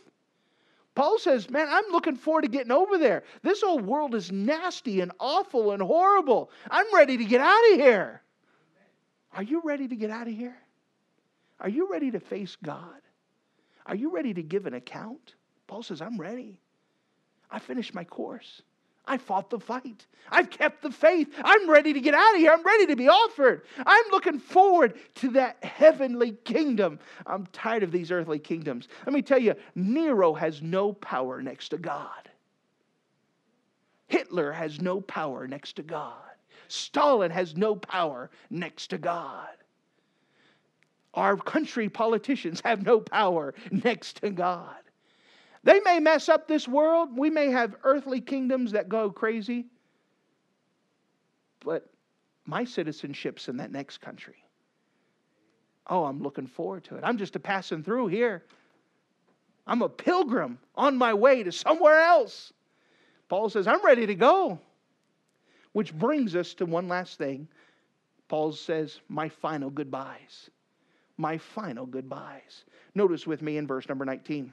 Paul 0.93 1.17
says, 1.17 1.49
Man, 1.49 1.65
I'm 1.67 1.91
looking 1.91 2.15
forward 2.15 2.43
to 2.43 2.47
getting 2.47 2.71
over 2.71 2.99
there. 2.99 3.23
This 3.41 3.63
old 3.63 3.87
world 3.87 4.13
is 4.13 4.31
nasty 4.31 5.01
and 5.01 5.11
awful 5.19 5.71
and 5.71 5.81
horrible. 5.81 6.51
I'm 6.69 6.93
ready 6.93 7.17
to 7.17 7.25
get 7.25 7.41
out 7.41 7.71
of 7.71 7.79
here. 7.79 8.21
Are 9.35 9.41
you 9.41 9.63
ready 9.65 9.87
to 9.87 9.95
get 9.95 10.11
out 10.11 10.27
of 10.27 10.33
here? 10.35 10.55
Are 11.63 11.69
you 11.69 11.89
ready 11.89 12.11
to 12.11 12.19
face 12.19 12.57
God? 12.61 13.01
Are 13.85 13.95
you 13.95 14.11
ready 14.11 14.33
to 14.33 14.43
give 14.43 14.65
an 14.65 14.73
account? 14.73 15.35
Paul 15.65 15.81
says, 15.81 16.01
I'm 16.01 16.19
ready. 16.19 16.59
I 17.49 17.59
finished 17.59 17.95
my 17.95 18.03
course. 18.03 18.61
I 19.05 19.17
fought 19.17 19.49
the 19.49 19.59
fight. 19.59 20.05
I've 20.29 20.49
kept 20.49 20.81
the 20.81 20.91
faith. 20.91 21.27
I'm 21.43 21.69
ready 21.69 21.91
to 21.93 21.99
get 21.99 22.13
out 22.13 22.35
of 22.35 22.39
here. 22.39 22.53
I'm 22.53 22.63
ready 22.63 22.85
to 22.87 22.95
be 22.95 23.09
offered. 23.09 23.63
I'm 23.85 24.05
looking 24.11 24.39
forward 24.39 24.97
to 25.15 25.31
that 25.31 25.61
heavenly 25.63 26.31
kingdom. 26.45 26.99
I'm 27.25 27.45
tired 27.47 27.83
of 27.83 27.91
these 27.91 28.11
earthly 28.11 28.39
kingdoms. 28.39 28.87
Let 29.05 29.13
me 29.13 29.21
tell 29.21 29.39
you, 29.39 29.55
Nero 29.75 30.33
has 30.33 30.61
no 30.61 30.93
power 30.93 31.41
next 31.41 31.69
to 31.69 31.77
God. 31.77 32.29
Hitler 34.07 34.51
has 34.51 34.79
no 34.79 35.01
power 35.01 35.47
next 35.47 35.75
to 35.77 35.83
God. 35.83 36.13
Stalin 36.69 37.31
has 37.31 37.57
no 37.57 37.75
power 37.75 38.29
next 38.49 38.87
to 38.87 38.97
God. 38.97 39.49
Our 41.13 41.37
country 41.37 41.89
politicians 41.89 42.61
have 42.65 42.83
no 42.83 42.99
power 42.99 43.53
next 43.71 44.21
to 44.21 44.31
God. 44.31 44.75
They 45.63 45.79
may 45.81 45.99
mess 45.99 46.27
up 46.27 46.47
this 46.47 46.67
world. 46.67 47.17
We 47.17 47.29
may 47.29 47.49
have 47.51 47.75
earthly 47.83 48.19
kingdoms 48.19 48.71
that 48.71 48.89
go 48.89 49.09
crazy. 49.09 49.67
But 51.63 51.89
my 52.45 52.65
citizenship's 52.65 53.47
in 53.47 53.57
that 53.57 53.71
next 53.71 53.99
country. 53.99 54.43
Oh, 55.87 56.03
I'm 56.03 56.21
looking 56.21 56.47
forward 56.47 56.83
to 56.85 56.95
it. 56.95 57.03
I'm 57.03 57.17
just 57.17 57.35
a 57.35 57.39
passing 57.39 57.83
through 57.83 58.07
here. 58.07 58.43
I'm 59.65 59.81
a 59.81 59.89
pilgrim 59.89 60.59
on 60.75 60.97
my 60.97 61.13
way 61.13 61.43
to 61.43 61.51
somewhere 61.51 61.99
else. 61.99 62.51
Paul 63.29 63.49
says, 63.49 63.67
I'm 63.67 63.83
ready 63.85 64.05
to 64.07 64.15
go. 64.15 64.59
Which 65.71 65.93
brings 65.93 66.35
us 66.35 66.53
to 66.55 66.65
one 66.65 66.87
last 66.87 67.17
thing. 67.17 67.47
Paul 68.27 68.51
says, 68.51 68.99
My 69.07 69.29
final 69.29 69.69
goodbyes 69.69 70.49
my 71.17 71.37
final 71.37 71.85
goodbyes. 71.85 72.65
Notice 72.95 73.25
with 73.27 73.41
me 73.41 73.57
in 73.57 73.67
verse 73.67 73.87
number 73.87 74.05
19. 74.05 74.51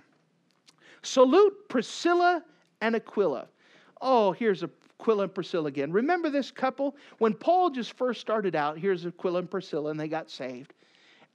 Salute 1.02 1.68
Priscilla 1.68 2.42
and 2.80 2.94
Aquila. 2.94 3.46
Oh, 4.00 4.32
here's 4.32 4.62
Aquila 4.62 5.24
and 5.24 5.34
Priscilla 5.34 5.68
again. 5.68 5.92
Remember 5.92 6.30
this 6.30 6.50
couple? 6.50 6.96
When 7.18 7.34
Paul 7.34 7.70
just 7.70 7.94
first 7.94 8.20
started 8.20 8.54
out, 8.54 8.78
here's 8.78 9.06
Aquila 9.06 9.40
and 9.40 9.50
Priscilla, 9.50 9.90
and 9.90 10.00
they 10.00 10.08
got 10.08 10.30
saved. 10.30 10.74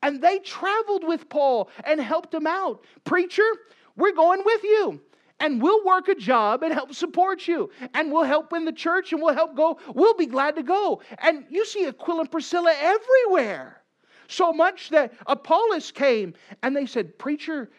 And 0.02 0.22
they 0.22 0.40
traveled 0.40 1.04
with 1.04 1.30
Paul 1.30 1.70
and 1.84 2.00
helped 2.00 2.34
him 2.34 2.46
out. 2.46 2.84
Preacher, 3.06 3.48
we're 3.96 4.14
going 4.14 4.42
with 4.46 4.64
you. 4.64 5.02
And 5.40 5.62
we'll 5.62 5.84
work 5.84 6.08
a 6.08 6.16
job 6.16 6.64
and 6.64 6.74
help 6.74 6.94
support 6.94 7.48
you. 7.48 7.70
And 7.94 8.12
we'll 8.12 8.24
help 8.24 8.54
in 8.54 8.66
the 8.66 8.72
church 8.72 9.12
and 9.12 9.22
we'll 9.22 9.34
help 9.34 9.56
go. 9.56 9.80
We'll 9.94 10.14
be 10.14 10.28
glad 10.28 10.56
to 10.56 10.64
go. 10.64 11.02
And 11.18 11.46
you 11.50 11.66
see 11.66 11.88
Aquila 11.88 12.22
and 12.22 12.32
Priscilla 12.32 12.74
everywhere. 12.78 13.82
So 14.28 14.54
much 14.54 14.90
that 14.90 15.14
Apollos 15.28 15.92
came 15.92 16.34
and 16.64 16.76
they 16.76 16.86
said, 16.86 17.18
Preacher, 17.18 17.70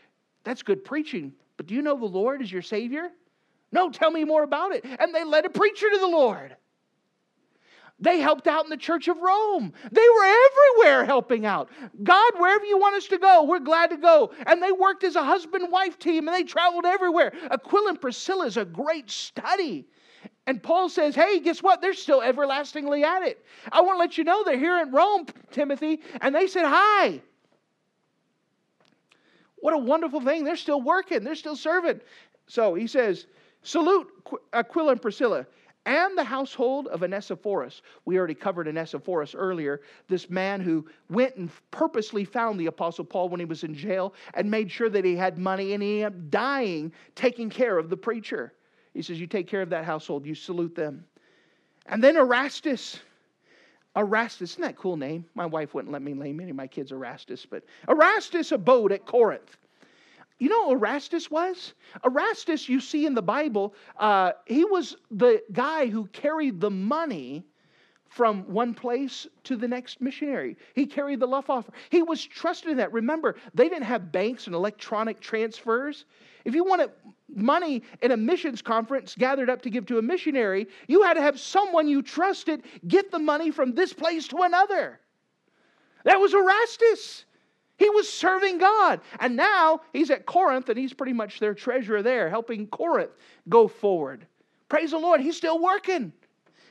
that's 0.45 0.63
good 0.63 0.85
preaching, 0.85 1.33
but 1.57 1.67
do 1.67 1.75
you 1.75 1.83
know 1.83 1.97
the 1.97 2.05
Lord 2.05 2.43
is 2.43 2.51
your 2.51 2.63
Savior? 2.63 3.11
No, 3.73 3.91
tell 3.91 4.11
me 4.11 4.25
more 4.25 4.43
about 4.43 4.73
it. 4.73 4.85
And 4.85 5.15
they 5.15 5.25
led 5.25 5.45
a 5.45 5.51
preacher 5.51 5.91
to 5.91 5.99
the 5.99 6.07
Lord. 6.07 6.57
They 7.99 8.21
helped 8.21 8.47
out 8.47 8.65
in 8.65 8.71
the 8.71 8.77
church 8.77 9.09
of 9.09 9.17
Rome. 9.19 9.73
They 9.91 10.09
were 10.17 10.25
everywhere 10.25 11.05
helping 11.07 11.47
out. 11.47 11.71
God, 12.03 12.33
wherever 12.37 12.65
you 12.65 12.79
want 12.79 12.97
us 12.97 13.07
to 13.07 13.19
go, 13.19 13.45
we're 13.45 13.59
glad 13.59 13.89
to 13.91 13.97
go. 13.97 14.33
And 14.47 14.63
they 14.63 14.71
worked 14.71 15.03
as 15.03 15.17
a 15.17 15.25
husband 15.25 15.73
wife 15.73 15.99
team 15.99 16.29
and 16.29 16.37
they 16.37 16.45
traveled 16.45 16.85
everywhere. 16.85 17.33
Aquila 17.51 17.91
and 17.91 18.01
Priscilla 18.01 18.47
is 18.47 18.59
a 18.59 18.67
great 18.67 19.11
study. 19.11 19.87
And 20.47 20.63
Paul 20.63 20.89
says, 20.89 21.15
hey, 21.15 21.41
guess 21.41 21.63
what? 21.63 21.81
They're 21.81 21.95
still 21.95 22.23
everlastingly 22.23 23.03
at 23.03 23.23
it. 23.23 23.45
I 23.73 23.81
want 23.81 23.97
to 23.97 23.99
let 23.99 24.17
you 24.17 24.25
know 24.25 24.45
they're 24.45 24.59
here 24.59 24.79
in 24.81 24.93
Rome, 24.93 25.27
Timothy, 25.51 26.01
and 26.21 26.35
they 26.35 26.47
said 26.47 26.65
hi. 26.65 27.21
What 29.57 29.75
a 29.75 29.79
wonderful 29.79 30.21
thing. 30.21 30.45
They're 30.45 30.57
still 30.57 30.81
working, 30.81 31.25
they're 31.25 31.35
still 31.35 31.57
serving. 31.57 32.01
So 32.47 32.75
he 32.75 32.87
says, 32.87 33.27
salute 33.63 34.07
Aquila 34.53 34.93
and 34.93 35.03
Priscilla 35.03 35.47
and 35.87 36.19
the 36.19 36.25
household 36.25 36.89
of 36.89 37.03
Onesiphorus. 37.03 37.83
We 38.05 38.19
already 38.19 38.35
covered 38.35 38.69
Onesiphorus 38.69 39.35
earlier, 39.35 39.81
this 40.09 40.29
man 40.29 40.61
who 40.61 40.87
went 41.09 41.37
and 41.37 41.51
purposely 41.71 42.25
found 42.25 42.61
the 42.61 42.67
Apostle 42.67 43.05
Paul 43.05 43.29
when 43.29 43.41
he 43.41 43.47
was 43.47 43.65
in 43.65 43.75
jail 43.75 44.15
and 44.35 44.51
made 44.51 44.71
sure 44.71 44.91
that 44.91 45.05
he 45.05 45.17
had 45.17 45.39
money 45.39 45.73
and 45.73 45.83
he 45.83 46.03
ended 46.03 46.25
up 46.25 46.31
dying 46.31 46.93
taking 47.15 47.51
care 47.51 47.79
of 47.79 47.89
the 47.89 47.97
preacher. 47.97 48.53
He 48.97 49.03
says, 49.03 49.21
You 49.21 49.27
take 49.27 49.47
care 49.47 49.61
of 49.61 49.69
that 49.71 49.85
household, 49.85 50.25
you 50.25 50.35
salute 50.35 50.75
them. 50.75 51.05
And 51.85 52.03
then 52.03 52.17
Erastus. 52.17 52.99
Erastus, 53.95 54.53
isn't 54.53 54.63
that 54.63 54.77
cool 54.77 54.97
name? 54.97 55.25
My 55.35 55.47
wife 55.47 55.75
wouldn't 55.75 55.93
let 55.93 56.03
me 56.03 56.13
name 56.13 56.41
any 56.41 56.51
of 56.51 56.57
my 56.57 56.67
kids 56.67 56.93
Erastus, 56.93 57.47
but 57.47 57.63
Erastus 57.89 58.53
abode 58.53 58.93
at 58.93 59.07
Corinth. 59.07 59.57
You 60.39 60.51
know 60.51 60.73
Erastus 60.73 61.31
was? 61.31 61.73
Erastus, 62.05 62.69
you 62.69 62.81
see 62.81 63.07
in 63.07 63.15
the 63.15 63.23
Bible, 63.23 63.75
uh, 63.99 64.33
he 64.47 64.65
was 64.65 64.97
the 65.11 65.43
guy 65.53 65.87
who 65.87 66.07
carried 66.09 66.61
the 66.61 66.71
money 66.71 67.47
from 68.09 68.43
one 68.45 68.75
place 68.75 69.27
to 69.45 69.57
the 69.57 69.69
next 69.69 70.01
missionary. 70.01 70.57
He 70.75 70.87
carried 70.87 71.21
the 71.21 71.27
love 71.27 71.49
offer. 71.49 71.73
He 71.91 72.03
was 72.03 72.23
trusted 72.23 72.71
in 72.71 72.77
that. 72.79 72.93
Remember, 72.93 73.37
they 73.55 73.69
didn't 73.69 73.85
have 73.85 74.13
banks 74.13 74.47
and 74.47 74.55
electronic 74.55 75.21
transfers. 75.21 76.05
If 76.47 76.55
you 76.55 76.63
wanted 76.63 76.93
money 77.35 77.83
in 78.03 78.13
a 78.13 78.17
missions 78.17 78.63
conference 78.63 79.17
gathered 79.19 79.51
up 79.51 79.63
to 79.63 79.69
give 79.69 79.85
to 79.87 79.99
a 79.99 80.03
missionary, 80.03 80.69
you 80.87 81.03
had 81.03 81.15
to 81.15 81.21
have 81.21 81.41
someone 81.41 81.89
you 81.89 82.03
trusted 82.03 82.63
get 82.87 83.11
the 83.11 83.19
money 83.19 83.51
from 83.51 83.75
this 83.75 83.93
place 83.93 84.29
to 84.29 84.43
another. 84.43 85.01
That 86.05 86.21
was 86.21 86.35
Erastus. 86.35 87.25
He 87.79 87.91
was 87.91 88.09
serving 88.09 88.59
God. 88.59 89.01
And 89.19 89.35
now 89.35 89.81
he's 89.93 90.13
at 90.13 90.25
Corinth 90.25 90.69
and 90.69 90.79
he's 90.79 90.93
pretty 90.93 91.13
much 91.13 91.41
their 91.41 91.53
treasurer 91.53 92.01
there, 92.01 92.31
helping 92.31 92.69
Corinth 92.69 93.11
go 93.49 93.67
forward. 93.67 94.25
Praise 94.69 94.93
the 94.93 94.99
Lord. 94.99 95.21
He's 95.21 95.37
still 95.37 95.61
working. 95.61 96.13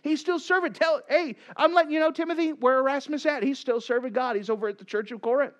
He's 0.03 0.21
still 0.21 0.39
serving. 0.39 0.71
Tell, 0.71 1.01
hey, 1.09 1.35
I'm 1.57 1.73
letting 1.73 1.91
you 1.91 1.99
know, 1.99 2.11
Timothy, 2.11 2.53
where 2.53 2.77
Erastus 2.77 3.25
at. 3.25 3.43
He's 3.43 3.59
still 3.59 3.81
serving 3.81 4.13
God. 4.13 4.37
He's 4.37 4.49
over 4.49 4.69
at 4.69 4.77
the 4.77 4.85
church 4.85 5.11
of 5.11 5.21
Corinth. 5.21 5.53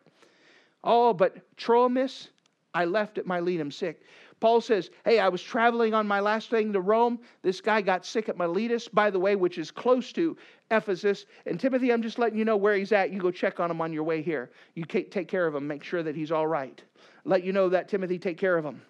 Oh, 0.85 1.11
but 1.11 1.35
Trophimus, 1.57 2.29
I 2.75 2.83
left 2.85 3.17
at 3.17 3.25
Miletum 3.25 3.71
sick. 3.71 4.03
Paul 4.41 4.59
says, 4.59 4.91
Hey, 5.05 5.19
I 5.19 5.29
was 5.29 5.41
traveling 5.41 5.93
on 5.93 6.05
my 6.05 6.19
last 6.19 6.49
thing 6.49 6.73
to 6.73 6.81
Rome. 6.81 7.19
This 7.41 7.61
guy 7.61 7.81
got 7.81 8.05
sick 8.05 8.27
at 8.27 8.37
Miletus, 8.37 8.89
by 8.89 9.09
the 9.09 9.17
way, 9.17 9.37
which 9.37 9.57
is 9.57 9.71
close 9.71 10.11
to 10.11 10.37
Ephesus. 10.69 11.25
And 11.45 11.57
Timothy, 11.57 11.91
I'm 11.91 12.01
just 12.01 12.19
letting 12.19 12.37
you 12.37 12.43
know 12.43 12.57
where 12.57 12.75
he's 12.75 12.91
at. 12.91 13.11
You 13.11 13.19
go 13.19 13.31
check 13.31 13.61
on 13.61 13.71
him 13.71 13.79
on 13.79 13.93
your 13.93 14.03
way 14.03 14.21
here. 14.21 14.51
You 14.75 14.83
take 14.83 15.29
care 15.29 15.47
of 15.47 15.55
him, 15.55 15.65
make 15.65 15.83
sure 15.83 16.03
that 16.03 16.15
he's 16.15 16.33
all 16.33 16.47
right. 16.47 16.83
Let 17.23 17.43
you 17.45 17.53
know 17.53 17.69
that, 17.69 17.87
Timothy, 17.87 18.19
take 18.19 18.37
care 18.37 18.57
of 18.57 18.65
him. 18.65 18.81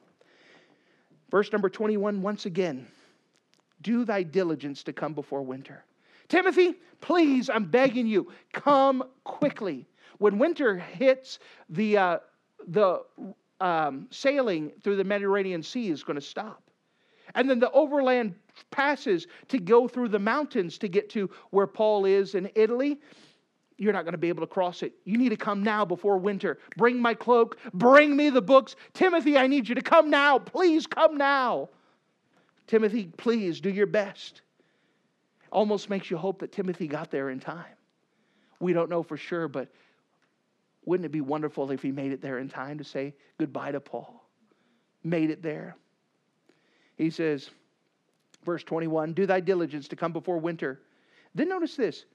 Verse 1.29 1.51
number 1.51 1.69
21, 1.69 2.21
once 2.21 2.47
again, 2.47 2.88
do 3.81 4.03
thy 4.03 4.23
diligence 4.23 4.83
to 4.83 4.93
come 4.93 5.13
before 5.13 5.43
winter. 5.43 5.86
Timothy, 6.27 6.73
please, 7.01 7.51
I'm 7.51 7.65
begging 7.65 8.07
you, 8.07 8.31
come 8.51 9.03
quickly. 9.23 9.88
When 10.17 10.39
winter 10.39 10.77
hits, 10.77 11.38
the, 11.69 11.97
uh, 11.97 12.17
the 12.67 13.03
um, 13.59 14.07
sailing 14.11 14.71
through 14.83 14.97
the 14.97 15.03
Mediterranean 15.03 15.63
Sea 15.63 15.89
is 15.89 16.03
going 16.03 16.15
to 16.15 16.25
stop. 16.25 16.61
And 17.33 17.49
then 17.49 17.59
the 17.59 17.71
overland 17.71 18.35
passes 18.71 19.27
to 19.49 19.57
go 19.57 19.87
through 19.87 20.09
the 20.09 20.19
mountains 20.19 20.77
to 20.79 20.87
get 20.87 21.09
to 21.11 21.29
where 21.49 21.67
Paul 21.67 22.05
is 22.05 22.35
in 22.35 22.49
Italy. 22.55 22.99
You're 23.77 23.93
not 23.93 24.03
going 24.03 24.13
to 24.13 24.17
be 24.17 24.29
able 24.29 24.41
to 24.41 24.47
cross 24.47 24.83
it. 24.83 24.93
You 25.03 25.17
need 25.17 25.29
to 25.29 25.37
come 25.37 25.61
now 25.61 25.83
before 25.83 26.17
winter. 26.17 26.59
Bring 26.77 26.99
my 26.99 27.13
cloak. 27.13 27.57
Bring 27.73 28.15
me 28.15 28.29
the 28.29 28.41
books. 28.41 28.75
Timothy, 28.93 29.37
I 29.37 29.47
need 29.47 29.67
you 29.67 29.75
to 29.75 29.81
come 29.81 30.09
now. 30.09 30.39
Please 30.39 30.87
come 30.87 31.17
now. 31.17 31.69
Timothy, 32.67 33.11
please 33.17 33.59
do 33.59 33.69
your 33.69 33.87
best. 33.87 34.41
Almost 35.51 35.89
makes 35.89 36.09
you 36.09 36.17
hope 36.17 36.39
that 36.39 36.51
Timothy 36.51 36.87
got 36.87 37.11
there 37.11 37.29
in 37.29 37.39
time. 37.39 37.65
We 38.59 38.71
don't 38.71 38.89
know 38.89 39.03
for 39.03 39.17
sure, 39.17 39.47
but 39.47 39.69
wouldn't 40.86 41.05
it 41.05 41.11
be 41.11 41.21
wonderful 41.21 41.71
if 41.71 41.81
he 41.81 41.91
made 41.91 42.11
it 42.11 42.21
there 42.21 42.38
in 42.38 42.47
time 42.47 42.77
to 42.77 42.83
say 42.83 43.13
goodbye 43.38 43.71
to 43.71 43.79
Paul? 43.79 44.23
Made 45.03 45.29
it 45.29 45.41
there. 45.41 45.75
He 46.95 47.09
says, 47.09 47.49
verse 48.45 48.63
21 48.63 49.13
Do 49.13 49.25
thy 49.25 49.39
diligence 49.39 49.88
to 49.89 49.95
come 49.95 50.13
before 50.13 50.38
winter. 50.38 50.81
Then 51.33 51.49
notice 51.49 51.75
this 51.75 52.05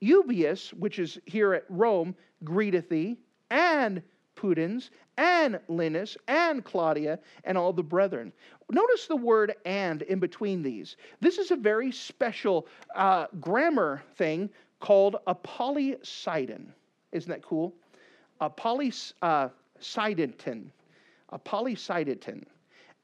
Eubulus, 0.00 0.72
which 0.74 0.98
is 0.98 1.18
here 1.24 1.54
at 1.54 1.64
Rome, 1.68 2.14
greeteth 2.44 2.88
thee, 2.88 3.16
and 3.50 4.02
Pudens, 4.36 4.90
and 5.16 5.58
Linus, 5.68 6.16
and 6.28 6.62
Claudia, 6.62 7.18
and 7.44 7.56
all 7.56 7.72
the 7.72 7.82
brethren. 7.82 8.32
Notice 8.70 9.06
the 9.06 9.16
word 9.16 9.54
and 9.64 10.02
in 10.02 10.18
between 10.18 10.62
these. 10.62 10.96
This 11.20 11.38
is 11.38 11.50
a 11.50 11.56
very 11.56 11.90
special 11.90 12.66
uh, 12.94 13.26
grammar 13.40 14.02
thing 14.16 14.50
called 14.80 15.16
a 15.26 15.34
polysyndeton. 15.34 16.66
Isn't 17.12 17.30
that 17.30 17.42
cool? 17.42 17.74
A 18.40 18.50
polysyndeton, 18.50 19.12
uh, 19.22 19.48
a 21.30 21.38
polysyndeton. 21.38 22.44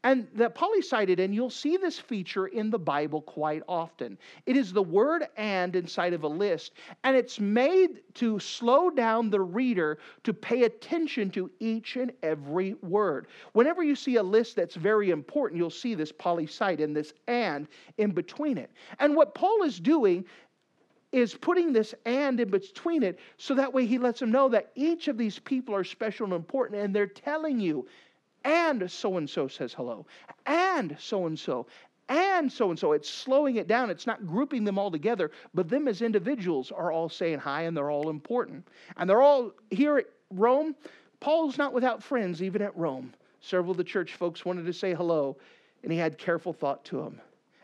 And 0.05 0.27
the 0.35 0.51
polysyndeton, 0.51 1.33
you'll 1.33 1.49
see 1.49 1.77
this 1.77 1.97
feature 1.97 2.49
in 2.49 2.71
the 2.71 2.79
Bible 2.79 3.23
quite 3.23 3.63
often. 3.69 4.19
It 4.47 4.57
is 4.57 4.73
the 4.73 4.83
word 4.83 5.29
and 5.37 5.77
inside 5.77 6.13
of 6.13 6.25
a 6.25 6.29
list, 6.29 6.73
and 7.05 7.15
it's 7.17 7.39
made 7.39 8.03
to 8.15 8.41
slow 8.41 8.91
down 8.91 9.31
the 9.31 9.41
reader 9.41 9.99
to 10.25 10.35
pay 10.35 10.65
attention 10.65 11.31
to 11.31 11.49
each 11.61 11.95
and 11.95 12.13
every 12.25 12.75
word. 12.83 13.29
Whenever 13.53 13.85
you 13.85 13.95
see 13.95 14.17
a 14.17 14.23
list 14.23 14.57
that's 14.57 14.75
very 14.75 15.11
important, 15.11 15.57
you'll 15.59 15.71
see 15.71 15.95
this 15.95 16.11
polysyndeton, 16.11 16.93
this 16.95 17.15
and 17.29 17.69
in 17.99 18.11
between 18.11 18.59
it. 18.59 18.73
And 18.99 19.15
what 19.15 19.37
Paul 19.37 19.63
is 19.63 19.79
doing 19.79 20.25
is 21.13 21.35
putting 21.35 21.73
this 21.73 21.95
and 22.07 22.41
in 22.41 22.49
between 22.51 23.03
it 23.03 23.19
so 23.37 23.55
that 23.55 23.73
way 23.73 23.85
he 23.85 23.99
lets 23.99 24.21
them 24.21 24.33
know 24.33 24.49
that 24.49 24.73
each 24.75 25.09
of 25.09 25.19
these 25.19 25.39
people 25.39 25.75
are 25.75 25.85
special 25.85 26.25
and 26.25 26.33
important 26.33 26.81
and 26.81 26.95
they're 26.95 27.07
telling 27.07 27.61
you 27.61 27.87
and 28.45 28.91
so 28.91 29.19
and 29.19 29.31
so 29.31 29.47
says 29.47 29.73
hello. 29.73 30.05
And 30.47 30.97
so 30.99 31.27
and 31.27 31.39
so 31.39 31.67
and 32.09 32.51
so 32.51 32.71
and 32.71 32.79
so 32.79 32.93
it's 32.93 33.09
slowing 33.09 33.57
it 33.57 33.69
down. 33.69 33.91
It's 33.91 34.07
not 34.07 34.27
grouping 34.27 34.65
them 34.65 34.79
all 34.79 34.91
together 34.91 35.31
but 35.55 35.69
them 35.69 35.87
as 35.87 36.03
individuals 36.03 36.73
are 36.73 36.91
all 36.91 37.09
saying 37.09 37.39
hi 37.39 37.63
and 37.63 37.77
they're 37.77 37.91
all 37.91 38.09
important. 38.09 38.67
And 38.97 39.09
they're 39.09 39.23
all 39.23 39.53
here 39.71 39.99
at 39.99 40.07
rome 40.31 40.75
paul's 41.21 41.59
not 41.59 41.75
without 41.75 42.03
friends 42.03 42.43
even 42.43 42.63
at 42.63 42.77
rome. 42.77 43.13
Several 43.41 43.73
of 43.73 43.77
the 43.77 43.85
church 43.85 44.15
folks 44.15 44.45
wanted 44.45 44.65
to 44.65 44.73
say 44.73 44.95
hello 44.95 45.37
and 45.83 45.93
he 45.93 45.99
had 45.99 46.17
careful 46.17 46.53
thought 46.53 46.85
to 46.87 46.97
them 46.97 47.21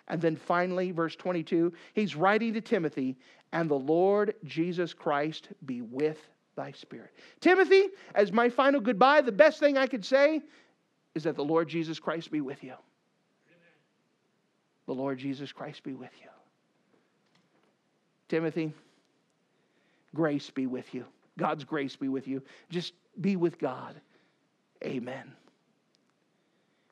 and 0.09 0.21
then 0.21 0.37
finally, 0.37 0.91
verse 0.91 1.15
22, 1.17 1.73
he's 1.95 2.17
writing 2.17 2.55
to 2.55 2.61
Timothy, 2.61 3.17
and 3.53 3.71
the 3.71 3.79
Lord 3.79 4.35
Jesus 4.45 4.93
Christ 4.93 5.49
be 5.65 5.81
with 5.81 6.19
thy 6.57 6.73
spirit. 6.73 7.11
Timothy, 7.41 7.85
as 8.15 8.33
my 8.33 8.49
final 8.49 8.81
goodbye, 8.81 9.21
the 9.21 9.33
best 9.33 9.61
thing 9.61 9.79
I 9.79 9.87
could 9.87 10.05
say 10.05 10.41
is 11.15 11.25
that 11.25 11.37
the 11.37 11.45
Lord 11.45 11.69
Jesus 11.69 11.99
Christ 11.99 12.31
be 12.31 12.41
with 12.41 12.63
you. 12.63 12.75
The 14.87 14.95
Lord 14.95 15.19
Jesus 15.19 15.53
Christ 15.53 15.83
be 15.83 15.95
with 15.95 16.13
you. 16.21 16.29
Timothy, 18.29 18.73
grace 20.15 20.51
be 20.51 20.67
with 20.67 20.95
you. 20.95 21.05
God's 21.39 21.65
grace 21.65 21.97
be 21.97 22.09
with 22.09 22.27
you. 22.27 22.43
Just 22.69 22.93
be 23.21 23.37
with 23.37 23.59
God. 23.59 24.01
Amen. 24.85 25.33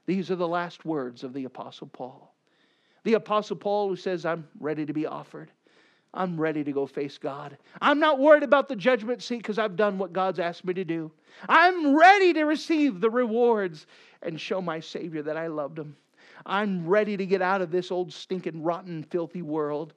These 0.06 0.30
are 0.30 0.36
the 0.36 0.48
last 0.48 0.84
words 0.84 1.24
of 1.24 1.32
the 1.32 1.44
Apostle 1.44 1.88
Paul. 1.88 2.32
The 3.04 3.14
Apostle 3.14 3.56
Paul, 3.56 3.88
who 3.88 3.96
says, 3.96 4.24
I'm 4.24 4.46
ready 4.60 4.86
to 4.86 4.92
be 4.92 5.06
offered. 5.06 5.50
I'm 6.16 6.40
ready 6.40 6.64
to 6.64 6.72
go 6.72 6.86
face 6.86 7.18
God. 7.18 7.58
I'm 7.80 8.00
not 8.00 8.18
worried 8.18 8.42
about 8.42 8.68
the 8.68 8.76
judgment 8.76 9.22
seat 9.22 9.38
because 9.38 9.58
I've 9.58 9.76
done 9.76 9.98
what 9.98 10.12
God's 10.12 10.40
asked 10.40 10.64
me 10.64 10.74
to 10.74 10.84
do. 10.84 11.12
I'm 11.48 11.94
ready 11.94 12.32
to 12.32 12.44
receive 12.44 13.00
the 13.00 13.10
rewards 13.10 13.86
and 14.22 14.40
show 14.40 14.62
my 14.62 14.80
Savior 14.80 15.22
that 15.22 15.36
I 15.36 15.48
loved 15.48 15.78
him. 15.78 15.96
I'm 16.46 16.86
ready 16.86 17.16
to 17.16 17.26
get 17.26 17.42
out 17.42 17.60
of 17.60 17.70
this 17.70 17.90
old 17.90 18.12
stinking, 18.12 18.62
rotten, 18.62 19.04
filthy 19.04 19.42
world 19.42 19.92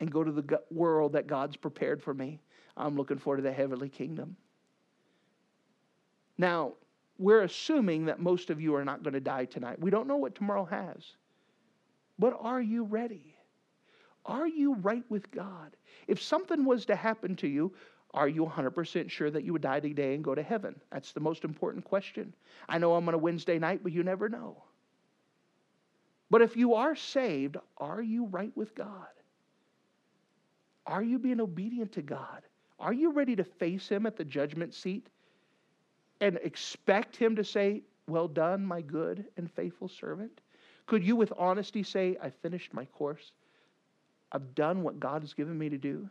and 0.00 0.10
go 0.10 0.24
to 0.24 0.32
the 0.32 0.60
world 0.70 1.12
that 1.12 1.26
God's 1.26 1.56
prepared 1.56 2.02
for 2.02 2.14
me. 2.14 2.40
I'm 2.76 2.96
looking 2.96 3.18
forward 3.18 3.38
to 3.38 3.42
the 3.42 3.52
heavenly 3.52 3.88
kingdom. 3.88 4.36
Now, 6.36 6.74
we're 7.18 7.42
assuming 7.42 8.06
that 8.06 8.20
most 8.20 8.50
of 8.50 8.60
you 8.60 8.74
are 8.76 8.84
not 8.84 9.02
going 9.02 9.14
to 9.14 9.20
die 9.20 9.44
tonight. 9.44 9.80
We 9.80 9.90
don't 9.90 10.06
know 10.06 10.16
what 10.16 10.36
tomorrow 10.36 10.64
has. 10.64 11.02
But 12.18 12.36
are 12.40 12.60
you 12.60 12.84
ready? 12.84 13.34
Are 14.28 14.46
you 14.46 14.74
right 14.74 15.04
with 15.08 15.30
God? 15.30 15.74
If 16.06 16.22
something 16.22 16.64
was 16.64 16.84
to 16.86 16.94
happen 16.94 17.34
to 17.36 17.48
you, 17.48 17.72
are 18.12 18.28
you 18.28 18.44
100% 18.44 19.10
sure 19.10 19.30
that 19.30 19.42
you 19.42 19.54
would 19.54 19.62
die 19.62 19.80
today 19.80 20.14
and 20.14 20.22
go 20.22 20.34
to 20.34 20.42
heaven? 20.42 20.78
That's 20.92 21.12
the 21.12 21.20
most 21.20 21.44
important 21.44 21.84
question. 21.84 22.34
I 22.68 22.78
know 22.78 22.94
I'm 22.94 23.08
on 23.08 23.14
a 23.14 23.18
Wednesday 23.18 23.58
night, 23.58 23.80
but 23.82 23.92
you 23.92 24.02
never 24.02 24.28
know. 24.28 24.62
But 26.30 26.42
if 26.42 26.56
you 26.56 26.74
are 26.74 26.94
saved, 26.94 27.56
are 27.78 28.02
you 28.02 28.26
right 28.26 28.54
with 28.54 28.74
God? 28.74 29.08
Are 30.86 31.02
you 31.02 31.18
being 31.18 31.40
obedient 31.40 31.92
to 31.92 32.02
God? 32.02 32.42
Are 32.78 32.92
you 32.92 33.12
ready 33.12 33.34
to 33.36 33.44
face 33.44 33.88
Him 33.88 34.04
at 34.06 34.16
the 34.16 34.24
judgment 34.24 34.74
seat 34.74 35.06
and 36.20 36.38
expect 36.42 37.16
Him 37.16 37.34
to 37.36 37.44
say, 37.44 37.82
Well 38.06 38.28
done, 38.28 38.64
my 38.64 38.82
good 38.82 39.24
and 39.38 39.50
faithful 39.50 39.88
servant? 39.88 40.40
Could 40.86 41.04
you, 41.04 41.16
with 41.16 41.32
honesty, 41.36 41.82
say, 41.82 42.16
I 42.22 42.30
finished 42.30 42.72
my 42.74 42.84
course? 42.86 43.32
I've 44.32 44.54
done 44.54 44.82
what 44.82 45.00
God 45.00 45.22
has 45.22 45.34
given 45.34 45.58
me 45.58 45.68
to 45.68 45.78
do? 45.78 46.08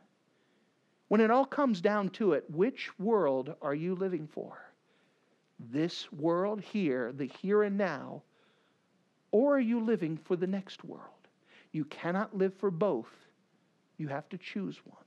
When 1.07 1.21
it 1.21 1.31
all 1.31 1.45
comes 1.45 1.81
down 1.81 2.09
to 2.11 2.33
it, 2.33 2.45
which 2.49 2.97
world 2.99 3.55
are 3.61 3.75
you 3.75 3.95
living 3.95 4.27
for? 4.27 4.57
This 5.59 6.11
world 6.11 6.61
here, 6.61 7.11
the 7.11 7.25
here 7.25 7.63
and 7.63 7.77
now, 7.77 8.23
or 9.31 9.55
are 9.55 9.59
you 9.59 9.79
living 9.79 10.17
for 10.17 10.35
the 10.35 10.47
next 10.47 10.83
world? 10.83 11.03
You 11.71 11.85
cannot 11.85 12.35
live 12.35 12.53
for 12.55 12.71
both. 12.71 13.11
You 13.97 14.07
have 14.07 14.27
to 14.29 14.37
choose 14.37 14.79
one. 14.85 15.06